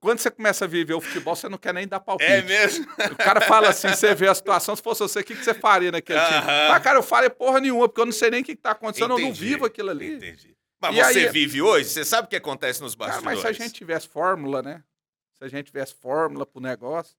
Quando 0.00 0.18
você 0.18 0.32
começa 0.32 0.64
a 0.64 0.68
viver 0.68 0.94
o 0.94 1.00
futebol, 1.00 1.36
você 1.36 1.48
não 1.48 1.56
quer 1.56 1.72
nem 1.72 1.86
dar 1.86 2.00
palpite. 2.00 2.28
é 2.28 2.42
mesmo? 2.42 2.84
O 3.12 3.16
cara 3.16 3.40
fala 3.40 3.68
assim, 3.68 3.86
você 3.88 4.12
vê 4.16 4.26
a 4.26 4.34
situação, 4.34 4.74
se 4.74 4.82
fosse 4.82 4.98
você, 5.00 5.20
o 5.20 5.24
que, 5.24 5.32
que 5.36 5.44
você 5.44 5.54
faria 5.54 5.92
naquele 5.92 6.18
time? 6.18 6.38
Aham. 6.38 6.72
Ah, 6.72 6.80
cara, 6.80 6.98
eu 6.98 7.04
falei 7.04 7.30
porra 7.30 7.60
nenhuma, 7.60 7.86
porque 7.88 8.00
eu 8.00 8.06
não 8.06 8.12
sei 8.12 8.28
nem 8.28 8.42
o 8.42 8.44
que, 8.44 8.56
que 8.56 8.60
tá 8.62 8.72
acontecendo, 8.72 9.12
eu 9.12 9.18
não 9.18 9.20
Entendi, 9.20 9.44
vivo 9.44 9.64
aquilo 9.64 9.90
ali. 9.90 10.14
Entendi. 10.14 10.56
Mas 10.80 10.96
E 10.96 11.04
você 11.14 11.18
aí- 11.20 11.28
vive 11.28 11.62
hoje? 11.62 11.88
Você 11.88 12.04
sabe 12.04 12.26
o 12.26 12.28
que 12.28 12.34
acontece 12.34 12.82
nos 12.82 12.96
Cara, 12.96 13.12
bastidores? 13.12 13.42
mas 13.44 13.56
se 13.56 13.62
a 13.62 13.64
gente 13.66 13.74
tivesse 13.78 14.08
fórmula, 14.08 14.60
né? 14.60 14.82
Se 15.42 15.46
a 15.46 15.48
gente 15.58 15.66
tivesse 15.66 15.94
fórmula 15.94 16.46
pro 16.46 16.60
negócio, 16.60 17.16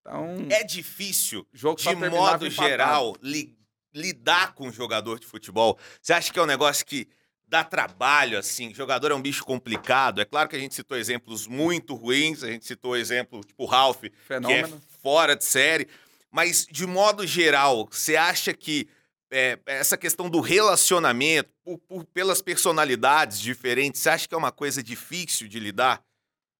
então. 0.00 0.36
É 0.50 0.62
difícil 0.62 1.46
o 1.52 1.56
jogo 1.56 1.80
de 1.80 1.94
modo 1.94 2.50
geral, 2.50 3.16
li- 3.22 3.56
lidar 3.94 4.54
com 4.54 4.68
um 4.68 4.72
jogador 4.72 5.18
de 5.18 5.26
futebol? 5.26 5.78
Você 6.02 6.12
acha 6.12 6.30
que 6.32 6.38
é 6.38 6.42
um 6.42 6.46
negócio 6.46 6.84
que 6.84 7.08
dá 7.48 7.64
trabalho, 7.64 8.38
assim? 8.38 8.74
Jogador 8.74 9.10
é 9.10 9.14
um 9.14 9.22
bicho 9.22 9.42
complicado. 9.44 10.20
É 10.20 10.24
claro 10.26 10.48
que 10.50 10.56
a 10.56 10.58
gente 10.58 10.74
citou 10.74 10.98
exemplos 10.98 11.46
muito 11.46 11.94
ruins, 11.94 12.42
a 12.42 12.48
gente 12.48 12.66
citou 12.66 12.94
exemplo 12.96 13.40
tipo 13.42 13.64
o 13.64 13.66
Ralph, 13.66 14.02
que 14.02 14.12
Fenômeno. 14.26 14.76
é 14.76 14.98
fora 15.00 15.34
de 15.34 15.44
série. 15.44 15.88
Mas, 16.30 16.66
de 16.70 16.86
modo 16.86 17.26
geral, 17.26 17.88
você 17.90 18.16
acha 18.16 18.52
que 18.52 18.86
é, 19.30 19.58
essa 19.66 19.96
questão 19.96 20.28
do 20.28 20.40
relacionamento, 20.40 21.50
por- 21.64 21.78
por- 21.78 22.04
pelas 22.04 22.42
personalidades 22.42 23.40
diferentes, 23.40 24.00
você 24.02 24.10
acha 24.10 24.28
que 24.28 24.34
é 24.34 24.38
uma 24.38 24.52
coisa 24.52 24.82
difícil 24.82 25.48
de 25.48 25.58
lidar? 25.58 26.04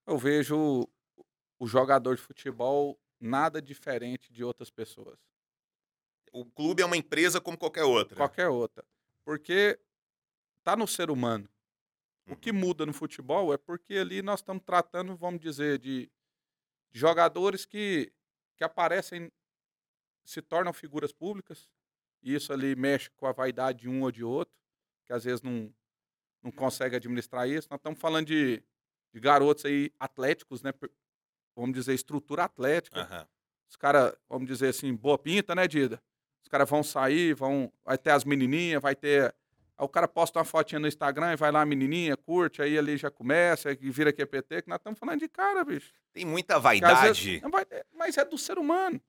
Eu 0.07 0.17
vejo 0.17 0.87
o 1.59 1.67
jogador 1.67 2.15
de 2.15 2.21
futebol 2.21 2.97
nada 3.19 3.61
diferente 3.61 4.31
de 4.31 4.43
outras 4.43 4.69
pessoas. 4.69 5.19
O 6.31 6.45
clube 6.45 6.81
é 6.81 6.85
uma 6.85 6.95
empresa 6.97 7.41
como 7.41 7.57
qualquer 7.57 7.83
outra. 7.83 8.15
Qualquer 8.15 8.47
outra. 8.47 8.85
Porque 9.23 9.77
tá 10.63 10.75
no 10.75 10.87
ser 10.87 11.09
humano. 11.11 11.49
O 12.29 12.35
que 12.35 12.51
Uhum. 12.51 12.57
muda 12.57 12.85
no 12.85 12.93
futebol 12.93 13.53
é 13.53 13.57
porque 13.57 13.95
ali 13.95 14.21
nós 14.21 14.39
estamos 14.39 14.63
tratando, 14.63 15.15
vamos 15.15 15.39
dizer, 15.39 15.79
de, 15.79 16.09
de 16.91 16.99
jogadores 16.99 17.65
que, 17.65 18.11
que 18.55 18.63
aparecem, 18.63 19.31
se 20.25 20.41
tornam 20.41 20.73
figuras 20.73 21.13
públicas, 21.13 21.69
e 22.21 22.33
isso 22.35 22.51
ali 22.51 22.75
mexe 22.75 23.09
com 23.11 23.25
a 23.27 23.31
vaidade 23.31 23.79
de 23.81 23.89
um 23.89 24.03
ou 24.03 24.11
de 24.11 24.23
outro, 24.23 24.53
que 25.05 25.13
às 25.13 25.23
vezes 25.23 25.41
não, 25.41 25.73
não 26.43 26.51
consegue 26.51 26.97
administrar 26.97 27.47
isso. 27.47 27.67
Nós 27.71 27.79
estamos 27.79 27.99
falando 27.99 28.27
de, 28.27 28.61
de 29.17 29.21
garotos 29.21 29.65
aí 29.65 29.91
atléticos, 29.99 30.61
né? 30.61 30.71
Vamos 31.55 31.73
dizer, 31.75 31.93
estrutura 31.93 32.43
atlética. 32.43 33.01
Aham. 33.01 33.27
Os 33.69 33.75
caras, 33.75 34.13
vamos 34.29 34.47
dizer 34.47 34.69
assim, 34.69 34.93
boa 34.93 35.17
pinta, 35.17 35.53
né, 35.55 35.67
Dida? 35.67 36.01
Os 36.41 36.47
caras 36.47 36.69
vão 36.69 36.83
sair, 36.83 37.33
vão. 37.33 37.71
Vai 37.83 37.97
ter 37.97 38.11
as 38.11 38.23
menininhas, 38.23 38.81
vai 38.81 38.95
ter. 38.95 39.33
Aí 39.77 39.85
o 39.85 39.89
cara 39.89 40.07
posta 40.07 40.39
uma 40.39 40.45
fotinha 40.45 40.79
no 40.79 40.87
Instagram 40.87 41.33
e 41.33 41.35
vai 41.35 41.51
lá 41.51 41.61
a 41.61 41.65
menininha, 41.65 42.15
curte, 42.15 42.61
aí 42.61 42.77
ali 42.77 42.95
já 42.97 43.11
começa, 43.11 43.71
e 43.71 43.89
vira 43.91 44.13
QPT, 44.13 44.61
que 44.63 44.69
nós 44.69 44.77
estamos 44.77 44.97
falando 44.97 45.19
de 45.19 45.27
cara, 45.27 45.63
bicho. 45.65 45.91
Tem 46.13 46.23
muita 46.25 46.59
vaidade. 46.59 47.39
vezes- 47.41 47.43
é, 47.71 47.83
mas 47.95 48.17
é 48.17 48.23
do 48.25 48.37
ser 48.37 48.57
humano. 48.57 49.01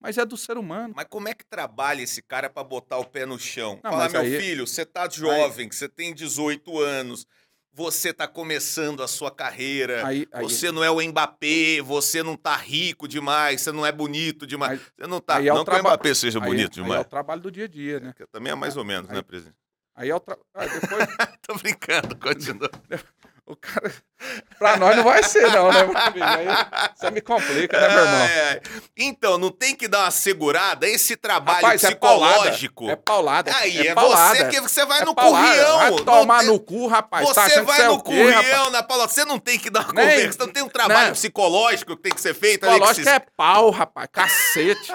Mas 0.00 0.18
é 0.18 0.24
do 0.24 0.36
ser 0.36 0.56
humano. 0.58 0.92
Mas 0.96 1.06
como 1.08 1.28
é 1.28 1.34
que 1.34 1.44
trabalha 1.44 2.02
esse 2.02 2.20
cara 2.22 2.48
pra 2.50 2.64
botar 2.64 2.98
o 2.98 3.04
pé 3.04 3.24
no 3.26 3.38
chão? 3.38 3.80
Não, 3.84 3.90
Falar, 3.92 4.04
mas 4.04 4.12
meu 4.12 4.22
aí- 4.22 4.40
filho, 4.40 4.66
você 4.66 4.84
tá 4.84 5.08
jovem, 5.08 5.70
você 5.70 5.88
tem 5.88 6.12
18 6.14 6.78
anos, 6.80 7.26
você 7.72 8.12
tá 8.12 8.28
começando 8.28 9.02
a 9.02 9.08
sua 9.08 9.30
carreira, 9.30 10.06
Aí, 10.06 10.28
aí, 10.30 10.42
você 10.42 10.70
não 10.70 10.84
é 10.84 10.90
o 10.90 11.00
Mbappé, 11.00 11.80
você 11.82 12.22
não 12.22 12.36
tá 12.36 12.54
rico 12.54 13.08
demais, 13.08 13.62
você 13.62 13.72
não 13.72 13.84
é 13.84 13.90
bonito 13.90 14.46
demais. 14.46 14.72
Aí- 14.78 14.86
você 14.98 15.06
não 15.06 15.20
tá. 15.20 15.40
é 15.42 15.46
não 15.46 15.64
que 15.64 15.70
o 15.70 15.78
Mbappé 15.78 16.14
seja 16.14 16.38
bonito 16.38 16.78
aí 16.78 16.80
é 16.80 16.82
demais. 16.84 17.00
o 17.00 17.04
trabalho 17.04 17.40
do 17.40 17.50
dia 17.50 17.64
a 17.64 17.68
dia, 17.68 18.00
né? 18.00 18.12
Que 18.14 18.26
Também 18.26 18.52
é 18.52 18.54
mais 18.54 18.76
ou 18.76 18.84
menos, 18.84 19.08
né, 19.10 19.22
presidente? 19.22 19.56
Aí 19.94 20.10
é 20.10 20.14
o 20.14 20.20
tra... 20.20 20.38
ah, 20.54 20.66
depois 20.66 21.08
Tô 21.46 21.54
brincando, 21.56 22.16
continua. 22.16 22.70
o 23.46 23.56
cara. 23.56 23.92
pra 24.58 24.76
nós 24.76 24.96
não 24.96 25.02
vai 25.02 25.22
ser, 25.24 25.50
não, 25.50 25.70
né? 25.72 25.80
Aí 26.22 26.46
você 26.94 27.10
me 27.10 27.20
complica, 27.20 27.76
né, 27.80 27.88
meu 27.88 27.98
irmão? 28.04 28.20
Ai, 28.22 28.48
ai. 28.50 28.60
Então, 28.96 29.36
não 29.36 29.50
tem 29.50 29.74
que 29.74 29.88
dar 29.88 30.00
uma 30.04 30.10
segurada? 30.12 30.86
Esse 30.88 31.16
trabalho 31.16 31.56
Rapaz, 31.62 31.82
é 31.82 31.94
paulada. 31.94 32.34
psicológico. 32.34 32.88
É 32.90 32.96
paulada. 32.96 33.52
Aí 33.56 33.78
é, 33.78 33.86
é, 33.88 33.94
paulada. 33.94 34.36
você 34.36 34.44
que 34.48 34.60
você 34.60 34.86
vai 34.86 35.00
É 35.02 35.04
no 35.04 35.14
paulada. 35.14 35.46
currião. 35.48 35.78
Vai 35.78 36.04
tomar 36.04 36.38
tem- 36.38 36.48
no 36.48 36.60
cu, 36.60 36.86
rapaz. 36.86 37.28
Você 37.28 37.34
tá 37.34 37.62
vai 37.62 37.80
é 37.80 37.86
no 37.86 37.96
rapaz? 37.96 38.02
currião, 38.16 38.70
na 38.70 38.82
Paula. 38.82 39.08
Você 39.08 39.24
não 39.24 39.38
tem 39.40 39.58
que 39.58 39.70
dar 39.70 39.80
uma 39.86 39.92
Nem- 39.92 40.06
conversa. 40.08 40.32
Você 40.32 40.38
não 40.46 40.52
tem 40.52 40.62
um 40.62 40.68
trabalho 40.68 41.06
Não. 41.06 41.12
psicológico 41.14 41.96
que 41.96 42.02
tem 42.02 42.12
que 42.12 42.20
ser 42.20 42.34
feito. 42.34 42.64
ali 42.64 42.74
que 42.74 42.78
Psicológico 42.80 43.08
se- 43.08 43.14
é 43.16 43.26
pau, 43.36 43.70
rapaz. 43.70 44.08
Cacete. 44.12 44.92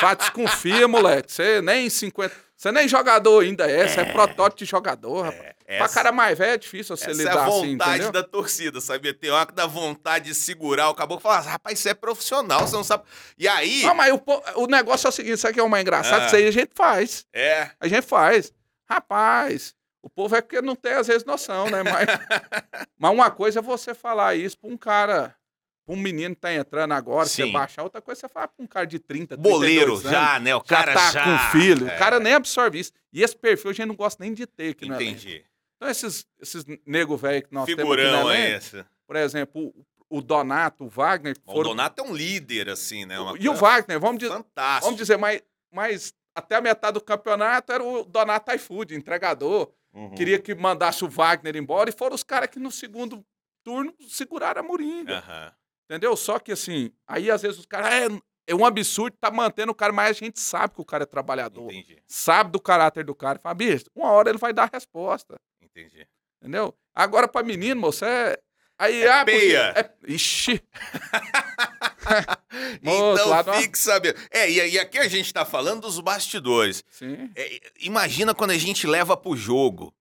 Vá, 0.00 0.14
desconfia, 0.14 0.88
moleque. 0.88 1.30
Você 1.30 1.60
nem 1.60 1.90
50. 1.90 2.34
Você 2.62 2.70
nem 2.70 2.86
jogador 2.86 3.42
ainda 3.42 3.68
é. 3.68 3.88
Você 3.88 4.02
é, 4.02 4.04
protótipo 4.04 4.58
de 4.60 4.64
jogador, 4.66 5.22
rapaz. 5.22 5.52
Pra 5.66 5.74
Essa, 5.74 5.94
cara 5.94 6.12
mais 6.12 6.38
velho 6.38 6.52
é 6.52 6.56
difícil 6.56 6.96
você 6.96 7.10
essa 7.10 7.20
é 7.20 7.24
lidar 7.24 7.38
a 7.38 7.46
assim, 7.46 7.72
vontade 7.72 7.90
entendeu? 7.94 8.12
da 8.12 8.22
torcida, 8.22 8.80
sabia? 8.80 9.12
Tem 9.12 9.30
hora 9.30 9.46
que 9.46 9.52
dá 9.52 9.66
vontade 9.66 10.26
de 10.26 10.34
segurar 10.36 10.88
o 10.88 10.94
caboclo 10.94 11.20
e 11.20 11.24
falar, 11.24 11.40
rapaz, 11.40 11.80
você 11.80 11.88
é 11.88 11.94
profissional, 11.94 12.60
você 12.60 12.76
não 12.76 12.84
sabe. 12.84 13.02
E 13.36 13.48
aí, 13.48 13.82
Não, 13.82 13.96
mas 13.96 14.12
o, 14.14 14.22
o 14.62 14.66
negócio 14.68 15.08
é 15.08 15.08
o 15.08 15.12
seguinte: 15.12 15.34
isso 15.34 15.48
aqui 15.48 15.58
é 15.58 15.62
o 15.64 15.68
mais 15.68 15.82
engraçado. 15.82 16.22
Ah. 16.22 16.26
Isso 16.26 16.36
aí 16.36 16.46
a 16.46 16.52
gente 16.52 16.70
faz. 16.72 17.26
é. 17.34 17.68
A 17.80 17.88
gente 17.88 18.06
faz. 18.06 18.52
Rapaz, 18.88 19.74
O 20.00 20.08
povo 20.08 20.36
é 20.36 20.40
porque 20.40 20.62
não 20.62 20.76
tem, 20.76 20.92
às 20.92 21.08
vezes, 21.08 21.24
noção, 21.24 21.68
né? 21.68 21.82
Mas, 21.82 22.06
mas 22.96 23.10
uma 23.12 23.28
coisa 23.32 23.58
é 23.58 23.62
você 23.62 23.92
falar 23.92 24.36
isso 24.36 24.56
pra 24.56 24.70
um 24.70 24.76
cara, 24.76 25.28
pra 25.30 25.34
um 25.86 25.96
menino 25.96 26.34
que 26.34 26.40
tá 26.40 26.52
entrando 26.54 26.92
agora, 26.92 27.26
você 27.28 27.44
Sim. 27.44 27.52
baixar, 27.52 27.82
outra 27.82 28.00
coisa 28.00 28.20
é 28.20 28.22
você 28.22 28.28
falar 28.32 28.48
pra 28.48 28.62
um 28.64 28.66
cara 28.66 28.86
de 28.86 28.98
30, 28.98 29.36
Boleiro 29.36 29.92
32 29.98 30.06
anos, 30.06 30.12
já, 30.12 30.38
né? 30.40 30.54
O 30.54 30.58
já 30.58 30.64
cara 30.64 30.94
tá 30.94 31.10
já. 31.10 31.24
com 31.24 31.38
filho. 31.58 31.88
É, 31.88 31.94
O 31.94 31.98
cara 31.98 32.20
nem 32.20 32.34
absorve 32.34 32.78
isso. 32.78 32.92
E 33.12 33.22
esse 33.22 33.36
perfil 33.36 33.70
a 33.70 33.74
gente 33.74 33.86
não 33.88 33.96
gosta 33.96 34.22
nem 34.22 34.32
de 34.32 34.46
ter 34.46 34.70
aqui 34.70 34.86
no 34.86 34.94
elenco. 34.94 35.10
Entendi. 35.10 35.44
Então, 35.76 35.90
esses, 35.90 36.26
esses 36.40 36.64
nego 36.86 37.16
velho 37.16 37.42
que 37.42 37.52
nós 37.52 37.66
Figurão 37.66 37.96
temos 37.96 38.16
aqui 38.18 38.24
no 38.24 38.30
é 38.30 38.50
esse. 38.56 38.84
por 39.06 39.16
exemplo, 39.16 39.74
o, 40.08 40.18
o 40.18 40.22
Donato, 40.22 40.84
o 40.84 40.88
Wagner, 40.88 41.34
O 41.44 41.52
foram... 41.52 41.70
Donato 41.70 42.00
é 42.02 42.06
um 42.06 42.14
líder, 42.14 42.68
assim, 42.68 43.04
né? 43.04 43.18
Uma 43.18 43.36
e 43.38 43.48
o 43.48 43.54
Wagner, 43.54 43.98
vamos 43.98 44.18
dizer, 44.20 44.32
Fantástico. 44.32 44.84
vamos 44.84 44.98
dizer 44.98 45.16
mais, 45.18 45.42
mais 45.72 46.14
até 46.34 46.54
a 46.56 46.60
metade 46.60 46.94
do 46.94 47.00
campeonato 47.00 47.72
era 47.72 47.82
o 47.82 48.04
Donato 48.04 48.52
iFood, 48.54 48.94
entregador. 48.94 49.70
Uhum. 49.92 50.14
Queria 50.14 50.38
que 50.38 50.54
mandasse 50.54 51.04
o 51.04 51.08
Wagner 51.08 51.56
embora 51.56 51.90
e 51.90 51.92
foram 51.92 52.14
os 52.14 52.22
caras 52.22 52.48
que 52.48 52.58
no 52.58 52.70
segundo 52.70 53.22
turno 53.64 53.92
seguraram 54.08 54.60
a 54.60 54.62
Moringa. 54.64 55.18
Aham. 55.18 55.52
Entendeu? 55.84 56.16
Só 56.16 56.38
que 56.38 56.52
assim, 56.52 56.90
aí 57.06 57.30
às 57.30 57.42
vezes 57.42 57.58
os 57.58 57.66
caras. 57.66 57.92
É, 57.92 58.08
é 58.48 58.54
um 58.54 58.64
absurdo 58.64 59.16
tá 59.20 59.30
mantendo 59.30 59.70
o 59.72 59.74
cara, 59.74 59.92
mas 59.92 60.16
a 60.16 60.18
gente 60.18 60.40
sabe 60.40 60.74
que 60.74 60.80
o 60.80 60.84
cara 60.84 61.04
é 61.04 61.06
trabalhador. 61.06 61.70
Entendi, 61.72 62.02
Sabe 62.08 62.50
do 62.50 62.60
caráter 62.60 63.04
do 63.04 63.14
cara. 63.14 63.38
Fala, 63.38 63.54
bicho, 63.54 63.84
uma 63.94 64.10
hora 64.10 64.30
ele 64.30 64.38
vai 64.38 64.52
dar 64.52 64.64
a 64.64 64.70
resposta. 64.72 65.36
entendi. 65.62 66.06
Entendeu? 66.40 66.74
Agora, 66.94 67.28
pra 67.28 67.42
menino, 67.44 67.80
moço, 67.80 68.04
é. 68.04 68.36
Aí, 68.78 69.02
É 69.02 69.10
ah, 69.12 69.24
porque- 69.24 69.38
peia. 69.38 69.72
É... 69.76 69.90
Ixi. 70.08 70.60
Moço, 72.82 73.22
então 73.40 73.54
fique 73.60 73.78
sabendo. 73.78 74.18
É, 74.30 74.50
e, 74.50 74.72
e 74.72 74.78
aqui 74.78 74.98
a 74.98 75.08
gente 75.08 75.32
tá 75.32 75.44
falando 75.44 75.82
dos 75.82 76.00
bastidores. 76.00 76.82
Sim. 76.90 77.30
É, 77.36 77.60
imagina 77.80 78.34
quando 78.34 78.50
a 78.50 78.58
gente 78.58 78.86
leva 78.86 79.16
pro 79.16 79.36
jogo. 79.36 79.94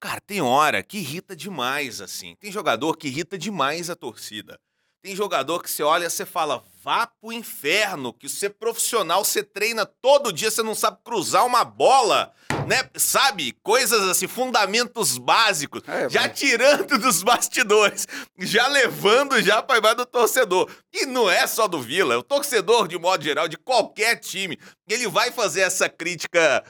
Cara, 0.00 0.20
tem 0.20 0.42
hora 0.42 0.82
que 0.82 0.98
irrita 0.98 1.34
demais, 1.34 2.00
assim. 2.00 2.36
Tem 2.40 2.52
jogador 2.52 2.96
que 2.96 3.08
irrita 3.08 3.38
demais 3.38 3.88
a 3.88 3.96
torcida. 3.96 4.58
Tem 5.04 5.14
jogador 5.14 5.62
que 5.62 5.70
você 5.70 5.82
olha 5.82 6.06
e 6.06 6.10
você 6.10 6.24
fala, 6.24 6.64
vá 6.82 7.06
pro 7.06 7.30
inferno, 7.30 8.10
que 8.10 8.26
você 8.26 8.46
é 8.46 8.48
profissional, 8.48 9.22
você 9.22 9.42
treina 9.42 9.84
todo 9.84 10.32
dia, 10.32 10.50
você 10.50 10.62
não 10.62 10.74
sabe 10.74 10.96
cruzar 11.04 11.44
uma 11.44 11.62
bola, 11.62 12.32
né? 12.66 12.88
Sabe? 12.96 13.52
Coisas 13.62 14.00
assim, 14.08 14.26
fundamentos 14.26 15.18
básicos. 15.18 15.82
É, 15.86 16.08
já 16.08 16.22
mas- 16.22 16.38
tirando 16.38 16.96
dos 16.98 17.22
bastidores, 17.22 18.06
já 18.38 18.66
levando 18.66 19.42
já 19.42 19.60
pra 19.62 19.78
baixo 19.78 19.96
do 19.98 20.06
torcedor. 20.06 20.70
E 20.90 21.04
não 21.04 21.28
é 21.28 21.46
só 21.46 21.68
do 21.68 21.82
Vila, 21.82 22.14
é 22.14 22.16
o 22.16 22.22
torcedor, 22.22 22.88
de 22.88 22.98
modo 22.98 23.22
geral, 23.22 23.46
de 23.46 23.58
qualquer 23.58 24.16
time, 24.16 24.58
ele 24.88 25.06
vai 25.06 25.30
fazer 25.30 25.60
essa 25.60 25.86
crítica 25.86 26.64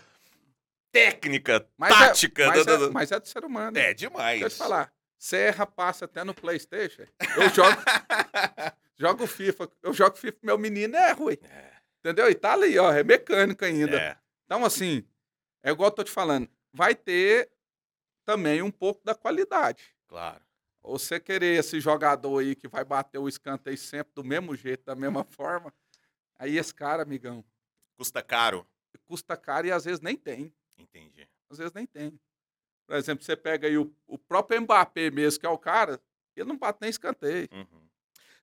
técnica, 0.92 1.64
Mas 1.79 1.92
é- 1.94 1.99
tática. 2.07 2.47
mas, 2.49 2.66
do- 2.66 2.73
é, 2.73 2.79
do- 2.79 2.92
mas 2.92 3.12
é 3.12 3.20
do 3.20 3.29
ser 3.29 3.44
humano. 3.44 3.79
É 3.79 3.94
demais. 3.94 4.40
Deixa 4.40 4.47
eu 4.47 4.51
te 4.51 4.57
falar. 4.57 4.90
Serra 5.25 5.65
passa 5.65 6.05
até 6.05 6.23
no 6.23 6.35
Playstation. 6.35 7.05
Eu 7.35 7.49
jogo, 7.49 7.81
jogo 8.95 9.27
FIFA. 9.27 9.71
Eu 9.83 9.95
jogo 9.95 10.17
FIFA 10.19 10.37
meu 10.43 10.59
menino, 10.59 10.95
é 10.97 11.13
ruim. 11.13 11.39
Entendeu? 12.01 12.29
E 12.29 12.35
tá 12.35 12.53
ali, 12.53 12.79
ó, 12.79 12.93
é 12.93 13.03
mecânico 13.03 13.65
ainda. 13.65 13.97
É, 13.99 14.19
Então, 14.45 14.63
assim, 14.67 15.03
é 15.63 15.71
igual 15.71 15.89
eu 15.89 15.95
tô 15.95 16.05
te 16.05 16.11
falando. 16.11 16.47
Vai 16.75 16.95
ter 16.95 17.51
também 18.23 18.61
um 18.61 18.71
pouco 18.71 19.03
da 19.03 19.15
qualidade. 19.15 19.97
claro. 20.07 20.45
Você 20.87 21.19
querer 21.19 21.59
esse 21.59 21.81
jogador 21.81 22.41
aí 22.41 22.55
que 22.55 22.69
vai 22.69 22.85
bater 22.85 23.17
o 23.17 23.27
escanteio 23.27 23.79
sempre 23.79 24.13
do 24.15 24.23
mesmo 24.23 24.55
jeito, 24.55 24.85
da 24.85 24.95
mesma 24.95 25.25
forma, 25.33 25.73
aí 26.39 26.59
esse 26.59 26.75
cara, 26.75 27.03
amigão, 27.03 27.43
Custa 27.97 28.23
caro. 28.23 28.67
custa 29.07 29.35
caro 29.39 29.67
e 29.67 29.73
às 29.73 29.87
vezes 29.87 30.01
nem 30.03 30.15
tem. 30.19 30.53
Entendi. 30.77 31.27
Às 31.49 31.57
vezes 31.57 31.73
nem 31.73 31.87
tem. 31.87 32.21
Por 32.87 32.97
exemplo, 32.97 33.25
você 33.25 33.37
pega 33.37 33.66
aí 33.66 33.79
o, 33.79 33.94
o 34.07 34.18
próprio 34.18 34.61
Mbappé 34.61 35.11
mesmo, 35.11 35.40
que 35.40 35.47
é 35.47 35.49
o 35.49 35.59
cara, 35.59 36.01
ele 36.37 36.49
não 36.49 36.59
bate 36.59 36.79
nem 36.81 36.90
escanteio. 36.90 37.49
Uhum. 37.53 37.85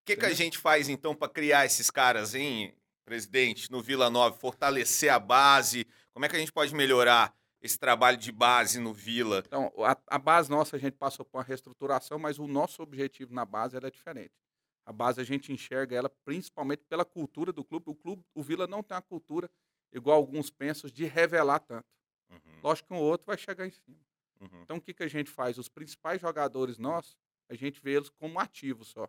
O 0.01 0.03
que, 0.03 0.15
que 0.15 0.25
a 0.25 0.33
gente 0.33 0.57
faz, 0.57 0.89
então, 0.89 1.15
para 1.15 1.29
criar 1.31 1.65
esses 1.65 1.91
caras, 1.91 2.33
hein, 2.33 2.73
presidente, 3.05 3.71
no 3.71 3.81
Vila 3.81 4.09
Nova, 4.09 4.35
fortalecer 4.35 5.11
a 5.13 5.19
base? 5.19 5.85
Como 6.11 6.25
é 6.25 6.29
que 6.29 6.35
a 6.35 6.39
gente 6.39 6.51
pode 6.51 6.73
melhorar 6.73 7.35
esse 7.61 7.77
trabalho 7.77 8.17
de 8.17 8.31
base 8.31 8.79
no 8.79 8.93
Vila? 8.93 9.43
Então, 9.45 9.71
a, 9.77 9.95
a 10.07 10.17
base 10.17 10.49
nossa, 10.49 10.75
a 10.75 10.79
gente 10.79 10.95
passou 10.95 11.23
por 11.23 11.37
uma 11.37 11.43
reestruturação, 11.43 12.17
mas 12.17 12.39
o 12.39 12.47
nosso 12.47 12.81
objetivo 12.81 13.33
na 13.33 13.45
base 13.45 13.75
era 13.75 13.91
diferente. 13.91 14.33
A 14.85 14.91
base 14.91 15.21
a 15.21 15.23
gente 15.23 15.53
enxerga 15.53 15.95
ela 15.95 16.09
principalmente 16.25 16.83
pela 16.89 17.05
cultura 17.05 17.53
do 17.53 17.63
clube. 17.63 17.91
O 17.91 17.95
clube, 17.95 18.23
o 18.33 18.41
Vila 18.41 18.65
não 18.65 18.81
tem 18.81 18.95
uma 18.95 19.01
cultura, 19.01 19.49
igual 19.93 20.17
alguns 20.17 20.49
pensam, 20.49 20.89
de 20.89 21.05
revelar 21.05 21.59
tanto. 21.59 21.85
Uhum, 22.29 22.59
Lógico 22.63 22.87
que 22.87 22.93
um 22.95 22.99
outro 22.99 23.27
vai 23.27 23.37
chegar 23.37 23.67
em 23.67 23.71
cima. 23.71 23.97
Uhum. 24.41 24.61
Então, 24.63 24.77
o 24.77 24.81
que, 24.81 24.93
que 24.93 25.03
a 25.03 25.07
gente 25.07 25.29
faz? 25.29 25.57
Os 25.57 25.69
principais 25.69 26.19
jogadores 26.19 26.77
nossos, 26.77 27.17
a 27.49 27.55
gente 27.55 27.79
vê 27.81 27.93
eles 27.95 28.09
como 28.09 28.39
ativos 28.39 28.89
só. 28.89 29.07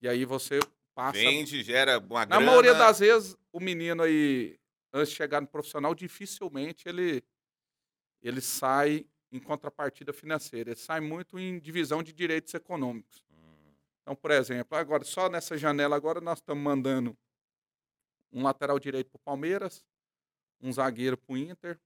E 0.00 0.08
aí 0.08 0.24
você 0.24 0.58
passa. 0.94 1.18
Vende, 1.18 1.62
gera 1.62 1.98
uma 1.98 2.20
Na 2.20 2.36
grana. 2.36 2.46
maioria 2.46 2.74
das 2.74 2.98
vezes, 3.00 3.36
o 3.52 3.60
menino 3.60 4.02
aí, 4.02 4.58
antes 4.92 5.10
de 5.10 5.16
chegar 5.16 5.40
no 5.40 5.46
profissional, 5.46 5.94
dificilmente 5.94 6.88
ele, 6.88 7.22
ele 8.22 8.40
sai 8.40 9.06
em 9.32 9.40
contrapartida 9.40 10.12
financeira. 10.12 10.70
Ele 10.70 10.78
sai 10.78 11.00
muito 11.00 11.38
em 11.38 11.58
divisão 11.58 12.02
de 12.02 12.12
direitos 12.12 12.52
econômicos. 12.54 13.24
Hum, 13.30 13.72
Então, 14.02 14.14
por 14.14 14.30
exemplo, 14.30 14.76
agora, 14.78 15.04
só 15.04 15.28
nessa 15.28 15.56
janela 15.56 15.96
agora 15.96 16.20
nós 16.20 16.38
estamos 16.38 16.62
mandando 16.62 17.16
um 18.32 18.42
lateral 18.42 18.78
direito 18.78 19.10
para 19.10 19.16
o 19.16 19.22
Palmeiras, 19.22 19.84
um 20.60 20.72
zagueiro 20.72 21.16
para 21.16 21.32
o 21.32 21.36
Inter, 21.36 21.80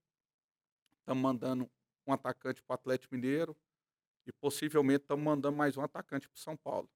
estamos 0.99 1.21
mandando 1.21 1.69
um 2.09 2.13
atacante 2.13 2.61
para 2.61 2.73
o 2.73 2.75
Atlético 2.75 3.15
Mineiro 3.15 3.55
e 4.25 4.31
possivelmente 4.31 5.03
estamos 5.03 5.23
mandando 5.23 5.55
mais 5.55 5.77
um 5.77 5.81
atacante 5.81 6.27
para 6.27 6.35
o 6.35 6.39
São 6.39 6.57
Paulo. 6.57 6.89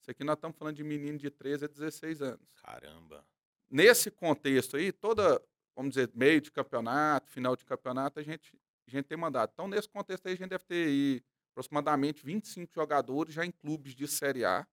Isso 0.00 0.10
aqui 0.10 0.24
nós 0.24 0.36
estamos 0.36 0.56
falando 0.56 0.76
de 0.76 0.84
menino 0.84 1.18
de 1.18 1.30
13 1.30 1.64
a 1.64 1.68
16 1.68 2.22
anos 2.22 2.46
Caramba. 2.62 3.24
nesse 3.70 4.10
contexto 4.10 4.76
aí, 4.76 4.92
toda, 4.92 5.40
vamos 5.74 5.94
dizer, 5.94 6.10
meio 6.14 6.40
de 6.40 6.50
campeonato, 6.50 7.30
final 7.30 7.56
de 7.56 7.64
campeonato, 7.64 8.20
a 8.20 8.22
gente, 8.22 8.58
a 8.86 8.90
gente 8.90 9.06
tem 9.06 9.16
mandado. 9.16 9.50
Então, 9.52 9.68
nesse 9.68 9.88
contexto 9.88 10.26
aí, 10.26 10.34
a 10.34 10.36
gente 10.36 10.50
deve 10.50 10.64
ter 10.64 10.86
aí 10.86 11.22
aproximadamente 11.52 12.24
25 12.24 12.72
jogadores 12.74 13.32
já 13.32 13.46
em 13.46 13.50
clubes 13.50 13.94
de 13.94 14.06
Série 14.08 14.44
A. 14.44 14.66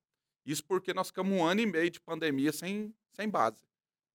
Isso 0.46 0.66
porque 0.66 0.94
nós 0.94 1.08
ficamos 1.08 1.32
um 1.32 1.46
ano 1.46 1.62
e 1.62 1.66
meio 1.66 1.90
de 1.90 2.02
pandemia 2.02 2.52
sem, 2.52 2.94
sem 3.12 3.30
base. 3.30 3.64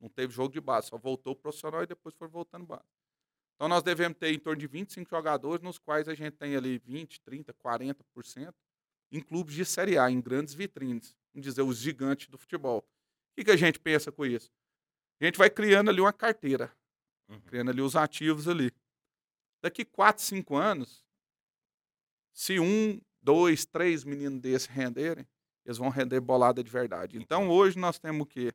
Não 0.01 0.09
teve 0.09 0.35
jogo 0.35 0.53
de 0.53 0.61
base, 0.61 0.89
só 0.89 0.99
voltou 0.99 1.33
o 1.33 1.37
profissional 1.37 1.83
e 1.83 1.87
depois 1.87 2.15
foi 2.15 2.29
voltando 2.29 2.67
base. 2.67 2.85
Então, 3.57 3.69
nós 3.69 3.83
devemos 3.83 4.19
ter 4.19 4.33
em 4.33 4.38
torno 4.38 4.61
de 4.61 4.66
25 4.66 5.09
jogadores, 5.11 5.62
nos 5.62 5.79
quais 5.79 6.09
a 6.09 6.14
gente 6.14 6.35
tem 6.37 6.55
ali 6.55 6.79
20, 6.79 7.21
30, 7.23 7.53
40% 7.55 8.55
em 9.11 9.21
clubes 9.21 9.55
de 9.55 9.64
Série 9.64 9.99
A, 9.99 10.11
em 10.11 10.21
grandes 10.21 10.53
vitrines. 10.55 11.16
Vamos 11.33 11.47
dizer, 11.47 11.62
os 11.62 11.79
gigantes 11.79 12.29
do 12.29 12.37
futebol. 12.37 12.79
O 12.81 12.85
que, 13.37 13.45
que 13.45 13.51
a 13.51 13.57
gente 13.57 13.79
pensa 13.79 14.12
com 14.12 14.27
isso? 14.27 14.51
A 15.21 15.25
gente 15.25 15.38
vai 15.38 15.49
criando 15.49 15.90
ali 15.90 16.01
uma 16.01 16.12
carteira, 16.12 16.73
Uhum. 17.29 17.40
criando 17.40 17.71
ali 17.71 17.81
os 17.81 17.97
ativos 17.97 18.47
ali. 18.47 18.71
Daqui 19.62 19.85
4, 19.85 20.23
5 20.23 20.55
anos, 20.55 21.05
se 22.33 22.61
um, 22.61 23.01
dois, 23.21 23.64
três 23.66 24.05
meninos 24.05 24.40
desses 24.40 24.66
renderem, 24.69 25.27
eles 25.64 25.79
vão 25.79 25.88
render 25.88 26.21
bolada 26.21 26.62
de 26.62 26.71
verdade. 26.71 27.16
Então 27.19 27.49
hoje 27.51 27.77
nós 27.79 27.99
temos 27.99 28.23
o 28.23 28.27
quê? 28.27 28.53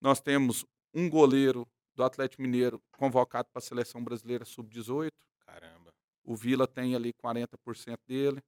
Nós 0.00 0.20
temos 0.20 0.66
um 0.92 1.08
goleiro 1.08 1.68
do 1.94 2.02
Atlético 2.02 2.42
Mineiro 2.42 2.82
convocado 2.92 3.48
para 3.52 3.58
a 3.58 3.62
seleção 3.62 4.02
brasileira 4.02 4.44
sub-18. 4.44 5.10
Caramba. 5.40 5.92
O 6.24 6.34
Vila 6.34 6.66
tem 6.66 6.94
ali 6.94 7.12
40% 7.12 7.98
dele. 8.06 8.42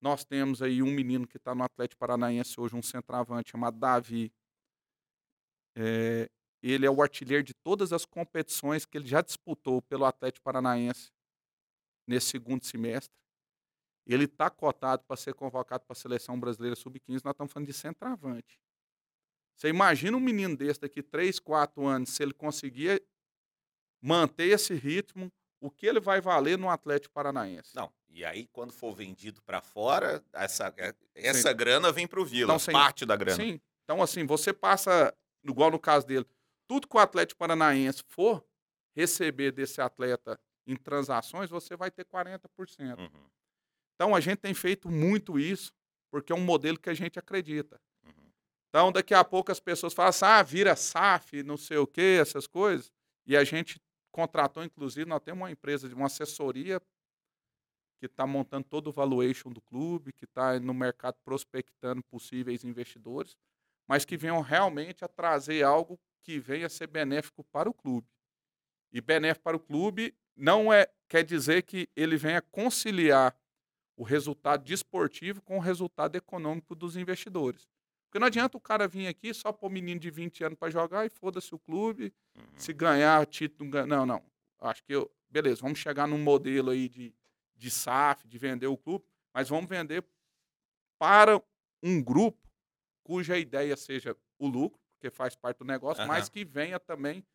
Nós 0.00 0.24
temos 0.24 0.60
aí 0.60 0.82
um 0.82 0.90
menino 0.90 1.26
que 1.26 1.36
está 1.36 1.54
no 1.54 1.64
Atlético 1.64 1.98
Paranaense 1.98 2.60
hoje, 2.60 2.74
um 2.74 2.82
centroavante 2.82 3.50
chamado 3.50 3.78
Davi. 3.78 4.32
É, 5.76 6.28
ele 6.62 6.86
é 6.86 6.90
o 6.90 7.02
artilheiro 7.02 7.42
de 7.42 7.54
todas 7.54 7.92
as 7.92 8.04
competições 8.04 8.84
que 8.84 8.96
ele 8.96 9.06
já 9.06 9.20
disputou 9.20 9.82
pelo 9.82 10.04
Atlético 10.04 10.44
Paranaense 10.44 11.10
nesse 12.06 12.28
segundo 12.28 12.64
semestre. 12.64 13.14
Ele 14.06 14.24
está 14.24 14.50
cotado 14.50 15.02
para 15.04 15.16
ser 15.16 15.34
convocado 15.34 15.84
para 15.84 15.92
a 15.92 15.96
seleção 15.96 16.38
brasileira 16.38 16.76
sub-15. 16.76 17.22
Nós 17.24 17.32
estamos 17.32 17.52
falando 17.52 17.68
de 17.68 17.72
centroavante. 17.72 18.58
Você 19.56 19.68
imagina 19.68 20.16
um 20.16 20.20
menino 20.20 20.56
desse 20.56 20.80
daqui 20.80 21.02
3, 21.02 21.38
4 21.38 21.86
anos, 21.86 22.10
se 22.10 22.22
ele 22.22 22.32
conseguir 22.34 23.02
manter 24.02 24.48
esse 24.48 24.74
ritmo, 24.74 25.32
o 25.60 25.70
que 25.70 25.86
ele 25.86 26.00
vai 26.00 26.20
valer 26.20 26.58
no 26.58 26.68
Atlético 26.68 27.14
Paranaense? 27.14 27.74
Não, 27.74 27.92
e 28.08 28.24
aí 28.24 28.46
quando 28.52 28.72
for 28.72 28.92
vendido 28.94 29.40
para 29.42 29.62
fora, 29.62 30.22
essa, 30.32 30.72
é- 30.76 30.94
essa 31.14 31.52
grana 31.52 31.90
vem 31.92 32.06
pro 32.06 32.24
Vila, 32.24 32.52
Então, 32.52 32.58
sim. 32.58 32.72
parte 32.72 33.06
da 33.06 33.16
grana. 33.16 33.42
Sim. 33.42 33.60
Então, 33.84 34.02
assim, 34.02 34.26
você 34.26 34.52
passa, 34.52 35.14
igual 35.42 35.70
no 35.70 35.78
caso 35.78 36.06
dele, 36.06 36.26
tudo 36.66 36.88
que 36.88 36.96
o 36.96 37.00
Atlético 37.00 37.38
Paranaense 37.38 38.02
for 38.08 38.44
receber 38.96 39.52
desse 39.52 39.80
atleta 39.80 40.38
em 40.66 40.76
transações, 40.76 41.50
você 41.50 41.76
vai 41.76 41.90
ter 41.90 42.04
40%. 42.04 42.98
Uhum, 42.98 43.28
Então, 43.94 44.14
a 44.14 44.20
gente 44.20 44.38
tem 44.38 44.54
feito 44.54 44.88
muito 44.90 45.38
isso, 45.38 45.72
porque 46.10 46.32
é 46.32 46.36
um 46.36 46.40
modelo 46.44 46.78
que 46.78 46.88
a 46.90 46.94
gente 46.94 47.18
acredita. 47.18 47.80
Então, 48.74 48.90
daqui 48.90 49.14
a 49.14 49.22
pouco 49.22 49.52
as 49.52 49.60
pessoas 49.60 49.94
falam 49.94 50.08
assim, 50.08 50.24
ah, 50.24 50.42
vira 50.42 50.74
SAF, 50.74 51.44
não 51.44 51.56
sei 51.56 51.76
o 51.76 51.86
quê, 51.86 52.18
essas 52.20 52.44
coisas. 52.44 52.90
E 53.24 53.36
a 53.36 53.44
gente 53.44 53.80
contratou, 54.10 54.64
inclusive, 54.64 55.08
nós 55.08 55.22
temos 55.22 55.42
uma 55.42 55.50
empresa 55.52 55.88
de 55.88 55.94
uma 55.94 56.06
assessoria 56.06 56.82
que 58.00 58.06
está 58.06 58.26
montando 58.26 58.66
todo 58.68 58.88
o 58.88 58.92
valuation 58.92 59.50
do 59.50 59.60
clube, 59.60 60.12
que 60.12 60.24
está 60.24 60.58
no 60.58 60.74
mercado 60.74 61.14
prospectando 61.24 62.02
possíveis 62.02 62.64
investidores, 62.64 63.36
mas 63.86 64.04
que 64.04 64.16
venham 64.16 64.40
realmente 64.40 65.04
a 65.04 65.08
trazer 65.08 65.62
algo 65.62 65.96
que 66.20 66.40
venha 66.40 66.66
a 66.66 66.68
ser 66.68 66.88
benéfico 66.88 67.44
para 67.44 67.70
o 67.70 67.72
clube. 67.72 68.08
E 68.92 69.00
benéfico 69.00 69.44
para 69.44 69.56
o 69.56 69.60
clube 69.60 70.12
não 70.34 70.72
é 70.72 70.90
quer 71.08 71.22
dizer 71.22 71.62
que 71.62 71.88
ele 71.94 72.16
venha 72.16 72.42
conciliar 72.42 73.36
o 73.96 74.02
resultado 74.02 74.64
desportivo 74.64 75.40
com 75.42 75.58
o 75.58 75.60
resultado 75.60 76.16
econômico 76.16 76.74
dos 76.74 76.96
investidores. 76.96 77.68
Porque 78.14 78.20
não 78.20 78.28
adianta 78.28 78.56
o 78.56 78.60
cara 78.60 78.86
vir 78.86 79.08
aqui 79.08 79.34
só 79.34 79.52
pôr 79.52 79.68
menino 79.68 79.98
de 79.98 80.08
20 80.08 80.44
anos 80.44 80.56
para 80.56 80.70
jogar 80.70 81.04
e 81.04 81.08
foda-se 81.08 81.52
o 81.52 81.58
clube, 81.58 82.14
uhum. 82.36 82.44
se 82.56 82.72
ganhar 82.72 83.26
título. 83.26 83.84
Não, 83.88 84.06
não. 84.06 84.22
Acho 84.60 84.84
que 84.84 84.94
eu. 84.94 85.10
Beleza, 85.28 85.62
vamos 85.62 85.80
chegar 85.80 86.06
num 86.06 86.22
modelo 86.22 86.70
aí 86.70 86.88
de, 86.88 87.12
de 87.56 87.70
SAF, 87.72 88.28
de 88.28 88.38
vender 88.38 88.68
o 88.68 88.76
clube, 88.76 89.04
mas 89.32 89.48
vamos 89.48 89.68
vender 89.68 90.04
para 90.96 91.42
um 91.82 92.00
grupo 92.00 92.38
cuja 93.02 93.36
ideia 93.36 93.76
seja 93.76 94.16
o 94.38 94.46
lucro, 94.46 94.80
porque 94.92 95.10
faz 95.10 95.34
parte 95.34 95.58
do 95.58 95.64
negócio, 95.64 96.02
uhum. 96.02 96.08
mas 96.08 96.28
que 96.28 96.44
venha 96.44 96.78
também 96.78 97.26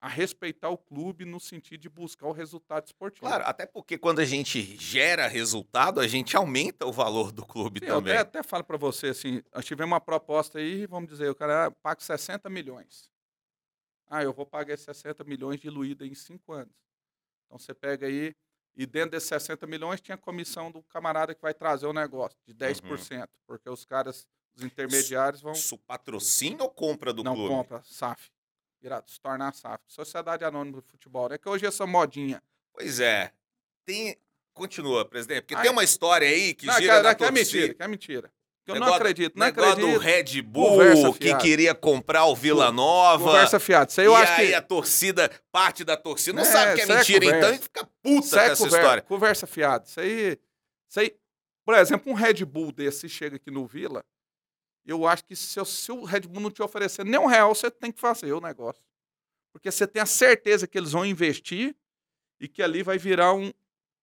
a 0.00 0.08
respeitar 0.08 0.68
o 0.68 0.78
clube 0.78 1.24
no 1.24 1.40
sentido 1.40 1.80
de 1.80 1.88
buscar 1.88 2.26
o 2.26 2.32
resultado 2.32 2.86
esportivo. 2.86 3.26
Claro, 3.26 3.44
até 3.44 3.66
porque 3.66 3.98
quando 3.98 4.20
a 4.20 4.24
gente 4.24 4.76
gera 4.76 5.26
resultado, 5.26 6.00
a 6.00 6.06
gente 6.06 6.36
aumenta 6.36 6.86
o 6.86 6.92
valor 6.92 7.32
do 7.32 7.44
clube 7.44 7.80
Sim, 7.80 7.86
também. 7.86 8.14
Eu 8.14 8.20
até, 8.20 8.38
até 8.38 8.48
falo 8.48 8.62
para 8.62 8.76
você 8.76 9.08
assim, 9.08 9.42
nós 9.52 9.64
tivemos 9.64 9.92
uma 9.92 10.00
proposta 10.00 10.58
aí, 10.58 10.86
vamos 10.86 11.08
dizer, 11.08 11.28
o 11.28 11.34
cara 11.34 11.70
paga 11.82 12.00
60 12.00 12.48
milhões. 12.48 13.10
Ah, 14.06 14.22
eu 14.22 14.32
vou 14.32 14.46
pagar 14.46 14.78
60 14.78 15.24
milhões 15.24 15.60
diluído 15.60 16.04
em 16.06 16.14
cinco 16.14 16.52
anos. 16.52 16.74
Então 17.46 17.58
você 17.58 17.74
pega 17.74 18.06
aí, 18.06 18.34
e 18.76 18.86
dentro 18.86 19.10
desses 19.10 19.28
60 19.28 19.66
milhões 19.66 20.00
tinha 20.00 20.14
a 20.14 20.18
comissão 20.18 20.70
do 20.70 20.80
camarada 20.84 21.34
que 21.34 21.42
vai 21.42 21.52
trazer 21.52 21.86
o 21.86 21.92
negócio, 21.92 22.38
de 22.46 22.54
10%, 22.54 23.20
uhum. 23.20 23.26
porque 23.46 23.68
os 23.68 23.84
caras, 23.84 24.28
os 24.54 24.62
intermediários 24.62 25.42
vão... 25.42 25.52
Isso 25.52 25.76
patrocina 25.76 26.62
ou 26.62 26.70
compra 26.70 27.12
do 27.12 27.24
Não, 27.24 27.34
clube? 27.34 27.50
Não, 27.50 27.56
compra, 27.64 27.82
SAF 27.82 28.30
virar, 28.80 29.02
se 29.06 29.20
tornar 29.20 29.54
SAF. 29.54 29.82
Sociedade 29.86 30.44
Anônima 30.44 30.76
do 30.76 30.82
Futebol. 30.82 31.32
É 31.32 31.38
que 31.38 31.48
hoje 31.48 31.64
é 31.64 31.68
essa 31.68 31.86
modinha. 31.86 32.42
Pois 32.72 33.00
é. 33.00 33.32
Tem. 33.84 34.16
Continua, 34.54 35.04
presidente. 35.04 35.42
Porque 35.42 35.54
Ai, 35.54 35.62
tem 35.62 35.70
uma 35.70 35.84
história 35.84 36.28
aí 36.28 36.52
que 36.52 36.66
não, 36.66 36.74
gira 36.74 36.96
que, 36.96 37.02
na 37.02 37.14
que 37.14 37.24
é 37.24 37.30
mentira, 37.30 37.74
que 37.74 37.82
é 37.82 37.88
mentira. 37.88 38.32
Que 38.64 38.72
eu 38.72 38.74
negócio, 38.74 38.90
não 38.90 38.96
acredito, 38.96 39.38
não 39.38 39.46
negócio 39.46 39.72
acredito. 39.72 39.94
do 39.94 39.98
Red 39.98 40.42
Bull 40.42 41.14
que 41.14 41.34
queria 41.36 41.74
comprar 41.74 42.26
o 42.26 42.34
Vila 42.34 42.70
Nova. 42.70 43.24
Conversa 43.24 43.58
fiada. 43.58 43.90
Isso 43.90 44.00
aí 44.00 44.06
eu 44.06 44.12
e 44.12 44.16
acho 44.16 44.32
aí 44.32 44.48
que... 44.48 44.54
a 44.54 44.60
torcida, 44.60 45.30
parte 45.50 45.84
da 45.84 45.96
torcida, 45.96 46.34
não 46.34 46.42
é, 46.42 46.52
sabe 46.52 46.74
que 46.74 46.80
é, 46.80 46.84
é 46.84 46.96
mentira, 46.98 47.24
é 47.24 47.38
então 47.38 47.54
e 47.54 47.58
fica 47.58 47.88
puta 48.02 48.18
isso 48.18 48.30
com 48.30 48.40
essa 48.40 48.56
conversa, 48.56 48.76
história. 48.76 49.02
Conversa 49.02 49.46
fiada. 49.46 49.84
Isso 49.86 50.00
aí, 50.00 50.38
isso 50.88 51.00
aí... 51.00 51.16
Por 51.64 51.74
exemplo, 51.74 52.12
um 52.12 52.14
Red 52.14 52.44
Bull 52.44 52.72
desse 52.72 53.08
chega 53.08 53.36
aqui 53.36 53.50
no 53.50 53.66
Vila, 53.66 54.04
eu 54.88 55.06
acho 55.06 55.22
que 55.26 55.36
se, 55.36 55.62
se 55.66 55.92
o 55.92 56.02
Red 56.02 56.20
Bull 56.22 56.40
não 56.40 56.50
te 56.50 56.62
oferecer 56.62 57.04
nem 57.04 57.20
um 57.20 57.26
real, 57.26 57.54
você 57.54 57.70
tem 57.70 57.92
que 57.92 58.00
fazer 58.00 58.32
o 58.32 58.40
negócio. 58.40 58.82
Porque 59.52 59.70
você 59.70 59.86
tem 59.86 60.00
a 60.00 60.06
certeza 60.06 60.66
que 60.66 60.78
eles 60.78 60.92
vão 60.92 61.04
investir 61.04 61.76
e 62.40 62.48
que 62.48 62.62
ali 62.62 62.82
vai 62.82 62.96
virar 62.96 63.34
um. 63.34 63.52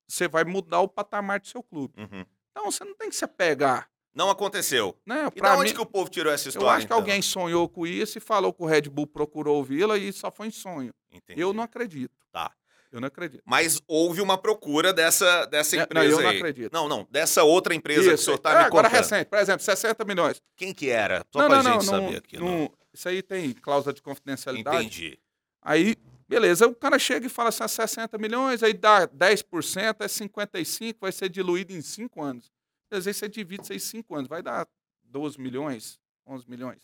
Você 0.08 0.28
vai 0.28 0.44
mudar 0.44 0.82
o 0.82 0.88
patamar 0.88 1.40
do 1.40 1.48
seu 1.48 1.64
clube. 1.64 2.00
Uhum. 2.00 2.24
Então 2.52 2.70
você 2.70 2.84
não 2.84 2.94
tem 2.94 3.10
que 3.10 3.16
se 3.16 3.26
apegar. 3.26 3.90
Não 4.14 4.30
aconteceu. 4.30 4.96
Não, 5.06 5.32
e 5.36 5.42
da 5.42 5.58
onde 5.58 5.72
mim, 5.72 5.76
que 5.76 5.82
o 5.82 5.86
povo 5.86 6.10
tirou 6.10 6.32
essa 6.32 6.48
história? 6.48 6.68
Eu 6.68 6.70
acho 6.70 6.86
então? 6.86 6.98
que 6.98 7.02
alguém 7.02 7.22
sonhou 7.22 7.68
com 7.68 7.86
isso 7.88 8.20
e 8.20 8.22
falou 8.22 8.54
que 8.54 8.62
o 8.62 8.66
Red 8.66 8.84
Bull 8.84 9.08
procurou 9.08 9.60
o 9.60 9.64
Vila 9.64 9.98
e 9.98 10.14
só 10.14 10.32
foi 10.32 10.48
em 10.48 10.52
sonho. 10.52 10.94
Entendi. 11.12 11.42
Eu 11.42 11.52
não 11.52 11.64
acredito. 11.64 12.16
Tá. 12.32 12.54
Eu 12.96 13.02
não 13.02 13.08
acredito. 13.08 13.44
Mas 13.46 13.82
houve 13.88 14.22
uma 14.22 14.38
procura 14.38 14.94
dessa, 14.94 15.46
dessa 15.46 15.76
empresa. 15.76 16.10
Não, 16.10 16.18
eu 16.18 16.24
não 16.24 16.30
aí. 16.30 16.38
acredito. 16.38 16.74
Não, 16.74 16.88
não. 16.88 17.08
Dessa 17.12 17.44
outra 17.44 17.76
empresa 17.76 18.02
isso. 18.02 18.10
que 18.10 18.16
o 18.16 18.18
senhor 18.18 18.36
está 18.38 18.52
é, 18.52 18.58
me 18.60 18.64
agora 18.64 18.90
contando. 18.90 19.02
recente, 19.02 19.28
por 19.28 19.40
exemplo, 19.40 19.64
60 19.64 20.06
milhões. 20.06 20.42
Quem 20.56 20.74
que 20.74 20.90
era? 20.90 21.26
Só 21.32 21.46
para 21.48 21.60
a 21.60 21.64
gente 21.64 21.74
não, 21.74 21.82
saber 21.82 22.18
aqui. 22.18 22.38
Não. 22.38 22.72
Isso 22.94 23.10
aí 23.10 23.22
tem 23.22 23.52
cláusula 23.52 23.94
de 23.94 24.02
confidencialidade. 24.02 24.78
Entendi. 24.78 25.20
Aí 25.62 25.96
Beleza, 26.28 26.68
o 26.68 26.74
cara 26.74 26.98
chega 26.98 27.28
e 27.28 27.30
fala 27.30 27.50
assim, 27.50 27.68
60 27.68 28.18
milhões, 28.18 28.64
aí 28.64 28.74
dá 28.74 29.08
10%, 29.08 29.98
é 30.00 30.08
55, 30.08 31.00
vai 31.00 31.12
ser 31.12 31.30
diluído 31.30 31.72
em 31.72 31.82
5 31.82 32.20
anos. 32.22 32.52
Às 32.90 33.06
vezes 33.06 33.20
você 33.20 33.30
divide 33.30 33.62
isso 33.62 33.72
aí 33.72 33.78
em 33.78 33.80
5 33.80 34.16
anos, 34.16 34.28
vai 34.28 34.42
dar 34.42 34.68
12 35.04 35.40
milhões, 35.40 36.00
11 36.26 36.50
milhões. 36.50 36.82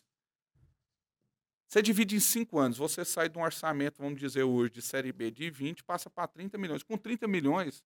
Você 1.72 1.82
divide 1.82 2.18
em 2.18 2.20
5 2.20 2.60
anos, 2.60 2.78
você 2.78 3.06
sai 3.06 3.30
de 3.30 3.38
um 3.38 3.44
orçamento, 3.44 4.02
vamos 4.02 4.20
dizer 4.20 4.44
hoje, 4.44 4.74
de 4.74 4.82
Série 4.82 5.14
B 5.14 5.32
de 5.32 5.50
20, 5.50 5.86
passa 5.86 6.10
para 6.10 6.28
30 6.28 6.58
milhões. 6.58 6.84
Com 6.84 6.98
30 6.98 7.30
milhões, 7.30 7.82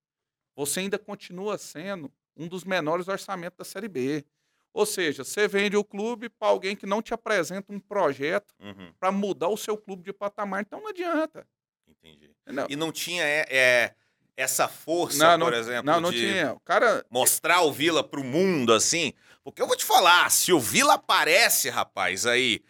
você 0.56 0.80
ainda 0.80 0.98
continua 0.98 1.56
sendo 1.60 2.12
um 2.36 2.48
dos 2.48 2.64
menores 2.64 3.08
orçamentos 3.08 3.56
da 3.56 3.64
Série 3.64 3.88
B. 3.88 4.26
Ou 4.74 4.88
seja, 4.88 5.24
você 5.24 5.48
vende 5.48 5.78
o 5.78 5.84
clube 5.84 6.30
para 6.30 6.48
alguém 6.48 6.76
que 6.76 6.88
não 6.88 7.00
te 7.00 7.14
apresenta 7.14 7.72
um 7.72 7.80
projeto 7.80 8.56
uhum. 8.60 8.92
para 9.00 9.12
mudar 9.12 9.50
o 9.50 9.58
seu 9.58 9.78
clube 9.78 10.02
de 10.02 10.12
patamar, 10.12 10.62
então 10.62 10.82
não 10.82 10.88
adianta. 10.88 11.48
Entendi. 11.88 12.32
Não. 12.48 12.66
E 12.68 12.76
não 12.76 12.92
tinha 12.92 13.24
é, 13.24 13.46
é, 13.52 13.96
essa 14.36 14.68
força, 14.68 15.20
não, 15.20 15.38
não, 15.38 15.46
por 15.46 15.54
exemplo, 15.54 15.86
não, 15.86 16.02
não 16.02 16.10
de 16.10 16.22
tinha. 16.22 16.54
O 16.54 16.60
cara 16.62 17.06
mostrar 17.08 17.62
o 17.62 17.72
Vila 17.72 18.04
para 18.04 18.20
o 18.20 18.24
mundo 18.24 18.74
assim. 18.74 19.14
Porque 19.44 19.62
eu 19.62 19.68
vou 19.68 19.78
te 19.78 19.86
falar, 19.86 20.32
se 20.32 20.52
o 20.52 20.60
Vila 20.60 20.96
aparece, 20.96 21.70
rapaz, 21.70 22.26
aí 22.26 22.64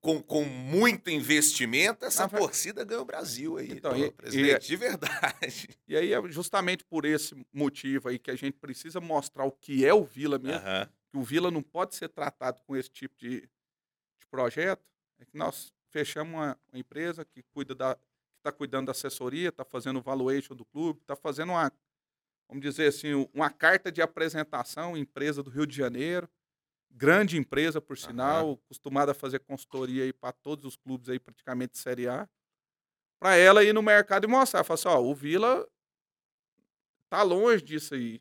com, 0.00 0.22
com 0.22 0.44
muito 0.44 1.10
investimento, 1.10 2.04
essa 2.04 2.22
não, 2.22 2.38
torcida 2.38 2.84
ganha 2.84 3.00
o 3.00 3.04
Brasil 3.04 3.58
aí, 3.58 3.72
então, 3.72 3.96
e, 3.96 4.10
presidente, 4.10 4.64
e, 4.64 4.68
de 4.68 4.76
verdade. 4.76 5.68
E 5.88 5.96
aí 5.96 6.12
é 6.12 6.22
justamente 6.30 6.84
por 6.84 7.04
esse 7.04 7.34
motivo 7.52 8.08
aí 8.08 8.18
que 8.18 8.30
a 8.30 8.36
gente 8.36 8.54
precisa 8.54 9.00
mostrar 9.00 9.44
o 9.44 9.52
que 9.52 9.84
é 9.84 9.92
o 9.92 10.04
Vila 10.04 10.38
mesmo. 10.38 10.66
Uhum 10.66 10.88
que 11.12 11.18
o 11.18 11.22
Vila 11.22 11.50
não 11.50 11.62
pode 11.62 11.94
ser 11.94 12.08
tratado 12.08 12.62
com 12.62 12.74
esse 12.74 12.88
tipo 12.88 13.14
de, 13.18 13.42
de 13.42 14.26
projeto, 14.30 14.82
é 15.20 15.26
que 15.26 15.36
nós 15.36 15.72
fechamos 15.90 16.32
uma, 16.32 16.58
uma 16.72 16.78
empresa 16.78 17.24
que 17.24 17.42
cuida 17.42 17.74
da 17.74 17.96
está 18.38 18.50
cuidando 18.50 18.86
da 18.86 18.90
assessoria, 18.90 19.50
está 19.50 19.64
fazendo 19.64 20.00
o 20.00 20.02
valuation 20.02 20.56
do 20.56 20.64
clube, 20.64 20.98
está 21.00 21.14
fazendo 21.14 21.50
uma, 21.50 21.72
vamos 22.48 22.60
dizer 22.60 22.88
assim, 22.88 23.28
uma 23.32 23.48
carta 23.50 23.92
de 23.92 24.02
apresentação, 24.02 24.96
empresa 24.96 25.44
do 25.44 25.50
Rio 25.50 25.64
de 25.64 25.76
Janeiro, 25.76 26.28
grande 26.92 27.36
empresa, 27.36 27.80
por 27.80 27.96
sinal, 27.96 28.48
uhum. 28.48 28.52
acostumada 28.64 29.12
a 29.12 29.14
fazer 29.14 29.40
consultoria 29.40 30.04
aí 30.04 30.12
para 30.12 30.32
todos 30.32 30.64
os 30.64 30.76
clubes 30.76 31.08
aí 31.08 31.18
praticamente 31.18 31.72
de 31.72 31.78
Série 31.78 32.08
A, 32.08 32.28
para 33.18 33.36
ela 33.36 33.64
ir 33.64 33.72
no 33.72 33.82
mercado 33.82 34.24
e 34.24 34.28
mostrar, 34.28 34.64
falar 34.64 34.74
assim, 34.74 34.88
ó, 34.88 35.00
o 35.00 35.14
Vila 35.14 35.66
tá 37.08 37.22
longe 37.22 37.62
disso 37.62 37.94
aí 37.94 38.20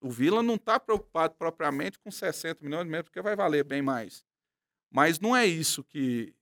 o 0.00 0.10
Vila 0.10 0.42
não 0.42 0.54
está 0.54 0.78
preocupado 0.78 1.34
propriamente 1.34 1.98
com 1.98 2.10
60 2.10 2.64
milhões 2.64 2.86
mesmo, 2.86 3.04
porque 3.04 3.20
vai 3.20 3.34
valer 3.34 3.64
bem 3.64 3.82
mais. 3.82 4.24
Mas 4.90 5.18
não 5.18 5.36
é 5.36 5.44
isso 5.44 5.84
que, 5.84 6.34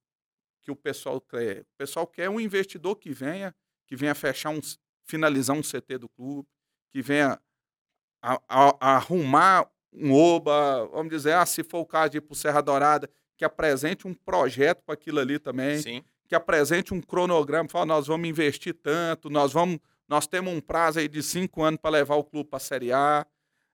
que 0.62 0.70
o 0.70 0.76
pessoal 0.76 1.20
quer. 1.20 1.62
O 1.62 1.76
pessoal 1.78 2.06
quer 2.06 2.28
um 2.28 2.38
investidor 2.38 2.96
que 2.96 3.12
venha, 3.12 3.54
que 3.86 3.96
venha 3.96 4.14
fechar 4.14 4.50
um, 4.50 4.60
finalizar 5.04 5.56
um 5.56 5.62
CT 5.62 5.98
do 5.98 6.08
clube, 6.08 6.48
que 6.90 7.00
venha 7.00 7.40
a, 8.22 8.34
a, 8.48 8.76
a 8.80 8.96
arrumar 8.96 9.70
um 9.96 10.12
OBA, 10.12 10.88
vamos 10.92 11.10
dizer, 11.10 11.34
ah, 11.34 11.46
se 11.46 11.62
for 11.62 11.80
o 11.80 11.86
caso 11.86 12.10
de 12.10 12.18
ir 12.18 12.20
para 12.20 12.32
o 12.32 12.36
Serra 12.36 12.60
Dourada, 12.60 13.08
que 13.36 13.44
apresente 13.44 14.06
um 14.06 14.14
projeto 14.14 14.82
para 14.84 14.94
aquilo 14.94 15.18
ali 15.18 15.38
também, 15.38 15.78
Sim. 15.78 16.04
que 16.28 16.34
apresente 16.34 16.92
um 16.92 17.00
cronograma, 17.00 17.68
fala, 17.68 17.86
nós 17.86 18.06
vamos 18.06 18.28
investir 18.28 18.74
tanto, 18.74 19.30
nós 19.30 19.52
vamos, 19.52 19.78
nós 20.08 20.26
temos 20.26 20.52
um 20.52 20.60
prazo 20.60 20.98
aí 20.98 21.08
de 21.08 21.22
cinco 21.22 21.62
anos 21.62 21.80
para 21.80 21.90
levar 21.90 22.16
o 22.16 22.24
clube 22.24 22.48
para 22.48 22.58
a 22.58 22.60
Série 22.60 22.92
A, 22.92 23.26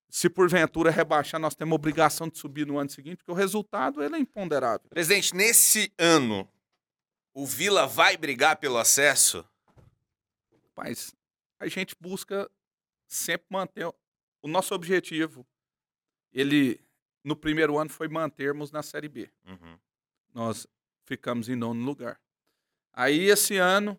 se 0.08 0.28
porventura 0.28 0.90
rebaixar, 0.90 1.40
nós 1.40 1.54
temos 1.54 1.74
obrigação 1.74 2.28
de 2.28 2.38
subir 2.38 2.66
no 2.66 2.78
ano 2.78 2.90
seguinte, 2.90 3.16
porque 3.16 3.32
o 3.32 3.34
resultado 3.34 4.02
ele 4.02 4.16
é 4.16 4.18
imponderável. 4.18 4.86
Presidente, 4.90 5.34
nesse 5.34 5.90
ano, 5.96 6.46
o 7.32 7.46
Vila 7.46 7.86
vai 7.86 8.16
brigar 8.16 8.56
pelo 8.56 8.76
acesso? 8.76 9.42
Mas 10.76 11.14
a 11.58 11.66
gente 11.66 11.96
busca 11.98 12.50
sempre 13.08 13.46
manter 13.48 13.86
o 13.86 14.48
nosso 14.48 14.74
objetivo. 14.74 15.46
Ele 16.32 16.80
no 17.24 17.36
primeiro 17.36 17.78
ano 17.78 17.90
foi 17.90 18.08
mantermos 18.08 18.70
na 18.72 18.82
Série 18.82 19.08
B. 19.08 19.30
Uhum. 19.46 19.78
Nós 20.34 20.66
ficamos 21.04 21.48
em 21.48 21.56
nono 21.56 21.84
lugar. 21.84 22.20
Aí 22.92 23.26
esse 23.26 23.56
ano 23.56 23.98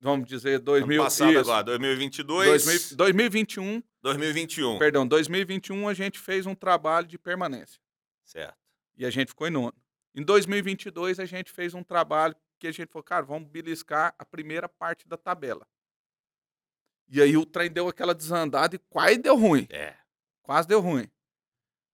vamos 0.00 0.28
dizer, 0.28 0.60
2000, 0.60 1.00
ano 1.00 1.04
passado 1.04 1.30
isso, 1.30 1.40
agora, 1.40 1.64
2022. 1.64 2.64
2000, 2.64 2.96
2021. 2.96 3.82
2021. 4.02 4.78
Perdão, 4.78 5.06
2021 5.06 5.88
a 5.88 5.94
gente 5.94 6.18
fez 6.18 6.46
um 6.46 6.54
trabalho 6.54 7.06
de 7.06 7.18
permanência. 7.18 7.80
Certo. 8.22 8.56
E 8.96 9.04
a 9.04 9.10
gente 9.10 9.28
ficou 9.28 9.46
em 9.46 9.50
nono. 9.50 9.74
Em 10.14 10.22
2022 10.22 11.18
a 11.18 11.24
gente 11.24 11.50
fez 11.50 11.74
um 11.74 11.82
trabalho 11.82 12.34
que 12.58 12.66
a 12.66 12.72
gente 12.72 12.90
falou, 12.90 13.02
cara, 13.02 13.24
vamos 13.24 13.48
beliscar 13.48 14.14
a 14.18 14.24
primeira 14.24 14.68
parte 14.68 15.06
da 15.06 15.16
tabela. 15.16 15.66
E 17.08 17.20
aí 17.20 17.36
o 17.36 17.44
trem 17.44 17.70
deu 17.70 17.88
aquela 17.88 18.14
desandada 18.14 18.76
e 18.76 18.78
quase 18.78 19.18
deu 19.18 19.36
ruim. 19.36 19.66
É. 19.70 19.94
Quase 20.42 20.66
deu 20.66 20.80
ruim. 20.80 21.08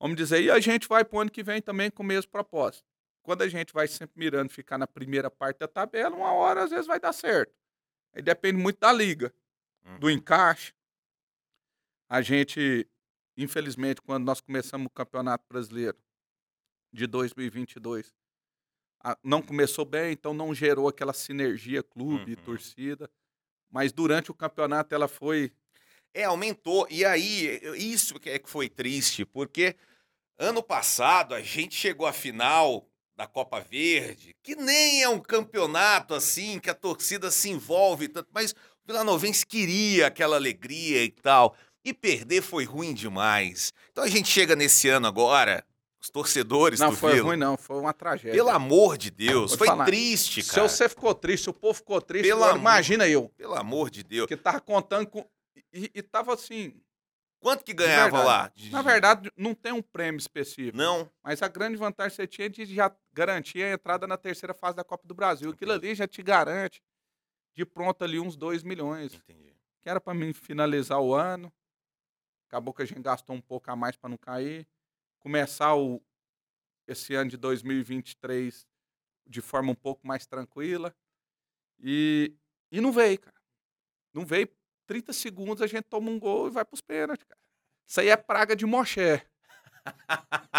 Vamos 0.02 0.16
dizer, 0.16 0.42
e 0.42 0.50
a 0.50 0.58
gente 0.58 0.88
vai 0.88 1.04
pro 1.04 1.20
ano 1.20 1.30
que 1.30 1.44
vem 1.44 1.62
também 1.62 1.88
com 1.88 2.02
o 2.02 2.06
mesmo 2.06 2.28
propósito. 2.28 2.84
Quando 3.22 3.42
a 3.42 3.48
gente 3.48 3.72
vai 3.72 3.86
sempre 3.86 4.18
mirando 4.18 4.50
ficar 4.50 4.76
na 4.76 4.84
primeira 4.86 5.30
parte 5.30 5.58
da 5.58 5.68
tabela, 5.68 6.16
uma 6.16 6.32
hora 6.32 6.64
às 6.64 6.70
vezes 6.70 6.88
vai 6.88 6.98
dar 6.98 7.12
certo. 7.12 7.54
Aí 8.12 8.20
depende 8.20 8.58
muito 8.58 8.80
da 8.80 8.92
liga, 8.92 9.32
uhum. 9.86 9.98
do 10.00 10.10
encaixe. 10.10 10.74
a 12.08 12.20
gente, 12.20 12.86
infelizmente, 13.36 14.02
quando 14.02 14.24
nós 14.24 14.40
começamos 14.40 14.86
o 14.88 14.90
Campeonato 14.90 15.44
Brasileiro 15.48 15.96
de 16.92 17.06
2022, 17.06 18.12
a- 19.02 19.16
não 19.22 19.40
começou 19.40 19.84
bem, 19.86 20.12
então 20.12 20.34
não 20.34 20.52
gerou 20.54 20.88
aquela 20.88 21.12
sinergia 21.14 21.82
clube 21.82 22.32
e 22.32 22.34
Uhum. 22.34 22.42
torcida. 22.44 23.08
Mas 23.70 23.92
durante 23.92 24.30
o 24.30 24.34
campeonato 24.34 24.94
ela 24.94 25.06
foi 25.08 25.52
É, 26.14 26.24
aumentou. 26.24 26.86
E 26.90 27.04
aí, 27.06 27.58
isso 27.78 28.20
que 28.20 28.28
é 28.28 28.38
que 28.38 28.50
foi 28.50 28.68
triste, 28.68 29.24
porque 29.24 29.74
ano 30.38 30.62
passado 30.62 31.34
a 31.34 31.40
gente 31.42 31.74
chegou 31.74 32.06
à 32.06 32.12
final 32.12 32.86
da 33.16 33.26
Copa 33.26 33.60
Verde, 33.60 34.34
que 34.42 34.54
nem 34.56 35.02
é 35.02 35.08
um 35.08 35.18
campeonato 35.20 36.14
assim, 36.14 36.58
que 36.58 36.70
a 36.70 36.74
torcida 36.74 37.30
se 37.30 37.50
envolve 37.50 38.08
tanto, 38.08 38.28
mas 38.32 38.52
o 38.52 38.54
Vila 38.86 39.04
Novense 39.04 39.44
queria 39.46 40.06
aquela 40.06 40.36
alegria 40.36 41.04
e 41.04 41.10
tal. 41.10 41.54
E 41.84 41.92
perder 41.92 42.42
foi 42.42 42.64
ruim 42.64 42.94
demais. 42.94 43.72
Então 43.90 44.04
a 44.04 44.08
gente 44.08 44.28
chega 44.28 44.54
nesse 44.56 44.88
ano 44.88 45.06
agora, 45.08 45.64
os 46.00 46.08
torcedores 46.08 46.78
Não 46.80 46.90
do 46.90 46.96
foi 46.96 47.14
Vila. 47.14 47.26
ruim, 47.26 47.36
não, 47.36 47.56
foi 47.56 47.76
uma 47.78 47.92
tragédia. 47.92 48.32
Pelo 48.32 48.48
amor 48.50 48.96
de 48.96 49.10
Deus, 49.10 49.54
foi 49.54 49.66
falar, 49.66 49.84
triste, 49.84 50.42
Se 50.42 50.50
cara. 50.54 50.68
você 50.68 50.88
ficou 50.88 51.12
triste, 51.14 51.44
se 51.44 51.50
o 51.50 51.52
povo 51.52 51.74
ficou 51.74 52.00
triste, 52.00 52.26
Pelo 52.28 52.38
agora 52.42 52.52
amor- 52.52 52.60
imagina 52.62 53.06
eu, 53.08 53.28
Pelo 53.36 53.54
amor 53.54 53.90
de 53.90 54.02
Deus. 54.04 54.26
que 54.28 54.36
tava 54.36 54.60
contando 54.60 55.06
com. 55.08 55.26
E, 55.72 55.90
e 55.94 56.02
tava 56.02 56.34
assim. 56.34 56.72
Quanto 57.42 57.64
que 57.64 57.74
ganhava 57.74 58.22
lá? 58.22 58.52
Na 58.70 58.82
verdade, 58.82 59.28
não 59.36 59.52
tem 59.52 59.72
um 59.72 59.82
prêmio 59.82 60.20
específico. 60.20 60.76
Não. 60.76 61.10
Mas 61.24 61.42
a 61.42 61.48
grande 61.48 61.76
vantagem 61.76 62.10
que 62.10 62.22
você 62.22 62.26
tinha 62.28 62.48
de 62.48 62.64
já 62.64 62.94
garantir 63.12 63.64
a 63.64 63.72
entrada 63.72 64.06
na 64.06 64.16
terceira 64.16 64.54
fase 64.54 64.76
da 64.76 64.84
Copa 64.84 65.08
do 65.08 65.12
Brasil. 65.12 65.50
Aquilo 65.50 65.72
ali 65.72 65.92
já 65.92 66.06
te 66.06 66.22
garante 66.22 66.80
de 67.52 67.66
pronto 67.66 68.04
ali 68.04 68.20
uns 68.20 68.36
2 68.36 68.62
milhões. 68.62 69.14
Entendi. 69.14 69.56
Que 69.80 69.88
era 69.90 70.00
para 70.00 70.14
mim 70.14 70.32
finalizar 70.32 71.00
o 71.00 71.12
ano. 71.12 71.52
Acabou 72.46 72.72
que 72.72 72.82
a 72.82 72.84
gente 72.84 73.02
gastou 73.02 73.34
um 73.34 73.40
pouco 73.40 73.68
a 73.72 73.74
mais 73.74 73.96
para 73.96 74.08
não 74.08 74.16
cair. 74.16 74.64
Começar 75.18 75.74
o, 75.74 76.00
esse 76.86 77.12
ano 77.12 77.28
de 77.28 77.36
2023 77.36 78.68
de 79.26 79.40
forma 79.40 79.72
um 79.72 79.74
pouco 79.74 80.06
mais 80.06 80.26
tranquila. 80.26 80.94
E, 81.80 82.36
e 82.70 82.80
não 82.80 82.92
veio, 82.92 83.18
cara. 83.18 83.40
Não 84.14 84.24
veio. 84.24 84.48
30 84.92 85.10
segundos 85.14 85.62
a 85.62 85.66
gente 85.66 85.84
toma 85.84 86.10
um 86.10 86.18
gol 86.18 86.48
e 86.48 86.50
vai 86.50 86.66
pros 86.66 86.82
pênaltis, 86.82 87.24
cara. 87.26 87.40
Isso 87.88 87.98
aí 87.98 88.10
é 88.10 88.16
praga 88.16 88.54
de 88.54 88.66
moché. 88.66 89.22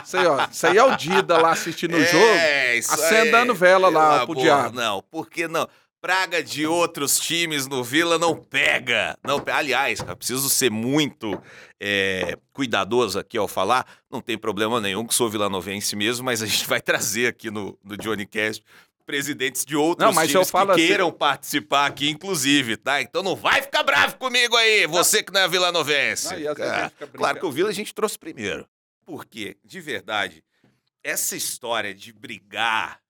Isso 0.04 0.18
aí, 0.18 0.26
ó. 0.26 0.48
Isso 0.50 0.68
aí 0.68 0.78
é 0.78 0.84
o 0.84 0.96
Dida 0.98 1.38
lá 1.38 1.52
assistindo 1.52 1.96
o 1.96 2.04
jogo. 2.04 2.26
É, 2.26 2.76
isso 2.76 2.92
acendendo 2.92 3.54
vela 3.54 3.90
lá 3.90 4.26
pro 4.26 4.34
amor, 4.34 4.44
diabo. 4.44 4.76
Não, 4.76 5.04
por 5.04 5.30
que 5.30 5.48
não? 5.48 5.68
Praga 6.02 6.44
de 6.44 6.66
outros 6.66 7.20
times 7.20 7.68
no 7.68 7.84
Vila 7.84 8.18
não 8.18 8.36
pega. 8.36 9.16
Não, 9.24 9.42
aliás, 9.54 10.02
cara, 10.02 10.16
preciso 10.16 10.50
ser 10.50 10.72
muito 10.72 11.40
é, 11.80 12.36
cuidadoso 12.52 13.20
aqui 13.20 13.38
ao 13.38 13.48
falar. 13.48 13.86
Não 14.12 14.20
tem 14.20 14.36
problema 14.36 14.82
nenhum 14.82 15.06
que 15.06 15.14
sou 15.14 15.30
vilanovense 15.30 15.96
mesmo, 15.96 16.26
mas 16.26 16.42
a 16.42 16.48
gente 16.48 16.68
vai 16.68 16.82
trazer 16.82 17.28
aqui 17.28 17.52
no, 17.52 17.78
no 17.84 17.96
Johnny 17.96 18.26
Cast 18.26 18.64
presidentes 19.06 19.66
de 19.66 19.76
outros 19.76 20.06
Não, 20.06 20.14
mas 20.14 20.30
eu 20.30 20.42
times 20.42 20.52
falo 20.52 20.68
que 20.74 20.82
assim- 20.82 20.88
queiram 20.88 21.12
participar 21.12 21.86
aqui, 21.88 22.10
inclusive, 22.10 22.78
tá? 22.78 23.02
Então 23.02 23.22
não 23.24 23.36
vai 23.36 23.62
ficar 23.62 23.84
bravo 23.84 24.18
comigo 24.18 24.56
aí, 24.56 24.88
você 24.88 25.22
que 25.24 25.32
não 25.32 25.42
é 25.42 25.48
vilanovense. 25.48 26.30
Não, 26.32 26.40
e 26.40 26.48
às 26.48 26.58
vezes 26.58 26.72
a 26.74 26.86
Ah, 26.86 26.92
Claro 27.14 27.40
que 27.40 27.46
o 27.46 27.52
Vila 27.52 27.70
a 27.70 27.74
gente 27.74 27.94
trouxe 27.94 28.18
primeiro. 28.18 28.68
Porque, 29.06 29.58
de 29.64 29.82
verdade, 29.82 30.44
essa 31.04 31.36
história 31.36 31.94
de 31.94 32.14
brigar, 32.14 33.02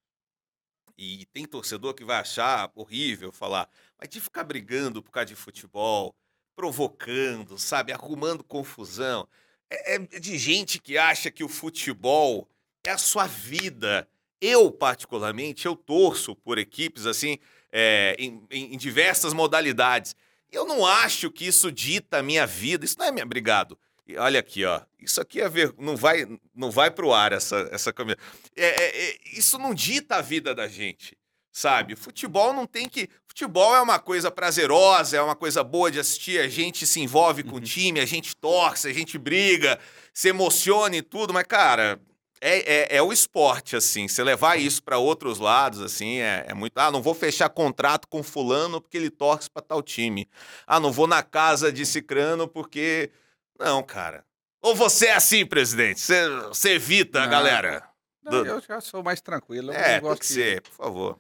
e 0.97 1.25
tem 1.34 1.45
torcedor 1.45 1.93
que 1.93 2.03
vai 2.03 2.17
achar 2.17 2.71
horrível 2.75 3.32
falar, 3.32 3.69
mas 3.99 4.10
de 4.10 4.19
ficar 4.19 4.43
brigando 4.43 5.01
por 5.01 5.12
causa 5.12 5.27
de 5.27 5.36
futebol, 5.36 6.15
provocando, 6.56 7.58
sabe, 7.58 7.91
arrumando 7.91 8.43
confusão, 8.43 9.27
é, 9.69 9.95
é 9.95 9.99
de 10.19 10.38
gente 10.38 10.79
que 10.79 10.97
acha 10.97 11.29
que 11.32 11.43
o 11.43 11.49
futebol 11.49 12.47
é 12.86 12.91
a 12.91 12.97
sua 12.97 13.27
vida. 13.27 14.08
Eu, 14.45 14.69
particularmente, 14.69 15.65
eu 15.65 15.73
torço 15.73 16.36
por 16.36 16.58
equipes 16.58 17.06
assim, 17.06 17.38
é, 17.71 18.13
em, 18.19 18.45
em- 18.51 18.77
diversas 18.77 19.34
modalidades. 19.34 20.17
Eu 20.51 20.65
não 20.65 20.86
acho 20.86 21.32
que 21.32 21.47
isso 21.47 21.71
dita 21.71 22.17
a 22.17 22.23
minha 22.23 22.45
vida. 22.45 22.84
Isso 22.84 22.99
não 22.99 23.06
é 23.06 23.12
minha. 23.13 23.23
Obrigado. 23.23 23.79
E 24.06 24.17
olha 24.17 24.41
aqui, 24.41 24.65
ó. 24.65 24.82
Isso 24.99 25.21
aqui 25.21 25.39
é 25.39 25.47
ver... 25.47 25.73
não 25.79 25.95
vai 25.95 26.27
não 26.53 26.69
vai 26.69 26.91
pro 26.91 27.13
ar 27.13 27.32
essa 27.32 27.69
essa 27.71 27.93
camisa. 27.93 28.17
É, 28.53 28.65
é, 28.65 29.06
é, 29.12 29.17
isso 29.32 29.58
não 29.58 29.73
dita 29.73 30.17
a 30.17 30.21
vida 30.21 30.53
da 30.53 30.67
gente, 30.67 31.17
sabe? 31.49 31.95
Futebol 31.95 32.51
não 32.51 32.67
tem 32.67 32.89
que. 32.89 33.10
Futebol 33.25 33.73
é 33.73 33.82
uma 33.82 33.97
coisa 33.97 34.29
prazerosa, 34.29 35.15
é 35.15 35.21
uma 35.21 35.38
coisa 35.38 35.63
boa 35.63 35.89
de 35.89 36.01
assistir. 36.01 36.38
A 36.41 36.49
gente 36.49 36.86
se 36.86 36.99
envolve 36.99 37.43
com 37.43 37.56
o 37.56 37.62
time, 37.62 38.01
a 38.01 38.06
gente 38.06 38.36
torce, 38.36 38.89
a 38.89 38.93
gente 38.93 39.17
briga, 39.17 39.79
se 40.13 40.27
emociona 40.27 40.97
e 40.97 41.01
tudo. 41.01 41.34
Mas 41.34 41.45
cara, 41.47 41.97
é, 42.45 42.73
é, 42.93 42.97
é 42.97 43.01
o 43.01 43.13
esporte 43.13 43.75
assim. 43.75 44.08
Você 44.08 44.23
levar 44.23 44.58
isso 44.60 44.84
para 44.84 44.97
outros 44.97 45.39
lados 45.39 45.82
assim 45.82 46.17
é, 46.19 46.45
é 46.49 46.53
muito. 46.53 46.77
Ah, 46.77 46.91
não 46.91 47.01
vou 47.01 47.13
fechar 47.13 47.49
contrato 47.49 48.08
com 48.08 48.21
fulano 48.21 48.82
porque 48.82 48.97
ele 48.97 49.10
torce 49.10 49.49
para 49.49 49.62
tal 49.62 49.82
time. 49.82 50.27
Ah, 50.67 50.79
não 50.79 50.91
vou 50.91 51.08
na 51.08 51.23
casa 51.23 51.71
de 51.71 51.86
cicrano 51.86 52.47
porque 52.47 53.12
não, 53.60 53.82
cara. 53.82 54.25
Ou 54.62 54.75
você 54.75 55.08
é 55.08 55.13
assim, 55.15 55.45
presidente? 55.45 55.99
Você, 56.01 56.29
você 56.47 56.71
evita 56.75 57.19
a 57.19 57.23
Não. 57.23 57.29
galera? 57.32 57.89
Não, 58.21 58.32
do- 58.32 58.45
eu 58.47 58.62
já 58.62 58.79
sou 58.82 59.03
mais 59.03 59.21
tranquilo. 59.21 59.71
Eu 59.71 59.75
É, 59.79 59.99
tem 59.99 60.15
que- 60.17 60.25
ser, 60.25 60.62
por 60.62 60.71
favor. 60.71 61.19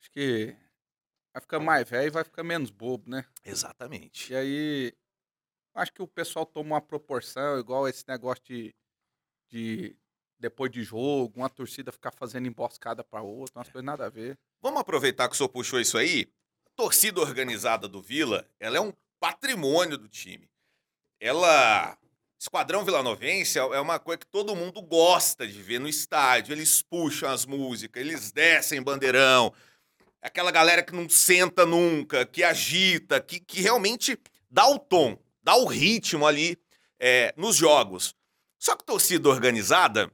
Acho 0.00 0.10
que 0.12 0.54
vai 1.32 1.40
ficar 1.40 1.58
mais 1.60 1.88
velho 1.88 2.06
e 2.06 2.10
vai 2.10 2.22
ficar 2.24 2.44
menos 2.44 2.70
bobo, 2.70 3.10
né? 3.10 3.24
Exatamente. 3.44 4.32
E 4.32 4.36
aí, 4.36 4.92
acho 5.74 5.92
que 5.92 6.02
o 6.02 6.06
pessoal 6.06 6.46
toma 6.46 6.74
uma 6.76 6.80
proporção, 6.80 7.58
igual 7.58 7.88
esse 7.88 8.04
negócio 8.06 8.44
de, 8.44 8.72
de 9.50 9.96
depois 10.44 10.70
de 10.70 10.82
jogo, 10.82 11.32
uma 11.36 11.48
torcida 11.48 11.90
ficar 11.90 12.12
fazendo 12.12 12.46
emboscada 12.46 13.02
para 13.02 13.22
outra, 13.22 13.60
umas 13.60 13.68
coisas 13.68 13.84
nada 13.84 14.04
a 14.04 14.10
ver. 14.10 14.38
Vamos 14.60 14.78
aproveitar 14.78 15.26
que 15.26 15.34
o 15.34 15.36
senhor 15.36 15.48
puxou 15.48 15.80
isso 15.80 15.96
aí. 15.96 16.28
A 16.66 16.70
torcida 16.76 17.18
organizada 17.20 17.88
do 17.88 18.02
Vila, 18.02 18.46
ela 18.60 18.76
é 18.76 18.80
um 18.80 18.92
patrimônio 19.18 19.96
do 19.96 20.08
time. 20.08 20.48
Ela. 21.18 21.96
Esquadrão 22.38 22.84
Vilanovense 22.84 23.58
é 23.58 23.62
é 23.62 23.80
uma 23.80 23.98
coisa 23.98 24.18
que 24.18 24.26
todo 24.26 24.54
mundo 24.54 24.82
gosta 24.82 25.46
de 25.46 25.62
ver 25.62 25.80
no 25.80 25.88
estádio. 25.88 26.52
Eles 26.52 26.82
puxam 26.82 27.30
as 27.30 27.46
músicas, 27.46 28.02
eles 28.02 28.30
descem 28.30 28.82
bandeirão. 28.82 29.50
Aquela 30.20 30.50
galera 30.50 30.82
que 30.82 30.92
não 30.92 31.08
senta 31.08 31.64
nunca, 31.64 32.26
que 32.26 32.42
agita, 32.42 33.18
que, 33.18 33.40
que 33.40 33.62
realmente 33.62 34.18
dá 34.50 34.68
o 34.68 34.78
tom, 34.78 35.18
dá 35.42 35.56
o 35.56 35.64
ritmo 35.64 36.26
ali 36.26 36.58
é, 36.98 37.32
nos 37.34 37.56
jogos. 37.56 38.14
Só 38.58 38.76
que 38.76 38.84
torcida 38.84 39.28
organizada 39.30 40.12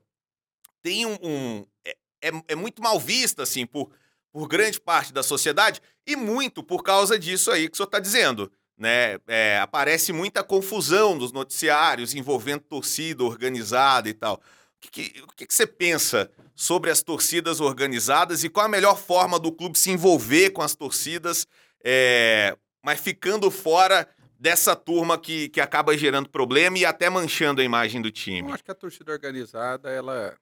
tem 0.83 1.07
um. 1.07 1.19
um- 1.23 1.67
é, 1.87 1.97
é- 2.23 2.43
é 2.49 2.55
muito 2.55 2.83
mal 2.83 2.99
vista, 3.01 3.43
assim, 3.43 3.65
por, 3.67 3.91
por 4.33 4.47
grande 4.49 4.81
parte 4.81 5.13
da 5.13 5.23
sociedade 5.23 5.81
e 6.07 6.15
muito 6.17 6.63
por 6.63 6.83
causa 6.83 7.19
disso 7.19 7.51
aí 7.51 7.69
que 7.69 7.75
o 7.75 7.77
senhor 7.77 7.87
está 7.87 7.99
dizendo. 7.99 8.51
Né? 8.79 9.19
É, 9.27 9.59
aparece 9.59 10.11
muita 10.13 10.43
confusão 10.43 11.15
nos 11.15 11.33
noticiários 11.33 12.15
envolvendo 12.15 12.63
torcida 12.63 13.23
organizada 13.25 14.09
e 14.09 14.15
tal. 14.15 14.37
O 14.37 14.41
que, 14.81 14.91
que- 14.91 15.21
o 15.23 15.27
que 15.37 15.47
que 15.47 15.53
você 15.55 15.67
pensa 15.67 16.31
sobre 16.57 16.91
as 16.91 17.03
torcidas 17.03 17.61
organizadas 17.61 18.43
e 18.45 18.49
qual 18.49 18.65
a 18.67 18.69
melhor 18.71 18.97
forma 18.99 19.39
do 19.39 19.53
clube 19.53 19.79
se 19.79 19.91
envolver 19.91 20.51
com 20.51 20.63
as 20.63 20.75
torcidas, 20.75 21.47
é, 21.85 22.57
mas 22.83 22.99
ficando 23.01 23.51
fora 23.51 24.09
dessa 24.39 24.75
turma 24.75 25.19
que, 25.19 25.51
que 25.51 25.61
acaba 25.61 25.97
gerando 25.99 26.31
problema 26.31 26.79
e 26.79 26.85
até 26.87 27.11
manchando 27.11 27.61
a 27.61 27.65
imagem 27.65 28.01
do 28.01 28.11
time? 28.11 28.49
Eu 28.49 28.55
acho 28.55 28.65
que 28.65 28.71
a 28.71 28.75
torcida 28.75 29.13
organizada, 29.13 29.91
ela, 29.91 30.35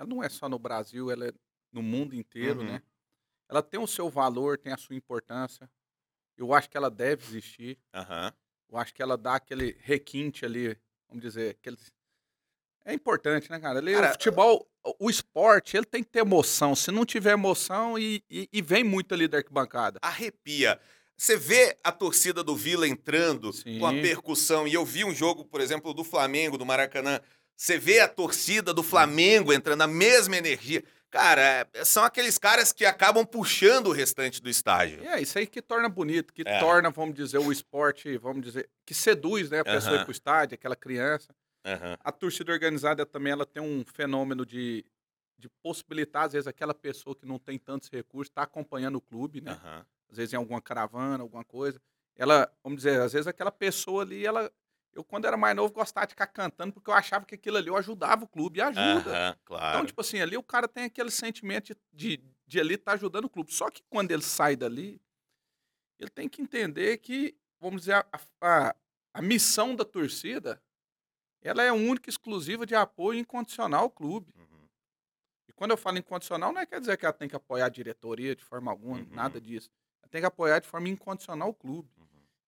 ela 0.00 0.08
não 0.08 0.22
é 0.24 0.28
só 0.30 0.48
no 0.48 0.58
Brasil, 0.58 1.10
ela 1.10 1.28
é 1.28 1.32
no 1.70 1.82
mundo 1.82 2.14
inteiro, 2.14 2.60
Uhum. 2.60 2.66
né? 2.66 2.82
Ela 3.48 3.62
tem 3.62 3.78
o 3.78 3.86
seu 3.86 4.08
valor, 4.08 4.56
tem 4.56 4.72
a 4.72 4.76
sua 4.78 4.96
importância. 4.96 5.70
Eu 6.38 6.54
acho 6.54 6.70
que 6.70 6.76
ela 6.76 6.90
deve 6.90 7.22
existir. 7.26 7.78
Aham. 7.94 8.32
Eu 8.70 8.78
acho 8.78 8.94
que 8.94 9.02
ela 9.02 9.18
dá 9.18 9.34
aquele 9.34 9.76
requinte 9.80 10.44
ali, 10.44 10.76
vamos 11.08 11.22
dizer, 11.22 11.50
aquele... 11.50 11.76
É 12.84 12.94
importante, 12.94 13.50
né, 13.50 13.60
cara? 13.60 13.78
Ali, 13.78 13.92
Cara, 13.92 14.06
o 14.08 14.12
futebol, 14.12 14.70
o- 14.84 15.06
o 15.06 15.10
esporte, 15.10 15.76
ele 15.76 15.84
tem 15.84 16.02
que 16.02 16.08
ter 16.08 16.20
emoção. 16.20 16.74
Se 16.74 16.90
não 16.90 17.04
tiver 17.04 17.32
emoção, 17.32 17.98
e, 17.98 18.24
e- 18.30 18.48
e 18.50 18.62
vem 18.62 18.82
muito 18.82 19.12
ali 19.12 19.28
da 19.28 19.38
arquibancada. 19.38 19.98
arrepia. 20.02 20.80
Você 21.16 21.36
vê 21.36 21.76
a 21.84 21.92
torcida 21.92 22.42
do 22.42 22.56
Vila 22.56 22.88
entrando 22.88 23.52
Sim. 23.52 23.78
com 23.78 23.86
a 23.86 23.92
percussão, 23.92 24.66
e 24.66 24.72
eu 24.72 24.86
vi 24.86 25.04
um 25.04 25.14
jogo, 25.14 25.44
por 25.44 25.60
exemplo, 25.60 25.92
do 25.92 26.02
Flamengo, 26.02 26.56
do 26.56 26.64
Maracanã. 26.64 27.20
Você 27.60 27.76
vê 27.76 28.00
a 28.00 28.08
torcida 28.08 28.72
do 28.72 28.82
Flamengo 28.82 29.52
entrando, 29.52 29.82
a 29.82 29.86
mesma 29.86 30.34
energia. 30.34 30.82
Cara, 31.10 31.68
é- 31.74 31.84
são 31.84 32.02
aqueles 32.02 32.38
caras 32.38 32.72
que 32.72 32.86
acabam 32.86 33.22
puxando 33.26 33.88
o 33.88 33.92
restante 33.92 34.40
do 34.40 34.48
estádio. 34.48 35.04
É 35.06 35.20
isso 35.20 35.38
aí 35.38 35.46
que 35.46 35.60
torna 35.60 35.86
bonito, 35.86 36.32
que 36.32 36.42
É. 36.46 36.58
torna, 36.58 36.88
vamos 36.88 37.14
dizer, 37.14 37.36
o 37.36 37.52
esporte, 37.52 38.16
vamos 38.16 38.40
dizer, 38.46 38.70
que 38.86 38.94
seduz, 38.94 39.50
né, 39.50 39.60
a 39.60 39.64
pessoa 39.64 39.92
Aham. 39.92 40.00
ir 40.00 40.04
pro 40.06 40.12
estádio, 40.12 40.54
aquela 40.54 40.74
criança. 40.74 41.34
Aham. 41.62 41.98
A 42.02 42.10
torcida 42.10 42.50
organizada 42.50 43.04
também, 43.04 43.32
ela 43.34 43.44
tem 43.44 43.62
um 43.62 43.84
fenômeno 43.84 44.46
de, 44.46 44.82
de 45.38 45.50
possibilitar, 45.62 46.24
às 46.24 46.32
vezes, 46.32 46.46
aquela 46.46 46.72
pessoa 46.72 47.14
que 47.14 47.26
não 47.26 47.38
tem 47.38 47.58
tantos 47.58 47.90
recursos, 47.90 48.30
tá 48.32 48.40
acompanhando 48.44 48.96
o 48.96 49.02
clube, 49.02 49.42
né? 49.42 49.50
aham. 49.50 49.84
Às 50.10 50.16
vezes 50.16 50.32
em 50.32 50.36
alguma 50.36 50.62
caravana, 50.62 51.22
alguma 51.22 51.44
coisa. 51.44 51.78
Ela, 52.16 52.50
vamos 52.64 52.78
dizer, 52.78 52.98
às 53.02 53.12
vezes 53.12 53.26
aquela 53.26 53.52
pessoa 53.52 54.02
ali, 54.02 54.24
ela, 54.24 54.50
Eu, 54.92 55.04
quando 55.04 55.24
era 55.24 55.36
mais 55.36 55.54
novo, 55.54 55.72
gostava 55.72 56.06
de 56.06 56.12
ficar 56.12 56.26
cantando, 56.26 56.72
porque 56.72 56.90
eu 56.90 56.94
achava 56.94 57.24
que 57.24 57.34
aquilo 57.34 57.56
ali 57.56 57.68
eu 57.68 57.76
ajudava 57.76 58.24
o 58.24 58.28
clube, 58.28 58.58
e 58.58 58.62
ajuda. 58.62 59.10
Aham, 59.28 59.36
claro. 59.44 59.76
Então, 59.76 59.86
tipo 59.86 60.00
assim, 60.00 60.20
ali 60.20 60.36
o 60.36 60.42
cara 60.42 60.66
tem 60.66 60.84
aquele 60.84 61.10
sentimento 61.10 61.68
de, 61.92 62.16
de, 62.16 62.24
de 62.46 62.60
ali 62.60 62.74
estar 62.74 62.92
ajudando 62.94 63.26
o 63.26 63.30
clube. 63.30 63.52
Só 63.52 63.70
que 63.70 63.82
quando 63.88 64.10
ele 64.10 64.22
sai 64.22 64.56
dali, 64.56 65.00
ele 65.98 66.10
tem 66.10 66.28
que 66.28 66.42
entender 66.42 66.96
que, 66.98 67.36
vamos 67.60 67.82
dizer, 67.82 67.94
a, 67.94 68.06
a, 68.40 68.76
a 69.14 69.22
missão 69.22 69.76
da 69.76 69.84
torcida, 69.84 70.60
ela 71.40 71.62
é 71.62 71.70
única 71.72 72.08
e 72.08 72.10
exclusiva 72.10 72.66
de 72.66 72.74
apoio 72.74 73.20
incondicional 73.20 73.84
ao 73.84 73.90
clube. 73.90 74.34
Uhum, 74.36 74.66
E 75.48 75.52
quando 75.52 75.70
eu 75.70 75.76
falo 75.76 75.98
incondicional, 75.98 76.52
não 76.52 76.60
é 76.60 76.66
quer 76.66 76.80
dizer 76.80 76.96
que 76.96 77.04
ela 77.06 77.12
tem 77.12 77.28
que 77.28 77.36
apoiar 77.36 77.66
a 77.66 77.70
diretoria 77.70 78.34
de 78.34 78.42
forma 78.44 78.70
alguma, 78.72 78.98
Uhum. 78.98 79.06
nada 79.10 79.40
disso. 79.40 79.70
Ela 80.02 80.10
tem 80.10 80.20
que 80.20 80.26
apoiar 80.26 80.58
de 80.58 80.66
forma 80.66 80.88
incondicional 80.88 81.50
o 81.50 81.54
clube. 81.54 81.88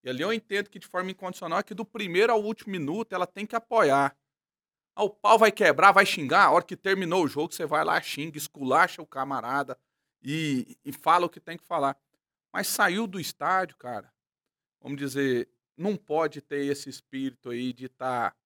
E 0.04 0.10
ali 0.10 0.22
eu 0.22 0.32
entendo 0.32 0.68
que 0.68 0.78
de 0.78 0.86
forma 0.86 1.10
incondicional 1.10 1.60
é 1.60 1.62
que 1.62 1.74
do 1.74 1.84
primeiro 1.84 2.32
ao 2.32 2.42
último 2.42 2.72
minuto 2.72 3.12
ela 3.12 3.26
tem 3.26 3.46
que 3.46 3.54
apoiar. 3.54 4.16
Ah, 4.94 5.04
o 5.04 5.10
pau 5.10 5.38
vai 5.38 5.50
quebrar, 5.50 5.92
vai 5.92 6.04
xingar. 6.04 6.46
A 6.46 6.50
hora 6.50 6.64
que 6.64 6.76
terminou 6.76 7.24
o 7.24 7.28
jogo, 7.28 7.52
você 7.52 7.64
vai 7.64 7.84
lá, 7.84 8.00
xinga, 8.00 8.36
esculacha 8.36 9.00
o 9.00 9.06
camarada 9.06 9.78
e, 10.22 10.76
e 10.84 10.92
fala 10.92 11.26
o 11.26 11.30
que 11.30 11.40
tem 11.40 11.56
que 11.56 11.64
falar. 11.64 11.96
Mas 12.52 12.66
saiu 12.66 13.06
do 13.06 13.18
estádio, 13.18 13.76
cara. 13.76 14.12
Vamos 14.80 14.98
dizer, 14.98 15.48
não 15.76 15.96
pode 15.96 16.42
ter 16.42 16.64
esse 16.66 16.90
espírito 16.90 17.50
aí 17.50 17.72
de 17.72 17.86
estar, 17.86 18.36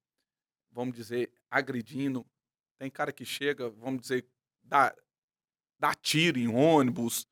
vamos 0.71 0.95
dizer, 0.95 1.33
agredindo. 1.51 2.25
Tem 2.79 2.91
cara 2.91 3.13
que 3.13 3.25
chega, 3.25 3.71
vamos 3.71 4.03
dizer, 4.03 4.27
dá, 4.63 4.95
dá 5.79 5.95
tiro 5.95 6.39
em 6.39 6.47
ônibus, 6.47 7.27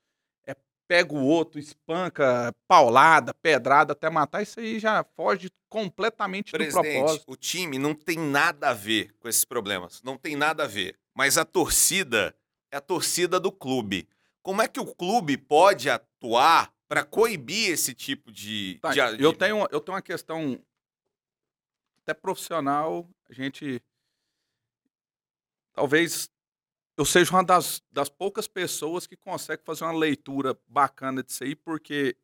pega 0.94 1.12
o 1.12 1.24
outro, 1.26 1.58
espanca, 1.58 2.54
paulada, 2.68 3.34
pedrada 3.34 3.94
até 3.94 4.08
matar. 4.08 4.42
Isso 4.42 4.60
aí 4.60 4.78
já 4.78 5.02
foge 5.16 5.50
completamente 5.68 6.52
do 6.52 6.56
Presidente, 6.58 6.92
propósito. 7.00 7.24
o 7.26 7.34
time 7.34 7.80
não 7.80 7.96
tem 7.96 8.16
nada 8.16 8.70
a 8.70 8.72
ver 8.72 9.12
com 9.18 9.28
esses 9.28 9.44
problemas. 9.44 10.00
Não 10.04 10.16
tem 10.16 10.36
nada 10.36 10.62
a 10.62 10.66
ver. 10.68 10.96
Mas 11.12 11.36
a 11.36 11.44
torcida 11.44 12.32
é 12.70 12.76
a 12.76 12.80
torcida 12.80 13.40
do 13.40 13.50
clube. 13.50 14.08
Como 14.40 14.62
é 14.62 14.68
que 14.68 14.78
o 14.78 14.86
clube 14.86 15.36
pode 15.36 15.90
atuar 15.90 16.72
para 16.86 17.02
coibir 17.02 17.70
esse 17.70 17.92
tipo 17.92 18.30
de. 18.30 18.78
Tá, 18.80 18.92
de- 18.92 19.20
eu, 19.20 19.32
tenho, 19.32 19.66
eu 19.72 19.80
tenho 19.80 19.96
uma 19.96 20.02
questão 20.02 20.60
até 22.02 22.14
profissional. 22.14 23.04
A 23.28 23.32
gente. 23.32 23.82
Talvez 25.72 26.30
eu 26.96 27.04
seja 27.04 27.32
uma 27.32 27.44
das, 27.44 27.82
das 27.90 28.08
poucas 28.08 28.46
pessoas 28.46 29.06
que 29.06 29.16
consegue 29.16 29.62
fazer 29.64 29.84
uma 29.84 29.92
leitura 29.92 30.58
bacana 30.66 31.22
disso 31.22 31.42
aí, 31.44 31.56
porque 31.56 32.16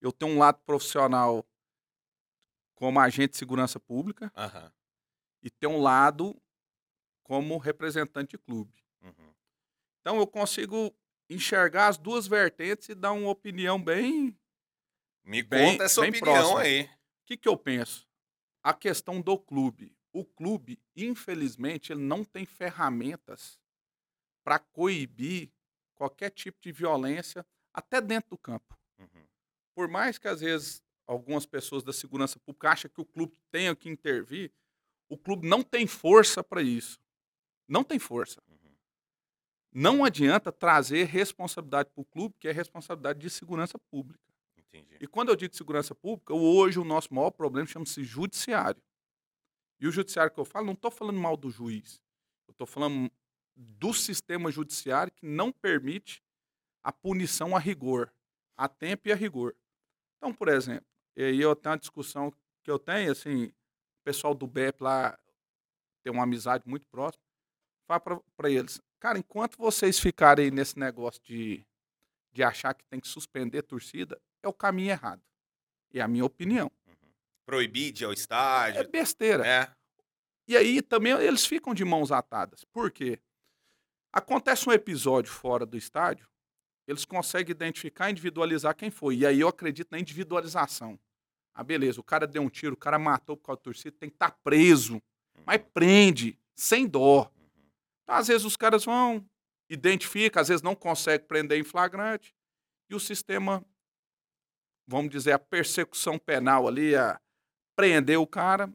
eu 0.00 0.12
tenho 0.12 0.32
um 0.32 0.38
lado 0.38 0.60
profissional 0.64 1.46
como 2.74 3.00
agente 3.00 3.32
de 3.32 3.38
segurança 3.38 3.80
pública 3.80 4.30
Aham, 4.36 4.72
e 5.42 5.50
tenho 5.50 5.72
um 5.74 5.80
lado 5.82 6.40
como 7.22 7.58
representante 7.58 8.30
de 8.32 8.38
clube. 8.38 8.72
uhum. 9.02 9.34
Então 10.00 10.18
eu 10.18 10.26
consigo 10.26 10.94
enxergar 11.28 11.88
as 11.88 11.98
duas 11.98 12.26
vertentes 12.26 12.88
e 12.88 12.94
dar 12.94 13.12
uma 13.12 13.30
opinião 13.30 13.82
bem 13.82 14.38
Me 15.24 15.42
Bem- 15.42 15.72
conta 15.72 15.84
essa 15.84 16.00
bem 16.00 16.10
opinião 16.10 16.52
próximo. 16.52 16.58
aí. 16.58 16.82
O 16.82 17.26
que, 17.26 17.36
que 17.36 17.48
eu 17.48 17.56
penso? 17.56 18.06
A 18.62 18.72
questão 18.72 19.20
do 19.20 19.38
clube. 19.38 19.96
O 20.12 20.24
clube, 20.24 20.78
infelizmente, 20.96 21.92
ele 21.92 22.02
não 22.02 22.24
tem 22.24 22.46
ferramentas 22.46 23.58
para 24.46 24.60
coibir 24.60 25.50
qualquer 25.96 26.30
tipo 26.30 26.60
de 26.62 26.70
violência, 26.70 27.44
até 27.74 28.00
dentro 28.00 28.30
do 28.30 28.38
campo. 28.38 28.78
Uhum. 28.96 29.26
Por 29.74 29.88
mais 29.88 30.18
que, 30.18 30.28
às 30.28 30.40
vezes, 30.40 30.80
algumas 31.04 31.44
pessoas 31.44 31.82
da 31.82 31.92
segurança 31.92 32.38
pública 32.38 32.70
achem 32.70 32.88
que 32.88 33.00
o 33.00 33.04
clube 33.04 33.36
tenha 33.50 33.74
que 33.74 33.88
intervir, 33.88 34.52
o 35.08 35.18
clube 35.18 35.48
não 35.48 35.64
tem 35.64 35.84
força 35.84 36.44
para 36.44 36.62
isso. 36.62 37.00
Não 37.66 37.82
tem 37.82 37.98
força. 37.98 38.40
Uhum. 38.46 38.76
Não 39.72 40.04
adianta 40.04 40.52
trazer 40.52 41.06
responsabilidade 41.06 41.90
para 41.90 42.02
o 42.02 42.04
clube, 42.04 42.36
que 42.38 42.46
é 42.46 42.52
responsabilidade 42.52 43.18
de 43.18 43.28
segurança 43.28 43.76
pública. 43.90 44.32
Entendi. 44.56 44.96
E 45.00 45.08
quando 45.08 45.30
eu 45.30 45.36
digo 45.36 45.56
segurança 45.56 45.92
pública, 45.92 46.32
hoje 46.32 46.78
o 46.78 46.84
nosso 46.84 47.12
maior 47.12 47.32
problema 47.32 47.66
chama-se 47.66 48.04
judiciário. 48.04 48.80
E 49.80 49.88
o 49.88 49.90
judiciário 49.90 50.32
que 50.32 50.38
eu 50.38 50.44
falo, 50.44 50.66
não 50.66 50.74
estou 50.74 50.92
falando 50.92 51.18
mal 51.18 51.36
do 51.36 51.50
juiz. 51.50 52.00
Eu 52.46 52.52
estou 52.52 52.66
falando 52.66 53.10
do 53.56 53.94
sistema 53.94 54.50
judiciário 54.50 55.12
que 55.12 55.24
não 55.26 55.50
permite 55.50 56.22
a 56.82 56.92
punição 56.92 57.56
a 57.56 57.58
rigor, 57.58 58.12
a 58.56 58.68
tempo 58.68 59.08
e 59.08 59.12
a 59.12 59.16
rigor. 59.16 59.54
Então, 60.16 60.32
por 60.32 60.48
exemplo, 60.48 60.86
e 61.16 61.24
aí 61.24 61.40
eu 61.40 61.56
tenho 61.56 61.72
uma 61.72 61.78
discussão 61.78 62.30
que 62.62 62.70
eu 62.70 62.78
tenho, 62.78 63.10
assim, 63.12 63.46
o 63.46 63.52
pessoal 64.04 64.34
do 64.34 64.46
BEP 64.46 64.80
lá 64.82 65.18
tem 66.02 66.12
uma 66.12 66.22
amizade 66.24 66.64
muito 66.68 66.86
próxima, 66.86 67.22
fala 67.88 68.20
para 68.36 68.50
eles, 68.50 68.80
cara, 69.00 69.18
enquanto 69.18 69.56
vocês 69.56 69.98
ficarem 69.98 70.50
nesse 70.50 70.78
negócio 70.78 71.20
de, 71.24 71.64
de 72.32 72.42
achar 72.42 72.74
que 72.74 72.84
tem 72.84 73.00
que 73.00 73.08
suspender 73.08 73.62
torcida, 73.62 74.20
é 74.42 74.48
o 74.48 74.52
caminho 74.52 74.90
errado. 74.90 75.22
É 75.92 76.00
a 76.00 76.08
minha 76.08 76.24
opinião. 76.24 76.70
Proibir 77.46 77.92
de 77.92 78.04
ir 78.04 78.06
ao 78.06 78.10
É 78.10 78.14
estádio. 78.14 78.90
besteira. 78.90 79.46
É. 79.46 79.72
E 80.46 80.56
aí 80.56 80.82
também 80.82 81.12
eles 81.14 81.46
ficam 81.46 81.72
de 81.72 81.84
mãos 81.84 82.12
atadas. 82.12 82.64
Por 82.64 82.90
quê? 82.90 83.18
Acontece 84.16 84.66
um 84.66 84.72
episódio 84.72 85.30
fora 85.30 85.66
do 85.66 85.76
estádio, 85.76 86.26
eles 86.88 87.04
conseguem 87.04 87.50
identificar 87.50 88.08
e 88.08 88.12
individualizar 88.12 88.74
quem 88.74 88.90
foi. 88.90 89.16
E 89.16 89.26
aí 89.26 89.40
eu 89.40 89.48
acredito 89.48 89.88
na 89.90 89.98
individualização. 89.98 90.98
Ah, 91.54 91.62
beleza, 91.62 92.00
o 92.00 92.02
cara 92.02 92.26
deu 92.26 92.40
um 92.40 92.48
tiro, 92.48 92.72
o 92.72 92.78
cara 92.78 92.98
matou 92.98 93.36
por 93.36 93.44
causa 93.44 93.58
da 93.58 93.64
torcida, 93.64 93.94
tem 94.00 94.08
que 94.08 94.16
estar 94.16 94.30
preso. 94.42 95.02
Mas 95.44 95.60
prende, 95.74 96.38
sem 96.54 96.86
dó. 96.86 97.30
Então, 98.04 98.16
às 98.16 98.28
vezes 98.28 98.46
os 98.46 98.56
caras 98.56 98.86
vão, 98.86 99.22
identificam, 99.68 100.40
às 100.40 100.48
vezes 100.48 100.62
não 100.62 100.74
conseguem 100.74 101.26
prender 101.26 101.60
em 101.60 101.64
flagrante. 101.64 102.34
E 102.88 102.94
o 102.94 103.00
sistema, 103.00 103.62
vamos 104.88 105.10
dizer, 105.10 105.32
a 105.32 105.38
persecução 105.38 106.18
penal 106.18 106.66
ali, 106.66 106.96
a 106.96 107.20
prender 107.76 108.18
o 108.18 108.26
cara, 108.26 108.72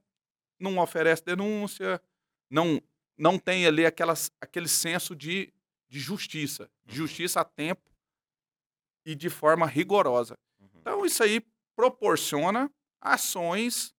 não 0.60 0.78
oferece 0.78 1.26
denúncia, 1.26 2.00
não, 2.48 2.80
não 3.18 3.38
tem 3.38 3.66
ali 3.68 3.86
aquelas, 3.86 4.32
aquele 4.42 4.68
senso 4.68 5.16
de, 5.16 5.54
de 5.90 6.00
justiça, 6.00 6.70
de 6.86 6.96
justiça 6.96 7.42
a 7.42 7.46
tempo 7.46 7.90
e 9.06 9.16
de 9.16 9.30
forma 9.30 9.66
rigorosa. 9.66 10.38
Uhum. 10.60 10.70
Então, 10.80 11.06
isso 11.06 11.24
aí 11.24 11.42
proporciona 11.76 12.72
ações 13.00 13.94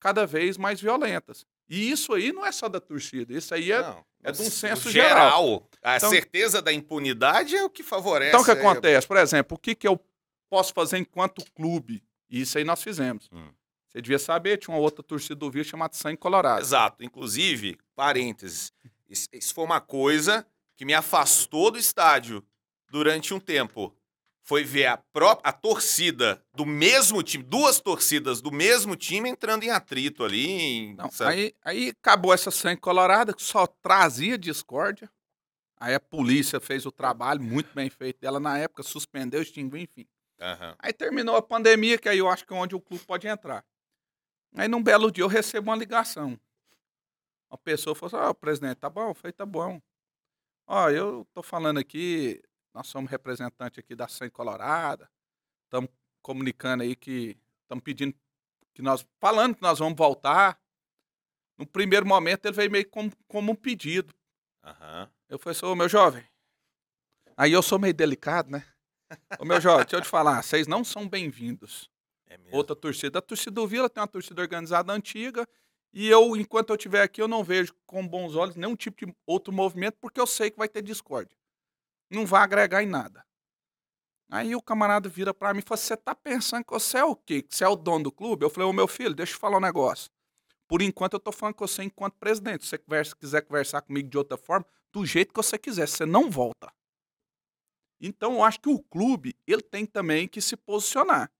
cada 0.00 0.26
vez 0.26 0.56
mais 0.56 0.80
violentas. 0.80 1.44
E 1.68 1.90
isso 1.90 2.12
aí 2.14 2.32
não 2.32 2.46
é 2.46 2.52
só 2.52 2.68
da 2.68 2.80
torcida, 2.80 3.32
isso 3.36 3.52
aí 3.54 3.72
é. 3.72 3.82
Não, 3.82 4.04
é 4.22 4.30
de 4.30 4.40
um 4.42 4.50
senso 4.50 4.88
geral. 4.90 5.68
A 5.82 5.96
Então- 5.96 6.10
certeza 6.10 6.62
da 6.62 6.72
impunidade 6.72 7.56
é 7.56 7.64
o 7.64 7.70
que 7.70 7.82
favorece. 7.82 8.30
Então, 8.30 8.42
o 8.42 8.44
que 8.44 8.50
acontece? 8.52 9.06
Por 9.06 9.16
exemplo, 9.16 9.56
o 9.56 9.60
que, 9.60 9.74
que 9.74 9.86
eu 9.88 9.98
posso 10.48 10.72
fazer 10.72 10.98
enquanto 10.98 11.44
clube? 11.52 12.04
Isso 12.30 12.56
aí 12.58 12.64
nós 12.64 12.82
fizemos. 12.82 13.28
Hum. 13.32 13.50
Você 13.96 14.02
devia 14.02 14.18
saber, 14.18 14.58
tinha 14.58 14.74
uma 14.74 14.82
outra 14.82 15.02
torcida 15.02 15.36
do 15.36 15.48
Rio 15.48 15.64
chamada 15.64 15.94
Sangue 15.96 16.18
Colorado. 16.18 16.60
Exato. 16.60 17.02
Inclusive, 17.02 17.78
parênteses, 17.94 18.70
isso, 19.08 19.26
isso 19.32 19.54
foi 19.54 19.64
uma 19.64 19.80
coisa 19.80 20.46
que 20.76 20.84
me 20.84 20.92
afastou 20.92 21.70
do 21.70 21.78
estádio 21.78 22.44
durante 22.90 23.32
um 23.32 23.40
tempo. 23.40 23.96
Foi 24.42 24.62
ver 24.62 24.84
a 24.84 24.98
própria 24.98 25.48
a 25.48 25.50
torcida 25.52 26.44
do 26.54 26.66
mesmo 26.66 27.22
time, 27.22 27.42
duas 27.42 27.80
torcidas 27.80 28.42
do 28.42 28.52
mesmo 28.52 28.96
time 28.96 29.30
entrando 29.30 29.62
em 29.64 29.70
atrito 29.70 30.22
ali. 30.22 30.46
em- 30.46 30.94
Não, 30.94 31.08
aí, 31.20 31.54
aí 31.64 31.88
acabou 31.88 32.34
essa 32.34 32.50
sangue 32.50 32.82
colorada 32.82 33.32
que 33.32 33.42
só 33.42 33.66
trazia 33.66 34.36
discórdia. 34.36 35.10
Aí 35.80 35.94
a 35.94 36.00
polícia 36.00 36.60
fez 36.60 36.84
o 36.84 36.92
trabalho 36.92 37.42
muito 37.42 37.70
bem 37.74 37.88
feito 37.88 38.20
dela 38.20 38.38
na 38.38 38.58
época, 38.58 38.82
suspendeu, 38.82 39.40
extinguiu, 39.40 39.78
enfim. 39.80 40.06
Aham. 40.38 40.76
Aí 40.78 40.92
terminou 40.92 41.34
a 41.34 41.40
pandemia, 41.42 41.96
que 41.96 42.10
aí 42.10 42.18
eu 42.18 42.28
acho 42.28 42.44
que 42.46 42.52
é 42.52 42.56
onde 42.56 42.74
o 42.74 42.80
clube 42.80 43.02
pode 43.06 43.26
entrar. 43.26 43.64
Aí 44.54 44.68
num 44.68 44.82
belo 44.82 45.10
dia 45.10 45.24
eu 45.24 45.28
recebo 45.28 45.70
uma 45.70 45.76
ligação. 45.76 46.38
Uma 47.50 47.58
pessoa 47.58 47.94
falou 47.94 48.18
assim, 48.18 48.30
ó, 48.30 48.34
presidente, 48.34 48.76
tá 48.76 48.90
bom? 48.90 49.10
Eu 49.10 49.14
falei, 49.14 49.32
tá 49.32 49.46
bom. 49.46 49.80
Ó, 50.66 50.90
eu 50.90 51.26
tô 51.32 51.42
falando 51.42 51.78
aqui, 51.78 52.42
nós 52.74 52.88
somos 52.88 53.10
representante 53.10 53.78
aqui 53.78 53.94
da 53.94 54.08
Sangue 54.08 54.32
Colorada, 54.32 55.08
estamos 55.64 55.88
comunicando 56.20 56.82
aí 56.82 56.96
que 56.96 57.38
estamos 57.62 57.84
pedindo 57.84 58.14
que 58.74 58.82
nós, 58.82 59.06
falando 59.20 59.54
que 59.54 59.62
nós 59.62 59.78
vamos 59.78 59.96
voltar. 59.96 60.60
No 61.56 61.66
primeiro 61.66 62.04
momento 62.04 62.46
ele 62.46 62.56
veio 62.56 62.70
meio 62.70 62.90
como, 62.90 63.10
como 63.28 63.52
um 63.52 63.54
pedido. 63.54 64.12
Aham. 64.62 65.10
Eu 65.28 65.38
falei 65.38 65.56
assim, 65.56 65.66
ô 65.66 65.74
meu 65.74 65.88
jovem. 65.88 66.28
Aí 67.36 67.52
eu 67.52 67.62
sou 67.62 67.78
meio 67.78 67.94
delicado, 67.94 68.50
né? 68.50 68.66
Ô 69.38 69.44
meu 69.44 69.60
jovem, 69.60 69.84
deixa 69.84 69.96
eu 69.96 70.00
te 70.00 70.08
falar, 70.08 70.42
vocês 70.42 70.66
não 70.66 70.82
são 70.82 71.08
bem-vindos. 71.08 71.90
É. 72.28 72.38
Outra 72.52 72.74
torcida. 72.74 73.18
A 73.18 73.22
torcida 73.22 73.52
do 73.52 73.66
Vila 73.66 73.88
tem 73.88 74.00
uma 74.00 74.08
torcida 74.08 74.40
organizada 74.42 74.92
antiga. 74.92 75.46
E 75.92 76.08
eu, 76.08 76.36
enquanto 76.36 76.70
eu 76.70 76.76
estiver 76.76 77.02
aqui, 77.02 77.22
eu 77.22 77.28
não 77.28 77.42
vejo 77.42 77.74
com 77.86 78.06
bons 78.06 78.34
olhos 78.34 78.56
nenhum 78.56 78.76
tipo 78.76 79.06
de 79.06 79.14
outro 79.26 79.52
movimento, 79.52 79.96
porque 80.00 80.20
eu 80.20 80.26
sei 80.26 80.50
que 80.50 80.58
vai 80.58 80.68
ter 80.68 80.82
discórdia. 80.82 81.36
Não 82.10 82.26
vai 82.26 82.42
agregar 82.42 82.82
em 82.82 82.86
nada. 82.86 83.24
Aí 84.30 84.54
o 84.56 84.62
camarada 84.62 85.08
vira 85.08 85.32
pra 85.32 85.54
mim 85.54 85.60
e 85.60 85.62
fala: 85.62 85.76
Você 85.76 85.96
tá 85.96 86.14
pensando 86.14 86.64
que 86.64 86.72
você 86.72 86.98
é 86.98 87.04
o 87.04 87.14
quê? 87.14 87.42
Que 87.42 87.54
você 87.54 87.64
é 87.64 87.68
o 87.68 87.76
dono 87.76 88.04
do 88.04 88.12
clube? 88.12 88.44
Eu 88.44 88.50
falei: 88.50 88.68
Ô 88.68 88.72
meu 88.72 88.88
filho, 88.88 89.14
deixa 89.14 89.34
eu 89.34 89.38
falar 89.38 89.58
um 89.58 89.60
negócio. 89.60 90.10
Por 90.68 90.82
enquanto 90.82 91.14
eu 91.14 91.20
tô 91.20 91.30
falando 91.30 91.54
com 91.54 91.66
você 91.66 91.84
enquanto 91.84 92.14
presidente. 92.14 92.66
Se 92.66 92.76
você 92.86 93.14
quiser 93.14 93.42
conversar 93.42 93.82
comigo 93.82 94.08
de 94.08 94.18
outra 94.18 94.36
forma, 94.36 94.66
do 94.92 95.06
jeito 95.06 95.32
que 95.32 95.36
você 95.36 95.56
quiser, 95.56 95.86
você 95.86 96.04
não 96.04 96.28
volta. 96.28 96.72
Então 98.00 98.34
eu 98.34 98.42
acho 98.42 98.60
que 98.60 98.68
o 98.68 98.80
clube 98.80 99.36
ele 99.46 99.62
tem 99.62 99.86
também 99.86 100.26
que 100.26 100.40
se 100.40 100.56
posicionar. 100.56 101.30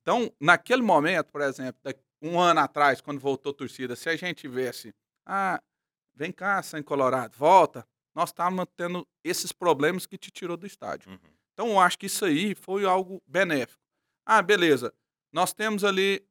Então, 0.00 0.32
naquele 0.40 0.82
momento, 0.82 1.30
por 1.30 1.40
exemplo, 1.40 1.80
um 2.20 2.40
ano 2.40 2.60
atrás, 2.60 3.00
quando 3.00 3.20
voltou 3.20 3.52
a 3.52 3.54
torcida, 3.54 3.94
se 3.94 4.08
a 4.08 4.16
gente 4.16 4.38
tivesse, 4.38 4.92
ah, 5.26 5.62
vem 6.14 6.32
cá, 6.32 6.62
São 6.62 6.82
Colorado, 6.82 7.36
volta, 7.36 7.86
nós 8.14 8.30
estávamos 8.30 8.66
tendo 8.76 9.06
esses 9.22 9.52
problemas 9.52 10.06
que 10.06 10.18
te 10.18 10.30
tirou 10.30 10.56
do 10.56 10.66
estádio. 10.66 11.10
Uhum. 11.10 11.18
Então, 11.52 11.68
eu 11.68 11.80
acho 11.80 11.98
que 11.98 12.06
isso 12.06 12.24
aí 12.24 12.54
foi 12.54 12.84
algo 12.84 13.22
benéfico. 13.26 13.80
Ah, 14.26 14.42
beleza. 14.42 14.92
Nós 15.32 15.52
temos 15.52 15.84
ali 15.84 16.26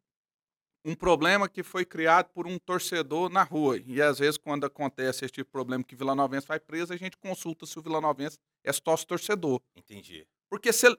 um 0.86 0.96
problema 0.96 1.48
que 1.48 1.64
foi 1.64 1.86
criado 1.86 2.30
por 2.34 2.46
um 2.46 2.58
torcedor 2.60 3.30
na 3.30 3.44
rua. 3.44 3.78
E 3.86 4.02
às 4.02 4.20
vezes, 4.20 4.38
quando 4.38 4.66
acontece 4.66 5.24
esse 5.24 5.34
tipo 5.34 5.48
de 5.48 5.52
problema 5.52 5.84
que 5.84 5.96
o 5.96 5.98
Vila 5.98 6.16
Novense 6.16 6.48
vai 6.48 6.60
preso, 6.60 6.92
a 6.92 6.98
gente 6.98 7.18
consulta 7.18 7.66
se 7.66 7.80
o 7.80 7.82
Vila 7.82 8.02
Novense 8.02 8.38
é 8.64 8.74
sócio 8.74 9.08
torcedor. 9.08 9.62
Entendi. 9.76 10.28
Porque 10.50 10.74
se 10.74 10.88
ele. 10.88 10.98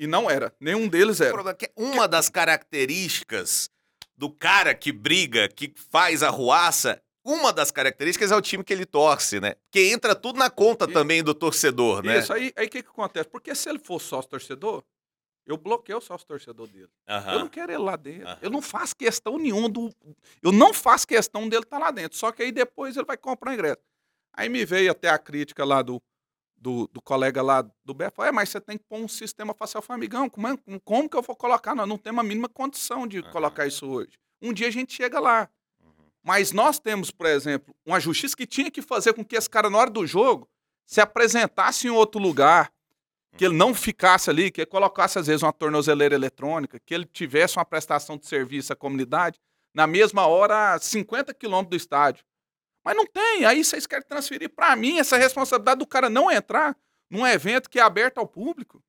E, 0.00 0.06
não 0.06 0.30
era. 0.30 0.52
Nenhum 0.58 0.88
deles 0.88 1.20
era. 1.20 1.50
é 1.50 1.54
que 1.54 1.70
uma 1.76 2.08
das 2.08 2.30
características 2.30 3.68
do 4.16 4.30
cara 4.30 4.74
que 4.74 4.92
briga, 4.92 5.48
que 5.48 5.72
faz 5.90 6.22
a 6.22 6.30
ruaça, 6.30 7.00
uma 7.24 7.52
das 7.52 7.70
características 7.70 8.32
é 8.32 8.36
o 8.36 8.40
time 8.40 8.64
que 8.64 8.72
ele 8.72 8.86
torce, 8.86 9.40
né? 9.40 9.54
Que 9.70 9.90
entra 9.92 10.14
tudo 10.14 10.38
na 10.38 10.48
conta 10.50 10.86
E- 10.88 10.92
também 10.92 11.22
do 11.22 11.34
torcedor, 11.34 12.02
né? 12.02 12.18
Isso, 12.18 12.32
aí 12.32 12.48
o 12.48 12.52
que, 12.68 12.82
que 12.82 12.88
acontece? 12.88 13.28
Porque 13.28 13.54
se 13.54 13.68
ele 13.68 13.78
for 13.78 14.00
sócio 14.00 14.30
torcedor, 14.30 14.82
eu 15.46 15.56
bloqueio 15.56 15.98
o 15.98 16.00
sócio 16.00 16.26
torcedor 16.26 16.66
dele. 16.68 16.88
Aham. 17.08 17.32
Eu 17.32 17.38
não 17.40 17.48
quero 17.48 17.72
ele 17.72 17.82
lá 17.82 17.96
dentro. 17.96 18.26
Aham. 18.26 18.38
Eu 18.40 18.50
não 18.50 18.62
faço 18.62 18.96
questão 18.96 19.38
nenhuma 19.38 19.68
do. 19.68 19.90
Eu 20.42 20.52
não 20.52 20.72
faço 20.72 21.06
questão 21.06 21.48
dele 21.48 21.62
estar 21.64 21.78
lá 21.78 21.90
dentro. 21.90 22.16
Só 22.16 22.32
que 22.32 22.42
aí 22.42 22.52
depois 22.52 22.96
ele 22.96 23.06
vai 23.06 23.16
comprar 23.16 23.50
o 23.50 23.54
ingresso. 23.54 23.78
Aí 24.32 24.48
me 24.48 24.64
veio 24.64 24.90
até 24.92 25.08
a 25.08 25.18
crítica 25.18 25.64
lá 25.64 25.82
do, 25.82 26.00
do, 26.60 26.86
do 26.92 27.00
colega 27.00 27.40
lá 27.42 27.62
do 27.84 27.94
BF. 27.94 28.12
É, 28.20 28.30
mas 28.30 28.50
você 28.50 28.60
tem 28.60 28.76
que 28.76 28.84
pôr 28.84 28.98
um 28.98 29.08
sistema 29.08 29.54
facial 29.54 29.82
famigão. 29.82 30.28
Como, 30.28 30.46
é- 30.46 30.58
como 30.84 31.08
que 31.08 31.16
eu 31.16 31.22
vou 31.22 31.34
colocar? 31.34 31.74
Nós 31.74 31.88
não 31.88 31.96
temos 31.96 32.20
a 32.20 32.22
mínima 32.22 32.48
condição 32.48 33.06
de 33.06 33.18
Aham. 33.20 33.30
colocar 33.30 33.66
isso 33.66 33.86
hoje. 33.88 34.12
Um 34.42 34.52
dia 34.52 34.68
a 34.68 34.70
gente 34.70 34.92
chega 34.92 35.18
lá. 35.18 35.48
Uhum. 35.82 35.90
Mas 36.22 36.52
nós 36.52 36.78
temos, 36.78 37.10
por 37.10 37.26
exemplo, 37.26 37.74
uma 37.86 37.98
justiça 37.98 38.36
que 38.36 38.46
tinha 38.46 38.70
que 38.70 38.82
fazer 38.82 39.14
com 39.14 39.24
que 39.24 39.36
esse 39.36 39.48
cara, 39.48 39.70
na 39.70 39.78
hora 39.78 39.90
do 39.90 40.06
jogo, 40.06 40.46
se 40.86 41.00
apresentasse 41.00 41.86
em 41.86 41.90
outro 41.90 42.20
lugar, 42.20 42.70
que 43.36 43.44
ele 43.44 43.54
não 43.56 43.72
ficasse 43.72 44.28
ali, 44.28 44.50
que 44.50 44.60
ele 44.62 44.66
colocasse, 44.66 45.18
às 45.18 45.28
vezes, 45.28 45.42
uma 45.42 45.52
tornozeleira 45.52 46.14
eletrônica, 46.14 46.78
que 46.84 46.92
ele 46.92 47.04
tivesse 47.04 47.56
uma 47.56 47.64
prestação 47.64 48.18
de 48.18 48.26
serviço 48.26 48.72
à 48.72 48.76
comunidade, 48.76 49.38
na 49.72 49.86
mesma 49.86 50.26
hora, 50.26 50.74
a 50.74 50.78
50 50.80 51.32
quilômetros 51.32 51.70
do 51.70 51.76
estádio. 51.80 52.24
Mas 52.84 52.96
não 52.96 53.06
tem. 53.06 53.44
Aí 53.44 53.62
vocês 53.62 53.86
querem 53.86 54.06
transferir 54.06 54.50
para 54.50 54.74
mim 54.76 54.98
essa 54.98 55.16
responsabilidade 55.16 55.78
do 55.78 55.86
cara 55.86 56.08
não 56.08 56.30
entrar 56.30 56.76
num 57.10 57.26
evento 57.26 57.68
que 57.68 57.78
é 57.78 57.82
aberto 57.82 58.18
ao 58.18 58.26
público. 58.26 58.82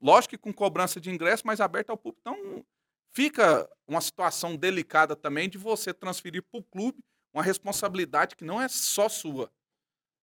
Lógico 0.00 0.30
que 0.30 0.38
com 0.38 0.52
cobrança 0.52 1.00
de 1.00 1.10
ingresso, 1.10 1.46
mas 1.46 1.60
aberto 1.60 1.90
ao 1.90 1.96
público. 1.96 2.20
Então, 2.20 2.64
fica 3.12 3.68
uma 3.86 4.00
situação 4.00 4.56
delicada 4.56 5.14
também 5.14 5.48
de 5.48 5.58
você 5.58 5.94
transferir 5.94 6.42
para 6.42 6.58
o 6.58 6.64
clube 6.64 6.98
uma 7.32 7.42
responsabilidade 7.42 8.34
que 8.34 8.44
não 8.44 8.60
é 8.60 8.68
só 8.68 9.08
sua. 9.08 9.50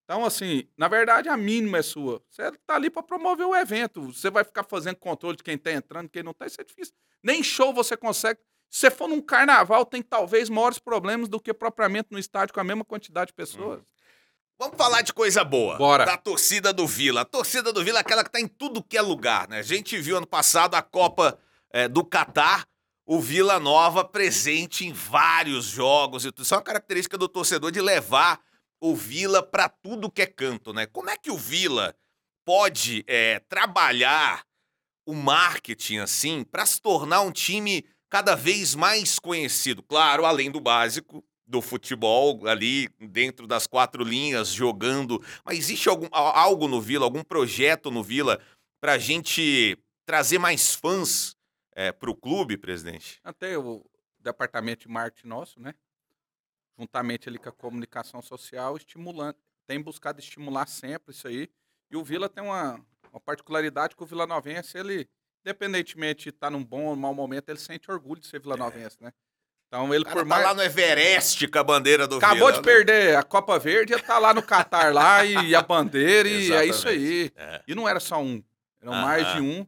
Então, 0.04 0.24
assim, 0.24 0.68
na 0.76 0.88
verdade, 0.88 1.28
a 1.28 1.36
mínima 1.36 1.78
é 1.78 1.82
sua. 1.82 2.20
Você 2.28 2.42
está 2.42 2.74
ali 2.74 2.90
para 2.90 3.02
promover 3.02 3.46
o 3.46 3.54
evento. 3.54 4.12
Você 4.12 4.28
vai 4.28 4.42
ficar 4.42 4.64
fazendo 4.64 4.96
controle 4.96 5.36
de 5.36 5.42
quem 5.42 5.54
está 5.54 5.72
entrando, 5.72 6.08
quem 6.08 6.22
não 6.22 6.32
está. 6.32 6.46
Isso 6.46 6.60
é 6.60 6.64
difícil. 6.64 6.92
Nem 7.22 7.42
show 7.42 7.72
você 7.72 7.96
consegue. 7.96 8.40
Se 8.70 8.80
você 8.80 8.90
for 8.90 9.08
num 9.08 9.20
carnaval, 9.20 9.84
tem 9.84 10.00
talvez 10.00 10.48
maiores 10.48 10.78
problemas 10.78 11.28
do 11.28 11.40
que 11.40 11.52
propriamente 11.52 12.08
no 12.12 12.18
estádio 12.18 12.54
com 12.54 12.60
a 12.60 12.64
mesma 12.64 12.84
quantidade 12.84 13.28
de 13.28 13.34
pessoas. 13.34 13.82
Vamos 14.56 14.76
falar 14.76 15.02
de 15.02 15.12
coisa 15.12 15.42
boa. 15.42 15.76
Bora. 15.76 16.04
Da 16.04 16.16
torcida 16.16 16.72
do 16.72 16.86
Vila. 16.86 17.22
A 17.22 17.24
torcida 17.24 17.72
do 17.72 17.82
Vila 17.82 17.98
é 17.98 18.02
aquela 18.02 18.22
que 18.22 18.30
tá 18.30 18.38
em 18.38 18.46
tudo 18.46 18.82
que 18.82 18.96
é 18.96 19.02
lugar, 19.02 19.48
né? 19.48 19.58
A 19.58 19.62
gente 19.62 19.98
viu 19.98 20.18
ano 20.18 20.26
passado 20.26 20.74
a 20.74 20.82
Copa 20.82 21.38
eh, 21.72 21.88
do 21.88 22.04
Catar, 22.04 22.66
o 23.04 23.18
Vila 23.18 23.58
Nova 23.58 24.04
presente 24.04 24.86
em 24.86 24.92
vários 24.92 25.64
jogos. 25.64 26.24
e. 26.24 26.32
Isso 26.38 26.54
é 26.54 26.56
uma 26.58 26.62
característica 26.62 27.18
do 27.18 27.26
torcedor 27.26 27.72
de 27.72 27.80
levar 27.80 28.40
o 28.80 28.94
Vila 28.94 29.42
pra 29.42 29.68
tudo 29.68 30.10
que 30.10 30.22
é 30.22 30.26
canto, 30.26 30.72
né? 30.72 30.86
Como 30.86 31.10
é 31.10 31.16
que 31.16 31.30
o 31.30 31.36
Vila 31.36 31.96
pode 32.44 33.02
eh, 33.08 33.40
trabalhar 33.48 34.44
o 35.06 35.14
marketing 35.14 35.98
assim 35.98 36.44
pra 36.44 36.64
se 36.64 36.80
tornar 36.80 37.22
um 37.22 37.32
time 37.32 37.84
cada 38.10 38.34
vez 38.34 38.74
mais 38.74 39.18
conhecido? 39.18 39.82
Claro, 39.82 40.26
além 40.26 40.50
do 40.50 40.60
básico, 40.60 41.24
do 41.46 41.62
futebol 41.62 42.46
ali 42.46 42.88
dentro 42.98 43.46
das 43.46 43.66
quatro 43.66 44.04
linhas 44.04 44.48
jogando. 44.48 45.24
Mas 45.44 45.58
existe 45.58 45.88
algum, 45.88 46.06
a- 46.12 46.38
algo 46.40 46.68
no 46.68 46.80
Vila, 46.80 47.04
algum 47.04 47.22
projeto 47.24 47.90
no 47.90 48.02
Vila 48.02 48.40
pra 48.80 48.98
gente 48.98 49.78
trazer 50.04 50.38
mais 50.38 50.74
fãs 50.74 51.36
é, 51.72 51.92
pro 51.92 52.14
clube, 52.14 52.56
presidente? 52.58 53.20
Até 53.24 53.56
o 53.56 53.84
departamento 54.18 54.86
de 54.86 54.92
marketing 54.92 55.28
nosso, 55.28 55.60
né? 55.60 55.74
Juntamente 56.78 57.28
ali 57.28 57.38
com 57.38 57.48
a 57.48 57.52
comunicação 57.52 58.22
social, 58.22 58.76
estimulando, 58.76 59.36
tem 59.66 59.80
buscado 59.80 60.18
estimular 60.18 60.66
sempre 60.66 61.12
isso 61.12 61.28
aí. 61.28 61.48
E 61.90 61.96
o 61.96 62.02
Vila 62.04 62.28
tem 62.28 62.42
uma, 62.42 62.80
uma 63.12 63.20
particularidade 63.20 63.94
que 63.94 64.02
o 64.02 64.06
Vila 64.06 64.26
Novense, 64.26 64.78
ele, 64.78 65.08
independentemente 65.44 66.24
de 66.24 66.28
estar 66.30 66.50
num 66.50 66.64
bom 66.64 66.84
ou 66.84 66.96
mau 66.96 67.14
momento, 67.14 67.48
ele 67.48 67.58
sente 67.58 67.90
orgulho 67.90 68.20
de 68.20 68.26
ser 68.26 68.40
Vila 68.40 68.56
Novense, 68.56 68.96
né? 69.00 69.12
Então 69.68 69.94
ele, 69.94 70.04
por 70.04 70.16
tá 70.16 70.24
mais. 70.24 70.44
lá 70.44 70.54
no 70.54 70.62
Everest 70.62 71.46
com 71.46 71.58
a 71.58 71.62
bandeira 71.62 72.08
do 72.08 72.16
Acabou 72.16 72.48
Vila. 72.48 72.52
de 72.52 72.58
né? 72.58 72.64
perder 72.64 73.16
a 73.16 73.22
Copa 73.22 73.56
Verde, 73.58 73.96
tá 74.02 74.18
lá 74.18 74.34
no 74.34 74.42
Catar 74.42 74.92
lá 74.92 75.22
e 75.24 75.54
a 75.54 75.62
bandeira, 75.62 76.28
e 76.28 76.52
é 76.52 76.64
isso 76.66 76.88
aí. 76.88 77.30
É. 77.36 77.62
E 77.68 77.74
não 77.74 77.88
era 77.88 78.00
só 78.00 78.20
um, 78.20 78.42
eram 78.82 78.94
mais 78.94 79.34
de 79.34 79.40
um. 79.40 79.66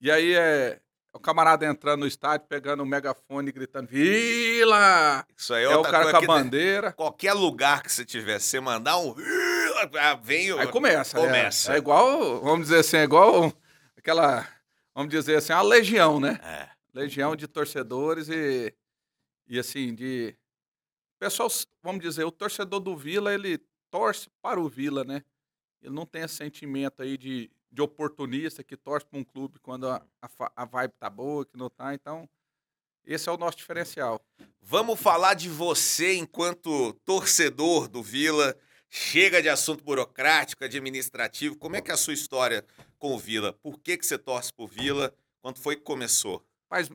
E 0.00 0.10
aí 0.10 0.34
é 0.34 0.80
o 1.12 1.18
camarada 1.20 1.66
entrando 1.66 2.00
no 2.00 2.06
estádio, 2.06 2.46
pegando 2.48 2.82
o 2.82 2.86
megafone 2.86 3.50
e 3.50 3.52
gritando: 3.52 3.88
Vila! 3.88 5.26
Isso 5.36 5.52
aí 5.52 5.64
é, 5.64 5.66
É 5.66 5.76
o 5.76 5.82
cara 5.82 6.10
com 6.10 6.16
a 6.16 6.20
bandeira. 6.22 6.92
qualquer 6.92 7.34
lugar 7.34 7.82
que 7.82 7.92
você 7.92 8.04
tiver, 8.04 8.40
você 8.40 8.58
mandar 8.58 8.96
um 8.96 9.14
vem 10.22 10.52
o 10.52 10.58
Aí 10.58 10.68
começa. 10.68 11.18
é. 11.18 11.20
Começa. 11.20 11.74
É, 11.74 11.76
igual, 11.76 12.40
vamos 12.40 12.68
dizer 12.68 12.80
assim, 12.80 12.96
é 12.98 13.02
igual 13.02 13.52
aquela, 13.96 14.46
vamos 14.94 15.10
dizer 15.10 15.36
assim, 15.36 15.52
uma 15.52 15.62
legião, 15.62 16.20
né? 16.20 16.38
É. 16.42 16.70
Legião 16.94 17.34
de 17.34 17.46
torcedores 17.48 18.28
e, 18.28 18.74
e 19.48 19.58
assim, 19.58 19.94
de. 19.94 20.36
Pessoal, 21.18 21.48
vamos 21.82 22.02
dizer, 22.02 22.24
o 22.24 22.32
torcedor 22.32 22.80
do 22.80 22.96
Vila, 22.96 23.32
ele 23.32 23.58
torce 23.90 24.28
para 24.42 24.60
o 24.60 24.68
Vila, 24.68 25.04
né? 25.04 25.22
Ele 25.80 25.94
não 25.94 26.04
tem 26.04 26.22
esse 26.22 26.34
sentimento 26.34 27.02
aí 27.02 27.16
de, 27.16 27.50
de 27.70 27.82
oportunista 27.82 28.62
que 28.62 28.76
torce 28.76 29.06
para 29.06 29.18
um 29.18 29.24
clube 29.24 29.58
quando 29.60 29.88
a, 29.88 30.04
a, 30.20 30.28
fa- 30.28 30.52
a 30.54 30.64
vibe 30.64 30.92
tá 30.98 31.08
boa, 31.08 31.44
que 31.46 31.56
não 31.56 31.70
tá. 31.70 31.94
Então, 31.94 32.28
esse 33.04 33.28
é 33.28 33.32
o 33.32 33.36
nosso 33.36 33.56
diferencial. 33.56 34.20
Vamos 34.60 35.00
falar 35.00 35.34
de 35.34 35.48
você 35.48 36.14
enquanto 36.14 36.92
torcedor 37.04 37.88
do 37.88 38.02
Vila. 38.02 38.56
Chega 38.94 39.40
de 39.40 39.48
assunto 39.48 39.82
burocrático, 39.82 40.62
administrativo. 40.64 41.56
Como 41.56 41.74
é 41.76 41.80
que 41.80 41.90
é 41.90 41.94
a 41.94 41.96
sua 41.96 42.12
história 42.12 42.62
com 43.02 43.14
o 43.16 43.18
Vila? 43.18 43.52
Por 43.54 43.80
que, 43.80 43.98
que 43.98 44.06
você 44.06 44.16
torce 44.16 44.52
pro 44.52 44.64
Vila? 44.64 45.12
Quando 45.40 45.58
foi 45.58 45.74
que 45.74 45.82
começou? 45.82 46.46
Mas 46.70 46.88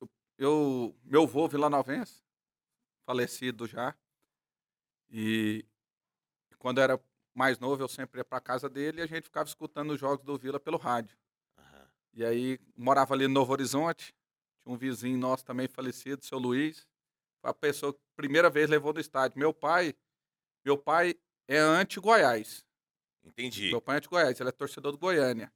eu, 0.00 0.10
eu- 0.36 0.96
meu 1.04 1.22
avô 1.22 1.46
vilanovense, 1.46 2.24
falecido 3.06 3.64
já, 3.68 3.96
e 5.08 5.64
quando 6.58 6.78
eu 6.78 6.84
era 6.84 7.00
mais 7.32 7.60
novo 7.60 7.80
eu 7.80 7.86
sempre 7.88 8.18
ia 8.20 8.24
para 8.24 8.40
casa 8.40 8.68
dele 8.68 9.00
e 9.00 9.02
a 9.04 9.06
gente 9.06 9.24
ficava 9.24 9.48
escutando 9.48 9.92
os 9.92 10.00
jogos 10.00 10.24
do 10.26 10.36
Vila 10.36 10.58
pelo 10.58 10.76
rádio. 10.76 11.16
E 12.14 12.24
aí 12.24 12.58
morava 12.76 13.14
ali 13.14 13.28
no 13.28 13.34
Novo 13.34 13.52
Horizonte, 13.52 14.12
tinha 14.60 14.74
um 14.74 14.76
vizinho 14.76 15.16
nosso 15.16 15.44
também 15.44 15.68
falecido, 15.68 16.24
seu 16.24 16.36
Luiz, 16.38 16.86
foi 17.40 17.50
a 17.50 17.54
pessoa 17.54 17.94
que 17.94 18.00
primeira 18.16 18.50
vez 18.50 18.68
levou 18.68 18.92
no 18.92 19.00
estádio. 19.00 19.38
Meu 19.38 19.54
pai, 19.54 19.94
meu 20.64 20.76
pai 20.76 21.14
é 21.48 21.58
anti-Goiás. 21.58 22.66
Entendi. 23.24 23.70
Meu 23.70 23.80
pai 23.80 23.96
é 23.96 23.98
anti-Goiás, 23.98 24.38
ele 24.40 24.48
é 24.48 24.52
torcedor 24.52 24.92
do 24.92 24.98
Goiânia. 24.98 25.52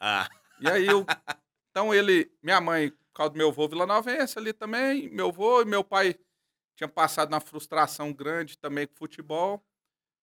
Ah, 0.00 0.28
E 0.60 0.68
aí 0.68 0.86
eu. 0.86 1.04
Então 1.70 1.94
ele. 1.94 2.28
Minha 2.42 2.60
mãe, 2.60 2.90
por 2.90 3.12
causa 3.14 3.30
do 3.32 3.36
meu 3.38 3.48
avô 3.48 3.68
vilanovense 3.68 4.36
ali 4.38 4.52
também, 4.52 5.08
meu 5.08 5.28
avô 5.28 5.62
e 5.62 5.64
meu 5.64 5.84
pai 5.84 6.16
tinha 6.74 6.88
passado 6.88 7.28
uma 7.32 7.40
frustração 7.40 8.12
grande 8.12 8.58
também 8.58 8.86
com 8.88 8.94
o 8.94 8.98
futebol. 8.98 9.64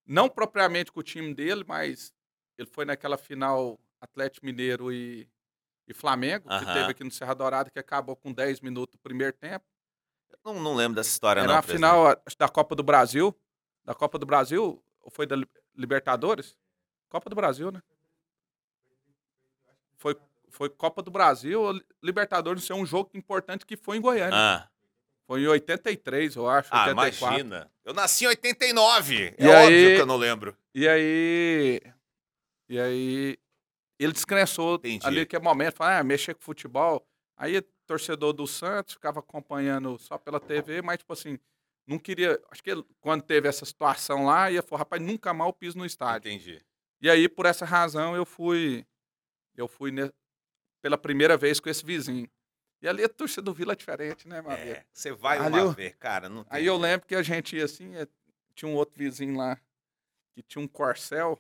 Não 0.06 0.28
propriamente 0.28 0.91
com 0.91 1.00
o 1.00 1.04
time 1.04 1.34
dele, 1.34 1.64
mas 1.66 2.14
ele 2.58 2.68
foi 2.70 2.84
naquela 2.84 3.18
final 3.18 3.80
Atlético 4.02 4.45
Mineiro 4.45 4.91
e, 4.91 5.30
e 5.88 5.93
Flamengo, 5.93 6.50
que 6.50 6.66
teve 6.66 6.91
aqui 6.91 7.04
no 7.04 7.12
Serra 7.12 7.34
Dourada, 7.34 7.70
que 7.70 7.80
acabou 7.80 8.16
com 8.16 8.34
10 8.34 8.60
minutos 8.60 8.98
do 8.98 9.02
primeiro 9.02 9.34
tempo. 9.34 9.66
não, 10.43 10.60
não 10.60 10.74
lembro 10.76 10.95
dessa 10.95 11.10
história, 11.10 11.39
Era 11.41 11.48
não. 11.48 11.56
a 11.56 11.62
presidente. 11.62 11.78
final 11.78 12.08
acho, 12.08 12.38
da 12.38 12.50
Copa 12.50 12.76
do 12.76 12.84
Brasil. 12.84 13.34
Da 13.86 13.93
Copa 13.95 14.18
do 14.20 14.26
Brasil, 14.26 14.84
ou 15.02 15.10
foi 15.12 15.26
da 15.26 15.38
Li- 15.38 15.48
Libertadores? 15.76 16.58
Copa 17.10 17.30
do 17.30 17.36
Brasil, 17.36 17.72
né? 17.72 17.82
foi, 19.97 20.16
foi 20.49 20.70
Copa 20.70 21.01
do 21.01 21.12
Brasil, 21.12 21.62
Libertadores, 22.01 22.64
isso 22.64 22.74
é 22.74 22.76
um 22.76 22.86
jogo 22.86 23.10
importante 23.14 23.66
que 23.66 23.76
foi 23.76 23.97
em 23.97 24.01
Goiânia. 24.01 24.32
Ah, 24.38 24.70
Foi 25.26 25.41
em 25.41 25.47
83, 25.47 26.36
eu 26.36 26.47
acho, 26.49 26.70
ah 26.72 26.86
84. 26.88 27.26
imagina. 27.26 27.72
Eu 27.84 27.93
nasci 27.93 28.26
em 28.26 28.28
89. 28.28 29.36
E 29.38 29.45
é 29.45 29.55
aí- 29.55 29.66
óbvio 29.66 29.95
que 29.95 30.01
eu 30.01 30.05
não 30.05 30.16
lembro. 30.18 30.58
E 30.74 30.88
aí. 30.88 31.82
E 32.70 32.80
aí. 32.80 33.38
Ele 33.99 34.14
descrensou 34.14 34.76
Entendi. 34.76 35.05
ali 35.08 35.26
que 35.26 35.36
é 35.36 35.39
momento, 35.39 35.76
fala, 35.76 35.97
ah, 35.99 36.03
mexer 36.03 36.36
com 36.36 36.41
futebol. 36.41 37.05
Aí, 37.36 37.60
torcedor 37.88 38.32
do 38.32 38.45
Santos, 38.45 38.93
ficava 38.93 39.20
acompanhando 39.20 39.97
só 39.97 40.18
pela 40.20 40.39
TV, 40.39 40.82
mas, 40.84 40.99
tipo 40.99 41.12
assim, 41.14 41.39
não 41.86 41.97
queria. 41.97 42.39
Acho 42.51 42.64
que 42.64 42.70
ele, 42.70 42.86
quando 43.01 43.24
teve 43.24 43.47
essa 43.49 43.66
situação 43.66 44.26
lá, 44.26 44.51
ia 44.51 44.62
falar, 44.62 44.80
rapaz, 44.80 45.01
nunca 45.01 45.34
mais 45.34 45.49
eu 45.49 45.53
piso 45.53 45.78
no 45.78 45.86
estádio. 45.86 46.30
Entendi. 46.32 46.62
E 47.02 47.10
aí, 47.10 47.28
por 47.30 47.45
essa 47.45 47.66
razão, 47.66 48.16
eu 48.16 48.26
fui. 48.26 48.86
Eu 49.56 49.68
fui 49.68 49.91
ne- 49.91 50.12
pela 50.82 50.98
primeira 50.98 51.36
vez 51.38 51.60
com 51.60 51.70
esse 51.70 51.86
vizinho. 51.86 52.30
E 52.82 52.88
ali 52.88 53.04
a 53.04 53.10
torcida 53.10 53.41
do 53.41 53.54
Vila 53.54 53.74
é 53.74 53.76
diferente, 53.76 54.28
né, 54.28 54.39
Maria? 54.41 54.64
É, 54.78 54.86
você 54.93 55.12
vai 55.12 55.38
Ali 55.39 55.48
uma 55.56 55.60
eu- 55.60 55.72
vez, 55.72 55.95
cara. 55.95 56.30
Não 56.30 56.45
Aí 56.50 56.66
eu 56.66 56.74
jeito. 56.74 56.82
lembro 56.84 57.08
que 57.08 57.16
a 57.16 57.24
gente 57.24 57.56
ia 57.58 57.66
assim, 57.66 57.95
eh, 57.95 58.08
tinha 58.54 58.70
um 58.70 58.76
outro 58.76 58.98
vizinho 58.98 59.36
lá 59.36 59.58
que 60.36 60.43
tinha 60.43 60.64
um 60.64 60.68
corcel. 60.68 61.39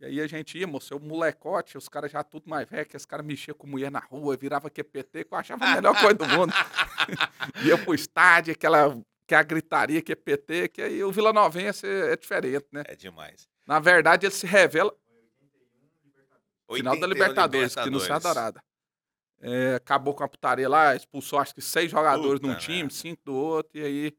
E 0.00 0.06
aí 0.06 0.20
a 0.20 0.26
gente 0.26 0.58
ia, 0.58 0.66
moço, 0.66 0.92
eu 0.92 0.98
molecote, 0.98 1.76
os 1.78 1.88
caras 1.88 2.10
já 2.10 2.24
tudo 2.24 2.48
mais 2.50 2.68
velho, 2.68 2.86
que 2.86 2.96
os 2.96 3.04
caras 3.04 3.24
mexiam 3.24 3.54
com 3.54 3.66
mulher 3.66 3.90
na 3.90 4.00
rua, 4.00 4.36
virava 4.36 4.68
QPT, 4.70 5.24
que 5.24 5.32
eu 5.34 5.38
achava 5.38 5.64
a 5.64 5.74
melhor 5.76 5.94
coisa 6.00 6.14
do 6.14 6.26
mundo. 6.26 6.52
ia 7.64 7.78
pro 7.78 7.94
estádio, 7.94 8.52
aquela 8.52 9.00
que 9.26 9.34
é 9.34 9.38
a 9.38 9.42
gritaria 9.44 10.02
QPT, 10.02 10.68
que 10.70 10.82
aí 10.82 11.04
o 11.04 11.12
Vila 11.12 11.32
Novense 11.32 11.86
é 11.86 12.16
diferente, 12.16 12.66
né? 12.72 12.82
É 12.86 12.96
demais. 12.96 13.48
Na 13.70 13.78
verdade, 13.78 14.26
ele 14.26 14.34
se 14.34 14.48
revela 14.48 14.92
final 16.74 16.94
81 16.94 17.00
da 17.00 17.06
Libertadores, 17.06 17.72
que 17.76 17.88
no 17.88 18.00
Serra. 18.00 18.18
Dourada. 18.18 18.64
É, 19.40 19.76
acabou 19.76 20.12
com 20.12 20.24
a 20.24 20.28
putaria 20.28 20.68
lá, 20.68 20.96
expulsou 20.96 21.38
acho 21.38 21.54
que 21.54 21.62
seis 21.62 21.88
jogadores 21.88 22.40
num 22.40 22.48
Puta 22.48 22.60
time, 22.60 22.78
merda. 22.78 22.94
cinco 22.94 23.22
do 23.24 23.32
outro, 23.32 23.78
e 23.78 23.84
aí, 23.84 24.16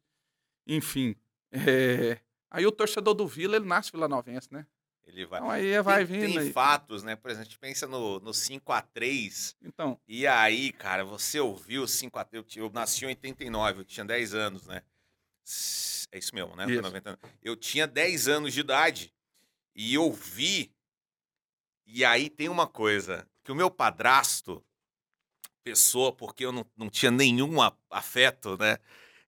enfim. 0.66 1.18
é, 1.52 2.18
aí 2.50 2.66
o 2.66 2.72
torcedor 2.72 3.14
do 3.14 3.28
Vila, 3.28 3.58
ele 3.58 3.66
nasce 3.66 3.92
vilanovense, 3.92 4.48
né? 4.54 4.66
Ele 5.06 5.26
vai. 5.26 5.40
Então 5.42 5.52
aí 5.52 5.82
vai 5.82 6.06
tem, 6.06 6.22
vindo. 6.22 6.28
tem 6.30 6.40
aí. 6.40 6.54
fatos, 6.54 7.04
né? 7.04 7.18
Por 7.18 7.30
exemplo, 7.30 7.42
a 7.42 7.44
gente 7.44 7.60
pensa 7.60 7.86
no, 7.86 8.22
no 8.22 8.32
5x3. 8.32 9.58
Então, 9.64 10.00
E 10.08 10.26
aí, 10.26 10.72
cara, 10.72 11.04
você 11.04 11.42
ouviu 11.42 11.84
o 11.84 11.88
5x3. 11.88 12.28
Eu, 12.32 12.46
eu 12.56 12.70
nasci 12.70 13.04
em 13.04 13.10
89, 13.10 13.82
eu 13.82 13.84
tinha 13.84 14.06
10 14.06 14.34
anos, 14.34 14.66
né? 14.66 14.82
É 16.10 16.18
isso 16.18 16.34
mesmo, 16.34 16.56
né? 16.56 16.66
Isso. 16.72 16.82
90 16.82 17.10
anos. 17.10 17.22
Eu 17.44 17.58
tinha 17.58 17.86
10 17.86 18.30
anos 18.30 18.54
de 18.54 18.62
idade. 18.62 19.14
E 19.76 19.94
eu 19.94 20.12
vi. 20.12 20.72
E 21.86 22.04
aí 22.06 22.30
tem 22.30 22.50
uma 22.50 22.68
coisa: 22.68 23.28
que 23.44 23.52
o 23.52 23.56
meu 23.56 23.70
padrasto, 23.70 24.64
pessoa, 25.64 26.12
porque 26.12 26.46
eu 26.46 26.52
não, 26.52 26.66
não 26.76 26.90
tinha 26.90 27.12
nenhum 27.12 27.58
afeto, 27.90 28.58
né? 28.58 28.78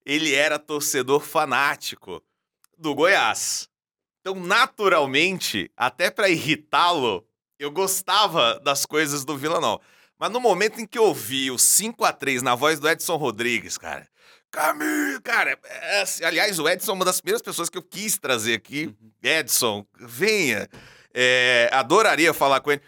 Ele 0.05 0.33
era 0.33 0.59
torcedor 0.59 1.21
fanático 1.21 2.23
do 2.77 2.93
Goiás. 2.93 3.69
Então, 4.19 4.35
naturalmente, 4.35 5.71
até 5.75 6.09
pra 6.09 6.29
irritá-lo, 6.29 7.27
eu 7.59 7.71
gostava 7.71 8.59
das 8.59 8.85
coisas 8.85 9.25
do 9.25 9.37
Vila 9.37 9.59
Nova. 9.59 9.81
Mas 10.17 10.31
no 10.31 10.39
momento 10.39 10.79
em 10.79 10.87
que 10.87 10.97
eu 10.97 11.13
vi 11.13 11.51
o 11.51 11.57
5 11.57 12.05
a 12.05 12.13
3 12.13 12.41
na 12.41 12.55
voz 12.55 12.79
do 12.79 12.87
Edson 12.87 13.17
Rodrigues, 13.17 13.77
cara. 13.77 14.07
Camilo, 14.53 15.19
cara, 15.23 15.57
é 15.65 16.01
assim, 16.01 16.23
aliás, 16.23 16.59
o 16.59 16.69
Edson 16.69 16.91
é 16.91 16.93
uma 16.93 17.03
das 17.03 17.19
primeiras 17.19 17.41
pessoas 17.41 17.71
que 17.71 17.77
eu 17.77 17.81
quis 17.81 18.19
trazer 18.19 18.53
aqui. 18.53 18.85
Uhum. 19.01 19.11
Edson, 19.23 19.83
venha. 19.99 20.69
É, 21.11 21.69
adoraria 21.73 22.31
falar 22.35 22.59
com 22.59 22.71
ele. 22.71 22.81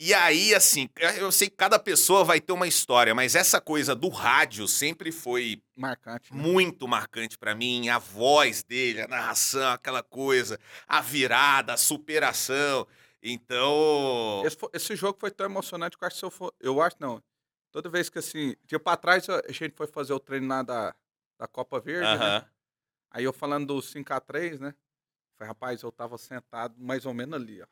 E 0.00 0.12
aí, 0.12 0.52
assim, 0.52 0.88
eu 1.18 1.30
sei 1.30 1.48
que 1.48 1.54
cada 1.54 1.78
pessoa 1.78 2.24
vai 2.24 2.40
ter 2.40 2.52
uma 2.52 2.66
história, 2.66 3.14
mas 3.14 3.36
essa 3.36 3.60
coisa 3.60 3.94
do 3.94 4.08
rádio 4.08 4.66
sempre 4.66 5.12
foi 5.12 5.62
marcante. 5.76 6.34
né? 6.34 6.42
muito 6.42 6.88
marcante 6.88 7.38
pra 7.38 7.54
mim, 7.54 7.88
a 7.88 7.98
voz 7.98 8.64
dele, 8.64 9.02
a 9.02 9.06
narração, 9.06 9.70
aquela 9.70 10.02
coisa, 10.02 10.58
a 10.88 11.00
virada, 11.00 11.74
a 11.74 11.76
superação. 11.76 12.84
Então, 13.22 14.42
Esse, 14.44 14.56
esse 14.72 14.96
jogo 14.96 15.18
foi 15.20 15.30
tão 15.30 15.46
emocionante 15.46 15.96
que 15.96 16.02
eu 16.02 16.06
acho 16.08 16.14
que 16.16 16.20
se 16.20 16.26
eu 16.26 16.30
for. 16.30 16.52
Eu 16.58 16.80
acho 16.82 16.96
não. 16.98 17.22
Toda 17.70 17.88
vez 17.88 18.08
que 18.10 18.18
assim. 18.18 18.54
Dia 18.64 18.80
pra 18.80 18.96
trás 18.96 19.28
a 19.28 19.52
gente 19.52 19.76
foi 19.76 19.86
fazer 19.86 20.12
o 20.12 20.20
treino 20.20 20.48
lá 20.48 20.62
da, 20.62 20.94
da 21.38 21.46
Copa 21.46 21.80
Verde, 21.80 22.18
né? 22.18 22.26
aham, 22.26 22.50
Aí 23.12 23.24
eu 23.24 23.32
falando 23.32 23.66
do 23.66 23.80
5x3, 23.80 24.60
né? 24.60 24.74
Falei, 25.36 25.48
rapaz, 25.48 25.82
eu 25.82 25.90
tava 25.90 26.16
sentado 26.18 26.74
mais 26.78 27.06
ou 27.06 27.14
menos 27.14 27.34
ali, 27.34 27.62
ó. 27.62 27.66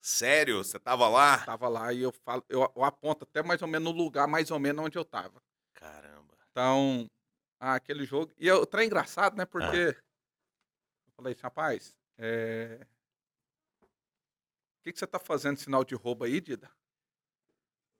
sério, 0.00 0.58
você 0.64 0.78
tava 0.78 1.08
lá? 1.08 1.44
Tava 1.44 1.68
lá 1.68 1.92
e 1.92 2.02
eu 2.02 2.12
falo, 2.12 2.44
eu, 2.48 2.72
eu 2.74 2.84
aponto 2.84 3.24
até 3.24 3.42
mais 3.42 3.60
ou 3.60 3.68
menos 3.68 3.92
no 3.92 3.98
lugar, 3.98 4.26
mais 4.28 4.50
ou 4.50 4.58
menos 4.58 4.84
onde 4.84 4.96
eu 4.96 5.04
tava. 5.04 5.42
Caramba. 5.74 6.34
Então, 6.50 7.06
ah, 7.60 7.74
aquele 7.74 8.04
jogo. 8.04 8.32
E 8.38 8.50
o 8.50 8.64
trem 8.64 8.86
engraçado, 8.86 9.36
né? 9.36 9.44
Porque 9.44 9.76
eu 9.76 11.12
falei 11.16 11.32
assim, 11.32 11.42
rapaz, 11.42 11.94
é... 12.16 12.86
o 13.82 13.86
que, 14.84 14.92
que 14.92 14.98
você 14.98 15.06
tá 15.06 15.18
fazendo 15.18 15.58
sinal 15.58 15.84
de 15.84 15.94
roubo 15.94 16.24
aí, 16.24 16.40
Dida? 16.40 16.70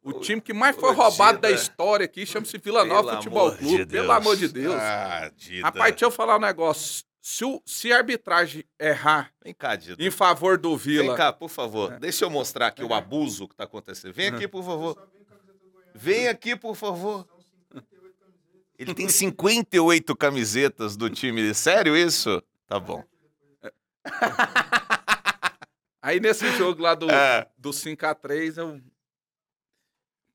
O 0.09 0.21
time 0.21 0.41
que 0.41 0.53
mais 0.53 0.75
foi 0.77 0.93
roubado 0.95 1.39
da 1.39 1.51
história 1.51 2.05
aqui 2.05 2.25
chama-se 2.25 2.57
Vila 2.59 2.85
Nova 2.85 3.03
Pelo 3.11 3.17
Futebol 3.17 3.53
Clube. 3.57 3.85
de 3.85 3.93
Pelo 3.93 4.11
amor 4.13 4.37
de 4.37 4.49
Deus. 4.49 4.75
Ah, 4.75 5.31
Dida. 5.37 5.67
Rapaz, 5.67 5.91
deixa 5.93 6.05
eu 6.07 6.11
falar 6.11 6.37
um 6.37 6.41
negócio. 6.41 7.05
Se, 7.21 7.45
o- 7.45 7.61
se 7.67 7.93
a 7.93 7.99
arbitragem 7.99 8.65
errar 8.81 9.31
Vem 9.45 9.53
cá, 9.53 9.77
Dida. 9.77 10.03
em 10.03 10.11
favor 10.11 10.57
do 10.57 10.75
Vila. 10.77 11.09
Vem 11.09 11.15
cá, 11.17 11.31
por 11.33 11.51
favor. 11.51 11.93
É. 11.93 11.99
Deixa 11.99 12.25
eu 12.25 12.31
mostrar 12.31 12.69
aqui 12.69 12.83
o 12.83 12.87
Uhum. 12.87 12.95
abuso 12.95 13.47
que 13.47 13.55
tá 13.55 13.65
acontecendo. 13.65 14.15
Vem 14.15 14.31
Uhum. 14.31 14.37
aqui, 14.37 14.49
por 14.49 14.65
favor. 14.65 15.09
Vem 15.95 16.29
aqui, 16.29 16.57
por 16.57 16.75
favor. 16.75 17.29
Ele 18.79 18.95
tem 18.95 19.09
58 19.09 20.17
camisetas 20.17 20.97
do 20.97 21.11
time. 21.11 21.53
Sério 21.53 21.97
isso? 21.97 22.43
Tá 22.67 22.79
bom. 22.81 23.05
Aí 26.01 26.21
nesse 26.21 26.51
jogo 26.53 26.81
lá 26.81 26.95
do, 26.95 27.11
É. 27.11 27.47
do 27.59 27.71
5x3, 27.73 28.57
eu. 28.57 28.81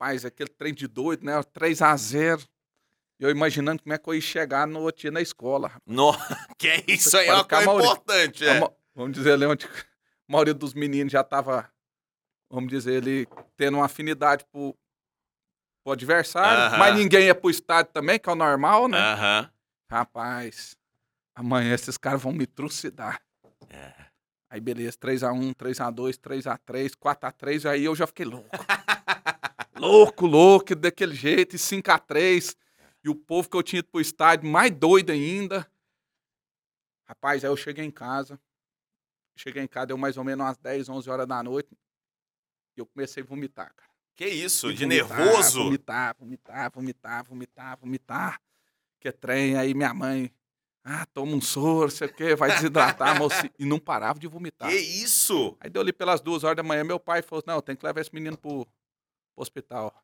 Mas 0.04 0.22
aquele 0.22 0.50
trem 0.50 0.74
de 0.74 0.86
doido, 0.86 1.24
né? 1.24 1.32
3x0. 1.42 2.46
Eu 3.18 3.30
imaginando 3.30 3.82
como 3.82 3.94
é 3.94 3.96
que 3.96 4.06
eu 4.06 4.14
ia 4.14 4.20
chegar 4.20 4.66
no 4.66 4.80
outro 4.80 5.00
dia 5.00 5.10
na 5.10 5.22
escola. 5.22 5.68
rapaz. 5.68 5.82
No... 5.86 6.12
Que 6.58 6.68
é 6.68 6.84
isso 6.88 7.16
aí, 7.16 7.26
é 7.26 7.32
uma 7.32 7.42
coisa 7.42 7.64
Maurício. 7.64 7.92
importante. 7.92 8.46
A 8.46 8.54
É. 8.54 8.70
Vamos 8.94 9.12
dizer 9.14 9.32
ali 9.32 9.46
onde 9.46 9.64
a 9.64 9.70
maioria 10.28 10.52
dos 10.52 10.74
meninos 10.74 11.10
já 11.10 11.24
tava, 11.24 11.72
vamos 12.50 12.68
dizer, 12.68 13.02
ele 13.02 13.26
tendo 13.56 13.78
uma 13.78 13.86
afinidade 13.86 14.44
pro, 14.52 14.76
pro 15.82 15.94
adversário. 15.94 16.64
Aham. 16.64 16.78
Mas 16.78 16.96
ninguém 16.96 17.24
ia 17.24 17.34
pro 17.34 17.48
estádio 17.48 17.90
também, 17.90 18.18
que 18.18 18.28
é 18.28 18.32
o 18.32 18.36
normal, 18.36 18.88
né? 18.88 18.98
Aham. 18.98 19.50
Rapaz, 19.90 20.76
amanhã 21.34 21.74
esses 21.74 21.96
caras 21.96 22.20
vão 22.20 22.32
me 22.32 22.46
trucidar. 22.46 23.22
É. 23.70 23.94
Aí 24.50 24.60
beleza, 24.60 24.98
3x1, 24.98 25.54
3x2, 25.54 26.18
3x3, 26.18 26.90
4x3, 26.90 27.70
aí 27.70 27.86
eu 27.86 27.96
já 27.96 28.06
fiquei 28.06 28.26
louco. 28.26 28.50
louco, 29.76 30.26
louco, 30.26 30.74
daquele 30.74 31.14
jeito, 31.14 31.56
e 31.56 31.58
5x3. 31.58 32.56
E 33.02 33.08
o 33.08 33.14
povo 33.14 33.48
que 33.50 33.56
eu 33.56 33.62
tinha 33.62 33.80
ido 33.80 33.88
pro 33.88 34.00
estádio, 34.00 34.48
mais 34.48 34.70
doido 34.70 35.10
ainda. 35.10 35.70
Rapaz, 37.06 37.44
aí 37.44 37.50
eu 37.50 37.56
cheguei 37.56 37.84
em 37.84 37.90
casa. 37.90 38.40
Cheguei 39.36 39.62
em 39.62 39.66
casa, 39.66 39.88
deu 39.88 39.98
mais 39.98 40.16
ou 40.16 40.24
menos 40.24 40.44
umas 40.44 40.56
10, 40.56 40.88
11 40.88 41.10
horas 41.10 41.26
da 41.26 41.42
noite. 41.42 41.68
E 42.76 42.80
eu 42.80 42.86
comecei 42.86 43.22
a 43.22 43.26
vomitar, 43.26 43.74
cara. 43.74 43.90
Que 44.16 44.26
isso, 44.26 44.70
E 44.70 44.74
de 44.74 44.84
vomitar, 44.84 45.18
nervoso. 45.18 45.64
Vomitar, 45.64 46.16
vomitar, 46.18 46.70
vomitar, 46.72 47.24
vomitar, 47.24 47.78
vomitar. 47.78 48.40
Que 49.00 49.12
trem, 49.12 49.56
aí 49.56 49.74
minha 49.74 49.92
mãe. 49.92 50.32
Ah, 50.82 51.06
toma 51.06 51.32
um 51.32 51.40
soro, 51.40 51.90
sei 51.90 52.08
o 52.08 52.12
quê, 52.12 52.36
vai 52.36 52.50
desidratar, 52.50 53.18
moço. 53.18 53.36
E 53.58 53.64
não 53.64 53.78
parava 53.78 54.18
de 54.18 54.26
vomitar. 54.26 54.68
Que 54.68 54.76
isso? 54.76 55.56
Aí 55.60 55.70
deu 55.70 55.82
ali 55.82 55.92
pelas 55.92 56.20
duas 56.20 56.44
horas 56.44 56.56
da 56.56 56.62
manhã, 56.62 56.84
meu 56.84 57.00
pai 57.00 57.22
falou: 57.22 57.42
não, 57.46 57.60
tem 57.60 57.74
que 57.74 57.84
levar 57.84 58.00
esse 58.00 58.14
menino 58.14 58.36
pro, 58.36 58.66
pro 59.34 59.42
hospital. 59.42 59.94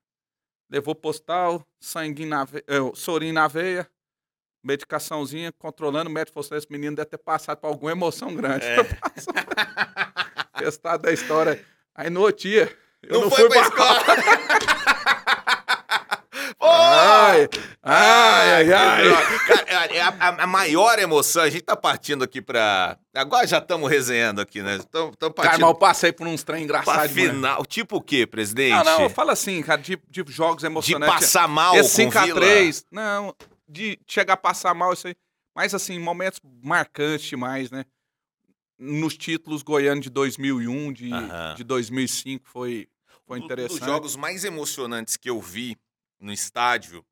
Levou 0.68 0.94
pro 0.94 1.10
hospital, 1.10 1.66
sanguinho 1.80 2.28
na 2.28 2.44
veia, 2.44 2.64
sorinho 2.94 3.34
na 3.34 3.48
veia, 3.48 3.88
medicaçãozinha, 4.62 5.52
controlando. 5.52 6.10
O 6.10 6.12
médico 6.12 6.34
falou 6.34 6.46
assim: 6.46 6.56
esse 6.56 6.70
menino 6.70 6.94
deve 6.96 7.10
ter 7.10 7.18
passado 7.18 7.58
por 7.58 7.68
alguma 7.68 7.92
emoção 7.92 8.34
grande. 8.34 8.66
É. 8.66 8.76
Testado 10.58 11.02
da 11.02 11.12
história. 11.12 11.64
Aí 11.94 12.10
no 12.10 12.20
outro 12.20 12.42
dia, 12.42 12.76
eu 13.02 13.14
Não, 13.14 13.20
não, 13.22 13.30
foi 13.30 13.40
fui 13.40 13.48
pra 13.48 13.60
escola. 13.62 14.00
Ai, 17.20 17.48
ai, 17.82 18.72
ai, 18.72 18.72
ai. 18.72 19.64
Cara, 19.66 19.94
é 19.94 20.00
a, 20.00 20.08
a- 20.08 20.42
a 20.44 20.46
maior 20.46 20.98
emoção, 20.98 21.42
a 21.42 21.50
gente 21.50 21.62
tá 21.62 21.76
partindo 21.76 22.22
aqui 22.24 22.40
pra. 22.42 22.98
Agora 23.14 23.46
já 23.46 23.58
estamos 23.58 23.90
resenhando 23.90 24.40
aqui, 24.40 24.62
né? 24.62 24.76
Estamos 24.76 25.16
Cara, 25.16 25.32
partindo 25.32 25.60
mas 25.60 25.68
eu 25.70 25.74
passei 25.74 26.12
por 26.12 26.26
uns 26.26 26.42
trem 26.42 26.64
engraçados. 26.64 27.12
final. 27.12 27.64
Tipo 27.66 27.96
o 27.96 28.00
quê, 28.02 28.26
presidente? 28.26 28.84
Não, 28.84 29.00
não, 29.02 29.10
fala 29.10 29.32
assim, 29.32 29.62
cara, 29.62 29.80
de, 29.80 29.98
de 30.08 30.24
jogos 30.28 30.60
de 30.60 30.66
emocionantes. 30.66 31.14
passar 31.14 31.48
mal 31.48 31.74
Esse 31.76 32.02
com 32.04 32.08
o 32.08 32.24
Vila. 32.24 32.40
5x3, 32.40 32.84
não, 32.90 33.34
de 33.68 33.98
chegar 34.06 34.34
a 34.34 34.36
passar 34.36 34.74
mal, 34.74 34.92
isso 34.92 35.06
aí. 35.08 35.14
Mas, 35.56 35.74
assim, 35.74 35.98
momentos 35.98 36.40
marcantes 36.62 37.26
demais, 37.28 37.70
né? 37.70 37.84
Nos 38.78 39.16
títulos 39.16 39.62
goianos 39.62 40.04
de 40.04 40.10
2001, 40.10 40.92
de, 40.92 41.12
Aham. 41.12 41.54
de 41.56 41.64
2005, 41.64 42.48
foi, 42.48 42.88
foi 43.26 43.38
Um 43.40 43.44
interessante. 43.44 43.78
dos 43.78 43.86
jogos 43.86 44.16
mais 44.16 44.44
emocionantes 44.44 45.16
que 45.18 45.28
eu 45.28 45.38
vi 45.40 45.76
no 46.18 46.32
estádio. 46.32 47.04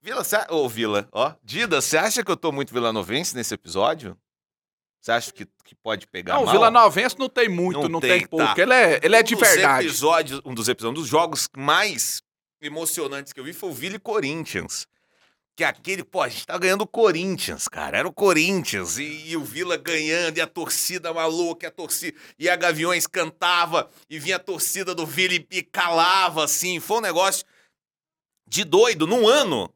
Vila, 0.00 0.22
cê, 0.22 0.36
ô 0.48 0.68
Vila, 0.68 1.08
ó, 1.12 1.34
Dida, 1.42 1.80
você 1.80 1.98
acha 1.98 2.24
que 2.24 2.30
eu 2.30 2.36
tô 2.36 2.52
muito 2.52 2.72
vilanovense 2.72 3.34
nesse 3.34 3.52
episódio? 3.52 4.16
Você 5.00 5.12
acha 5.12 5.32
que, 5.32 5.46
que 5.64 5.74
pode 5.76 6.06
pegar 6.06 6.34
Não, 6.34 6.42
o 6.42 6.46
mal? 6.46 6.54
Vila 6.54 6.70
Novense 6.70 7.18
não 7.18 7.28
tem 7.28 7.48
muito, 7.48 7.82
Não 7.82 7.88
não, 7.88 8.00
tem, 8.00 8.18
tem, 8.18 8.26
pouco. 8.26 8.44
tá. 8.44 8.60
Ele 8.60 8.74
é, 8.74 9.00
ele 9.02 9.16
é 9.16 9.22
de 9.22 9.34
um 9.34 9.38
verdade. 9.38 9.86
Episódios, 9.86 10.40
um 10.44 10.54
dos 10.54 10.68
episódios, 10.68 10.98
um 10.98 11.02
dos 11.02 11.08
jogos 11.08 11.48
mais 11.56 12.20
emocionantes 12.60 13.32
que 13.32 13.40
eu 13.40 13.44
vi 13.44 13.52
foi 13.52 13.70
o 13.70 13.72
Vila 13.72 13.96
e 13.96 14.00
Corinthians. 14.00 14.86
Que 15.56 15.64
é 15.64 15.66
aquele, 15.66 16.04
pô, 16.04 16.22
a 16.22 16.28
gente 16.28 16.46
tá 16.46 16.56
ganhando 16.56 16.82
o 16.82 16.86
Corinthians, 16.86 17.66
cara. 17.66 17.98
Era 17.98 18.08
o 18.08 18.12
Corinthians. 18.12 18.98
E, 18.98 19.30
e 19.30 19.36
o 19.36 19.42
Vila 19.42 19.76
ganhando, 19.76 20.38
e 20.38 20.40
a 20.40 20.46
torcida 20.46 21.12
maluca, 21.12 21.66
e 21.66 21.68
a 21.68 21.70
torcida. 21.70 22.16
E 22.38 22.48
a 22.48 22.54
Gaviões 22.54 23.06
cantava, 23.08 23.90
e 24.08 24.18
vinha 24.18 24.36
a 24.36 24.40
torcida 24.40 24.94
do 24.94 25.04
Vila 25.04 25.34
e, 25.34 25.46
e 25.50 25.62
calava, 25.62 26.44
assim. 26.44 26.78
Foi 26.78 26.98
um 26.98 27.02
negócio 27.02 27.44
de 28.46 28.62
doido, 28.62 29.06
num 29.06 29.26
ano 29.26 29.72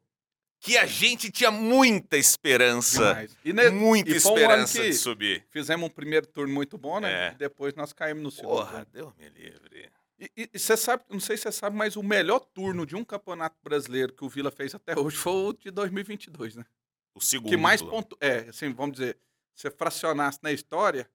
que 0.63 0.77
a 0.77 0.85
gente 0.85 1.29
tinha 1.29 1.51
muita 1.51 2.17
esperança. 2.17 2.99
Demais. 3.09 3.37
E, 3.43 3.51
ne- 3.51 3.69
Muita 3.69 4.09
e 4.09 4.13
um 4.13 4.15
esperança 4.15 4.81
que 4.81 4.89
de 4.89 4.93
subir. 4.95 5.45
fizemos 5.49 5.85
um 5.85 5.89
primeiro 5.93 6.25
turno 6.25 6.53
muito 6.53 6.77
bom, 6.77 7.01
né? 7.01 7.11
É. 7.29 7.31
E 7.33 7.35
depois 7.35 7.73
nós 7.75 7.91
caímos 7.91 8.23
no 8.23 8.31
segundo. 8.31 8.49
Porra, 8.59 8.85
turno. 8.85 8.87
Deus 8.93 9.13
me 9.17 9.29
livre. 9.29 9.91
E 10.37 10.49
você 10.57 10.77
sabe, 10.77 11.03
não 11.09 11.19
sei 11.19 11.35
se 11.35 11.43
você 11.43 11.51
sabe, 11.51 11.75
mas 11.75 11.97
o 11.97 12.01
melhor 12.03 12.39
turno 12.39 12.85
de 12.85 12.95
um 12.95 13.03
campeonato 13.03 13.57
brasileiro 13.61 14.13
que 14.13 14.23
o 14.23 14.29
Vila 14.29 14.49
fez 14.51 14.73
até 14.73 14.97
hoje 14.97 15.17
foi 15.17 15.33
o 15.33 15.51
de 15.53 15.69
2022, 15.69 16.55
né? 16.55 16.63
O 17.13 17.19
segundo. 17.19 17.49
que 17.49 17.57
mais 17.57 17.81
ponto 17.81 18.17
é, 18.21 18.47
assim, 18.49 18.71
vamos 18.71 18.97
dizer, 18.97 19.17
se 19.53 19.63
você 19.63 19.71
fracionasse 19.71 20.39
na 20.41 20.51
história, 20.53 21.09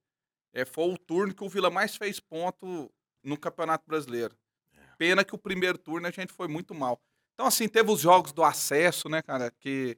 é, 0.53 0.67
foi 0.67 0.93
o 0.93 0.99
turno 0.99 1.33
que 1.35 1.43
o 1.43 1.49
Vila 1.49 1.71
mais 1.71 1.97
fez 1.97 2.21
ponto 2.21 2.93
no 3.25 3.39
Campeonato 3.39 3.85
Brasileiro. 3.89 4.37
É. 4.77 4.81
Pena 4.99 5.25
que 5.25 5.35
o 5.35 5.39
primeiro 5.39 5.79
turno 5.79 6.07
a 6.07 6.11
gente 6.11 6.33
foi 6.35 6.49
muito 6.49 6.75
mal. 6.75 7.01
Então, 7.39 7.47
assim, 7.47 7.69
teve 7.69 7.89
os 7.93 8.01
jogos 8.01 8.33
do 8.33 8.43
acesso, 8.43 9.09
né, 9.09 9.23
cara? 9.23 9.53
Que, 9.61 9.97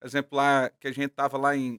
por 0.00 0.06
exemplo, 0.08 0.36
lá 0.36 0.68
que 0.80 0.88
a 0.88 0.92
gente 0.92 1.10
tava 1.10 1.38
lá 1.38 1.56
em 1.56 1.78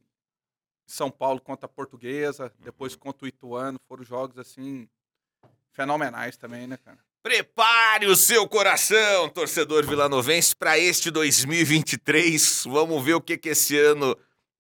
São 0.88 1.12
Paulo 1.12 1.42
contra 1.42 1.66
a 1.66 1.70
Portuguesa, 1.70 2.46
Uhum. 2.46 2.64
depois 2.64 2.96
contra 2.96 3.26
o 3.26 3.28
Ituano, 3.28 3.78
foram 3.86 4.06
jogos, 4.06 4.38
assim, 4.38 4.88
fenomenais 5.74 6.38
também, 6.38 6.68
né, 6.68 6.78
cara? 6.78 6.98
Prepare 7.22 8.06
o 8.06 8.16
seu 8.16 8.48
coração, 8.48 9.28
torcedor 9.28 9.86
vilanovense, 9.86 10.56
para 10.56 10.80
este 10.80 11.12
2023. 11.12 12.64
Vamos 12.66 13.04
ver 13.04 13.16
o 13.16 13.22
que, 13.22 13.38
que 13.38 13.50
esse 13.50 13.78
ano 13.78 14.18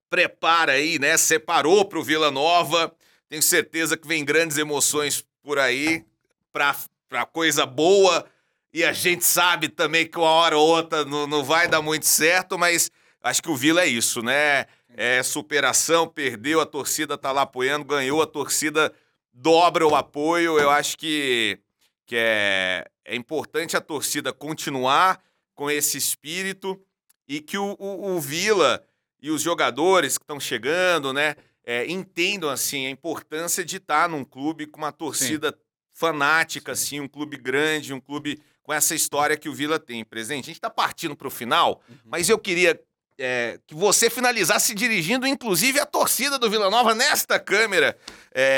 prepara 0.09 0.73
aí, 0.73 0.99
né? 0.99 1.15
Separou 1.15 1.85
para 1.85 1.99
o 1.99 2.03
Vila 2.03 2.29
Nova. 2.29 2.93
Tenho 3.29 3.41
certeza 3.41 3.95
que 3.95 4.05
vem 4.05 4.25
grandes 4.25 4.57
emoções 4.57 5.25
por 5.41 5.57
aí, 5.57 6.05
para 6.51 7.25
coisa 7.31 7.65
boa. 7.65 8.29
E 8.73 8.83
a 8.83 8.91
gente 8.91 9.23
sabe 9.23 9.69
também 9.69 10.07
que 10.07 10.17
uma 10.17 10.29
hora 10.29 10.57
ou 10.57 10.67
outra 10.67 11.05
não, 11.05 11.27
não 11.27 11.43
vai 11.43 11.67
dar 11.67 11.81
muito 11.81 12.05
certo, 12.07 12.57
mas 12.57 12.89
acho 13.21 13.41
que 13.41 13.49
o 13.49 13.55
Vila 13.55 13.81
é 13.83 13.87
isso, 13.87 14.21
né? 14.23 14.65
É 14.95 15.21
superação, 15.23 16.07
perdeu, 16.07 16.59
a 16.59 16.65
torcida 16.65 17.17
tá 17.17 17.31
lá 17.31 17.43
apoiando, 17.43 17.85
ganhou, 17.85 18.21
a 18.21 18.27
torcida 18.27 18.91
dobra 19.31 19.85
o 19.87 19.95
apoio. 19.95 20.59
Eu 20.59 20.69
acho 20.69 20.97
que 20.97 21.59
que 22.05 22.15
é, 22.17 22.85
é 23.05 23.15
importante 23.15 23.77
a 23.77 23.81
torcida 23.81 24.33
continuar 24.33 25.23
com 25.55 25.71
esse 25.71 25.97
espírito 25.97 26.79
e 27.27 27.39
que 27.39 27.57
o, 27.57 27.75
o- 27.79 28.15
o 28.15 28.19
Vila 28.19 28.83
e 29.21 29.31
os 29.31 29.41
jogadores 29.41 30.17
que 30.17 30.23
estão 30.23 30.37
chegando, 30.37 31.13
né, 31.13 31.35
é, 31.65 31.89
entendam 31.89 32.49
assim 32.49 32.85
a 32.85 32.89
importância 32.89 33.63
de 33.63 33.77
estar 33.77 34.09
num 34.09 34.25
clube 34.25 34.67
com 34.67 34.79
uma 34.79 34.91
torcida 34.91 35.57
fanática, 35.93 36.73
assim, 36.73 36.99
um 36.99 37.07
clube 37.07 37.37
grande, 37.37 37.93
um 37.93 38.01
clube 38.01 38.41
com 38.63 38.73
essa 38.73 38.95
história 38.95 39.37
que 39.37 39.49
o 39.49 39.53
Vila 39.53 39.77
tem 39.77 40.03
presente. 40.03 40.45
A 40.45 40.47
gente 40.47 40.55
está 40.55 40.69
partindo 40.69 41.15
para 41.15 41.27
o 41.27 41.31
final, 41.31 41.83
mas 42.05 42.29
eu 42.29 42.39
queria 42.39 42.81
é, 43.17 43.59
que 43.67 43.75
você 43.75 44.09
finalizasse 44.09 44.73
dirigindo, 44.73 45.27
inclusive, 45.27 45.79
a 45.79 45.85
torcida 45.85 46.39
do 46.39 46.49
Vila 46.49 46.69
Nova 46.69 46.95
nesta 46.95 47.39
câmera, 47.39 47.97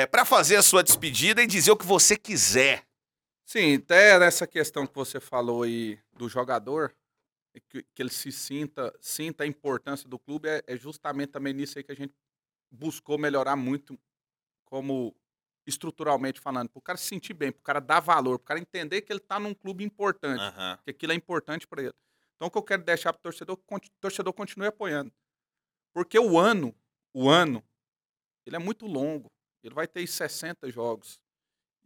para 0.10 0.24
fazer 0.24 0.56
a 0.56 0.62
sua 0.62 0.84
despedida 0.84 1.42
e 1.42 1.48
dizer 1.48 1.72
o 1.72 1.78
que 1.78 1.86
você 1.86 2.16
quiser. 2.16 2.84
Sim, 3.46 3.76
até 3.76 4.18
nessa 4.18 4.48
questão 4.48 4.88
que 4.88 4.96
você 4.96 5.20
falou 5.20 5.64
aí 5.64 6.00
do 6.14 6.30
jogador, 6.30 6.94
é 7.54 7.60
que, 7.60 7.84
que 7.94 8.02
ele 8.02 8.10
se 8.10 8.32
sinta, 8.32 8.94
sinta 9.00 9.44
a 9.44 9.48
importância 9.48 10.10
do 10.10 10.20
clube, 10.20 10.50
é, 10.50 10.64
é 10.68 10.76
justamente 10.76 11.30
também 11.30 11.54
nisso 11.54 11.78
aí 11.78 11.84
que 11.84 11.92
a 11.92 11.96
gente 11.96 12.14
buscou 12.72 13.18
melhorar 13.18 13.56
muito, 13.56 13.98
como 14.66 15.16
estruturalmente 15.68 16.40
falando, 16.40 16.70
para 16.70 16.80
o 16.80 16.82
cara 16.82 16.98
se 16.98 17.06
sentir 17.08 17.34
bem, 17.34 17.52
para 17.52 17.60
o 17.60 17.64
cara 17.64 17.80
dar 17.80 18.00
valor, 18.00 18.38
para 18.40 18.44
o 18.44 18.48
cara 18.48 18.60
entender 18.60 19.02
que 19.02 19.12
ele 19.12 19.20
está 19.20 19.40
num 19.40 19.54
clube 19.54 19.84
importante, 19.84 20.42
Aham. 20.42 20.78
que 20.84 20.92
aquilo 20.92 21.12
é 21.12 21.16
importante 21.16 21.68
para 21.68 21.82
ele. 21.84 21.94
Então, 22.36 22.48
o 22.48 22.52
que 22.52 22.58
eu 22.58 22.64
quero 22.64 22.84
deixar 22.84 23.14
para 23.14 23.20
o 23.20 23.24
torcedor, 23.24 23.58
que 23.58 23.88
o 23.88 23.92
torcedor 24.00 24.34
continue 24.34 24.68
apoiando. 24.68 25.12
Porque 25.94 26.20
o 26.20 26.38
ano, 26.38 26.76
o 27.14 27.30
ano, 27.30 27.64
ele 28.46 28.56
é 28.56 28.60
muito 28.60 28.86
longo. 28.86 29.32
Ele 29.64 29.74
vai 29.74 29.88
ter 29.88 30.06
60 30.06 30.70
jogos. 30.70 31.20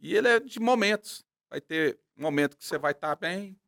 E 0.00 0.14
ele 0.14 0.28
é 0.28 0.40
de 0.40 0.58
momentos. 0.60 1.24
Vai 1.48 1.60
ter 1.60 1.98
momento 2.16 2.56
que 2.56 2.64
você 2.64 2.76
vai 2.76 2.92
estar 2.92 3.14
bem, 3.16 3.58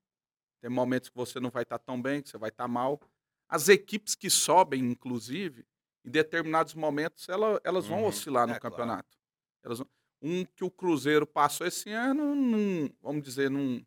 tem 0.60 0.70
momentos 0.70 1.08
que 1.08 1.16
você 1.16 1.40
não 1.40 1.50
vai 1.50 1.62
estar 1.62 1.78
tão 1.78 2.00
bem, 2.00 2.20
que 2.22 2.28
você 2.28 2.36
vai 2.38 2.50
estar 2.50 2.68
mal. 2.68 3.00
As 3.48 3.68
equipes 3.68 4.14
que 4.14 4.28
sobem, 4.28 4.80
inclusive, 4.82 5.64
em 6.04 6.10
determinados 6.10 6.74
momentos, 6.74 7.28
ela- 7.28 7.60
elas 7.64 7.86
vão 7.86 8.00
Uhum. 8.02 8.06
oscilar 8.08 8.46
no 8.46 8.54
É, 8.54 8.58
claro. 8.60 8.74
campeonato. 8.76 9.16
Elas 9.64 9.78
vão- 9.78 9.88
um 10.22 10.44
que 10.44 10.62
o 10.64 10.70
Cruzeiro 10.70 11.26
passou 11.26 11.66
esse 11.66 11.90
ano, 11.90 12.34
num, 12.34 12.88
vamos 13.02 13.22
dizer, 13.22 13.50
num, 13.50 13.84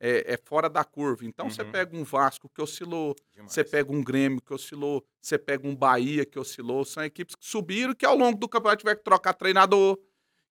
é, 0.00 0.34
é 0.34 0.36
fora 0.36 0.68
da 0.70 0.82
curva. 0.84 1.24
Então, 1.24 1.50
você 1.50 1.62
Uhum. 1.62 1.72
pega 1.72 1.96
um 1.96 2.04
Vasco 2.04 2.48
que 2.48 2.62
oscilou, 2.62 3.14
Demais. 3.34 3.52
você 3.52 3.62
pega 3.64 3.92
um 3.92 4.02
Grêmio 4.02 4.40
que 4.40 4.54
oscilou, 4.54 5.04
você 5.20 5.36
pega 5.36 5.66
um 5.68 5.74
Bahia 5.76 6.24
que 6.24 6.38
oscilou. 6.38 6.84
São 6.84 7.04
equipes 7.04 7.34
que 7.34 7.44
subiram 7.44 7.94
que 7.94 8.06
ao 8.06 8.16
longo 8.16 8.38
do 8.38 8.48
campeonato 8.48 8.80
tiver 8.80 8.96
que 8.96 9.04
trocar 9.04 9.34
treinador, 9.34 9.98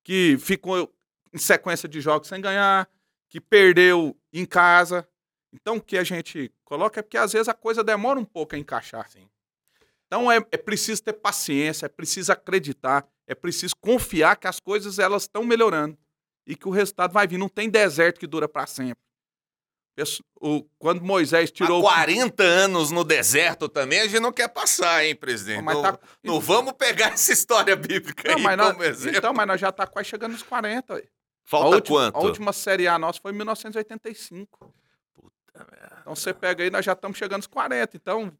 que 0.04 0.38
ficou 0.38 0.94
em 1.34 1.38
sequência 1.38 1.88
de 1.90 2.00
jogos 2.00 2.28
sem 2.28 2.40
ganhar, 2.42 2.90
que 3.30 3.42
perdeu 3.42 4.16
em 4.32 4.46
casa. 4.46 5.08
Então 5.52 5.78
o 5.78 5.82
que 5.82 5.98
a 5.98 6.04
gente 6.04 6.52
coloca 6.64 7.00
é 7.00 7.04
porque 7.04 7.18
às 7.18 7.34
vezes 7.34 7.48
a 7.48 7.54
coisa 7.54 7.84
demora 7.84 8.20
um 8.20 8.26
pouco 8.26 8.54
a 8.56 8.58
encaixar. 8.58 9.10
Sim. 9.10 9.28
Então 10.06 10.32
é, 10.32 10.38
é 10.52 10.58
preciso 10.58 11.04
ter 11.04 11.14
paciência, 11.14 11.86
é 11.86 11.90
preciso 11.90 12.32
acreditar, 12.32 13.06
é 13.28 13.36
preciso 13.36 13.76
confiar 13.82 14.36
que 14.38 14.48
as 14.48 14.60
coisas 14.60 14.98
elas 15.00 15.24
estão 15.24 15.44
melhorando 15.44 15.98
e 16.46 16.56
que 16.56 16.68
o 16.68 16.72
resultado 16.72 17.12
vai 17.12 17.28
vir. 17.28 17.38
Não 17.38 17.50
tem 17.50 17.70
deserto 17.70 18.20
que 18.20 18.28
dura 18.28 18.48
para 18.48 18.66
sempre. 18.66 18.98
O- 20.40 20.64
quando 20.78 21.02
Moisés 21.02 21.50
tirou 21.50 21.80
Há 21.88 21.94
40 21.96 22.44
anos 22.44 22.92
no 22.92 23.04
deserto 23.04 23.68
também, 23.68 24.00
a 24.02 24.08
gente 24.08 24.20
não 24.22 24.32
quer 24.32 24.48
passar, 24.48 25.04
hein, 25.04 25.16
presidente? 25.16 25.64
Não, 25.64 25.82
tá- 25.82 26.00
não 26.24 26.40
vamos 26.40 26.74
pegar 26.74 27.08
essa 27.14 27.34
história 27.34 27.76
bíblica 27.76 28.30
Não, 28.30 28.38
aí 28.38 28.44
mas 28.44 28.58
nós- 28.58 28.72
como 28.74 28.84
exemplo. 28.84 29.18
então, 29.18 29.34
mas 29.34 29.48
nós 29.48 29.60
já 29.60 29.72
tá 29.72 29.88
quase 29.88 30.08
chegando 30.10 30.34
nos 30.34 30.44
40. 30.44 30.94
ué. 30.94 31.04
Falta 31.44 31.68
a 31.68 31.76
última, 31.78 31.98
quanto? 32.12 32.16
A 32.18 32.20
última 32.28 32.54
Série 32.54 32.88
A 32.88 33.00
nossa 33.00 33.20
foi 33.20 33.32
em 33.32 33.36
1985. 33.36 34.72
Então 36.02 36.16
você 36.16 36.32
pega 36.34 36.64
aí, 36.64 36.70
nós 36.70 36.86
já 36.86 36.94
estamos 36.94 37.18
chegando 37.18 37.38
nos 37.38 37.48
40. 37.48 37.98
Então, 37.98 38.32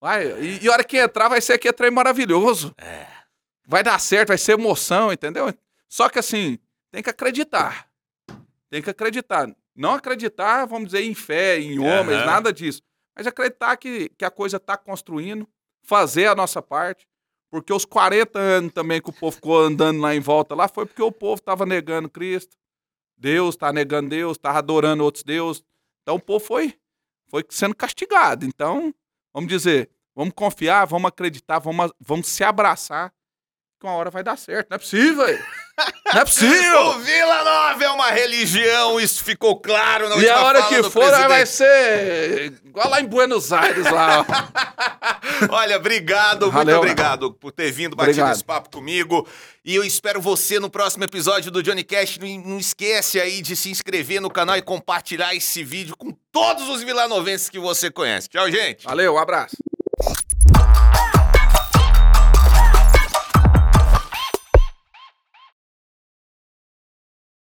vai. 0.00 0.26
E, 0.42 0.64
e 0.64 0.68
a 0.68 0.72
hora 0.72 0.82
que 0.82 0.96
entrar, 0.98 1.28
vai 1.28 1.40
ser 1.40 1.52
aqui 1.52 1.72
trem 1.72 1.90
maravilhoso. 1.92 2.74
É. 2.78 3.06
Vai 3.66 3.82
dar 3.82 3.98
certo, 3.98 4.28
vai 4.28 4.38
ser 4.38 4.52
emoção, 4.52 5.12
entendeu? 5.12 5.52
Só 5.88 6.08
que 6.08 6.18
assim, 6.18 6.58
tem 6.90 7.02
que 7.02 7.10
acreditar. 7.10 7.88
Tem 8.70 8.80
que 8.80 8.90
acreditar. 8.90 9.54
Não 9.74 9.94
acreditar, 9.94 10.64
vamos 10.66 10.86
dizer, 10.92 11.02
em 11.02 11.14
fé, 11.14 11.58
em 11.58 11.78
homens, 11.78 12.18
Aham. 12.18 12.26
nada 12.26 12.52
disso. 12.52 12.80
Mas 13.14 13.26
acreditar 13.26 13.76
que, 13.76 14.08
que 14.10 14.24
a 14.24 14.30
coisa 14.30 14.56
está 14.56 14.76
construindo, 14.76 15.48
fazer 15.82 16.26
a 16.26 16.34
nossa 16.34 16.62
parte. 16.62 17.06
Porque 17.50 17.72
os 17.72 17.84
40 17.84 18.38
anos 18.38 18.72
também 18.72 19.00
que 19.00 19.10
o 19.10 19.12
povo 19.12 19.34
ficou 19.34 19.58
andando 19.58 20.00
lá 20.00 20.14
em 20.14 20.20
volta 20.20 20.54
lá 20.54 20.68
foi 20.68 20.84
porque 20.84 21.02
o 21.02 21.12
povo 21.12 21.40
estava 21.40 21.64
negando 21.64 22.08
Cristo. 22.08 22.56
Deus 23.16 23.54
está 23.54 23.72
negando 23.72 24.10
Deus, 24.10 24.36
estava 24.36 24.58
adorando 24.58 25.02
outros 25.04 25.24
deuses. 25.24 25.62
Então 26.02 26.16
o 26.16 26.20
povo 26.20 26.44
foi, 26.44 26.74
foi 27.30 27.44
sendo 27.48 27.74
castigado. 27.74 28.44
Então, 28.44 28.94
vamos 29.32 29.48
dizer, 29.48 29.90
vamos 30.14 30.34
confiar, 30.34 30.86
vamos 30.86 31.08
acreditar, 31.08 31.58
vamos, 31.58 31.92
vamos 32.00 32.28
se 32.28 32.44
abraçar, 32.44 33.12
que 33.78 33.86
uma 33.86 33.94
hora 33.94 34.10
vai 34.10 34.22
dar 34.22 34.36
certo. 34.36 34.68
Não 34.70 34.76
é 34.76 34.78
possível! 34.78 35.26
velho. 35.26 35.44
Não 36.12 36.20
é 36.20 36.24
possível! 36.24 36.86
O 36.86 36.98
Vila 37.00 37.44
Nova 37.44 37.84
é 37.84 37.88
uma 37.90 38.10
religião, 38.10 38.98
isso 38.98 39.22
ficou 39.22 39.60
claro 39.60 40.08
na 40.08 40.16
E 40.16 40.28
a 40.28 40.42
hora 40.42 40.62
que 40.62 40.82
for, 40.84 41.10
vai 41.28 41.44
ser 41.44 42.54
igual 42.64 42.88
lá 42.88 43.00
em 43.00 43.06
Buenos 43.06 43.52
Aires 43.52 43.84
lá. 43.84 44.24
Olha, 45.50 45.76
obrigado, 45.76 46.42
muito 46.44 46.54
Valeu. 46.54 46.78
obrigado 46.78 47.32
por 47.32 47.52
ter 47.52 47.70
vindo, 47.70 47.94
batido 47.94 48.12
Obrigado. 48.12 48.34
esse 48.34 48.44
papo 48.44 48.70
comigo. 48.70 49.28
E 49.64 49.74
eu 49.74 49.84
espero 49.84 50.20
você 50.20 50.58
no 50.58 50.70
próximo 50.70 51.04
episódio 51.04 51.50
do 51.50 51.62
Johnny 51.62 51.84
Cash. 51.84 52.18
Não, 52.18 52.28
não 52.52 52.58
esquece 52.58 53.20
aí 53.20 53.42
de 53.42 53.56
se 53.56 53.68
inscrever 53.68 54.20
no 54.20 54.30
canal 54.30 54.56
e 54.56 54.62
compartilhar 54.62 55.34
esse 55.34 55.62
vídeo 55.62 55.96
com 55.96 56.12
todos 56.32 56.68
os 56.68 56.82
vilanovenses 56.82 57.50
que 57.50 57.58
você 57.58 57.90
conhece. 57.90 58.28
Tchau, 58.28 58.50
gente! 58.50 58.84
Valeu, 58.84 59.14
um 59.14 59.18
abraço. 59.18 59.56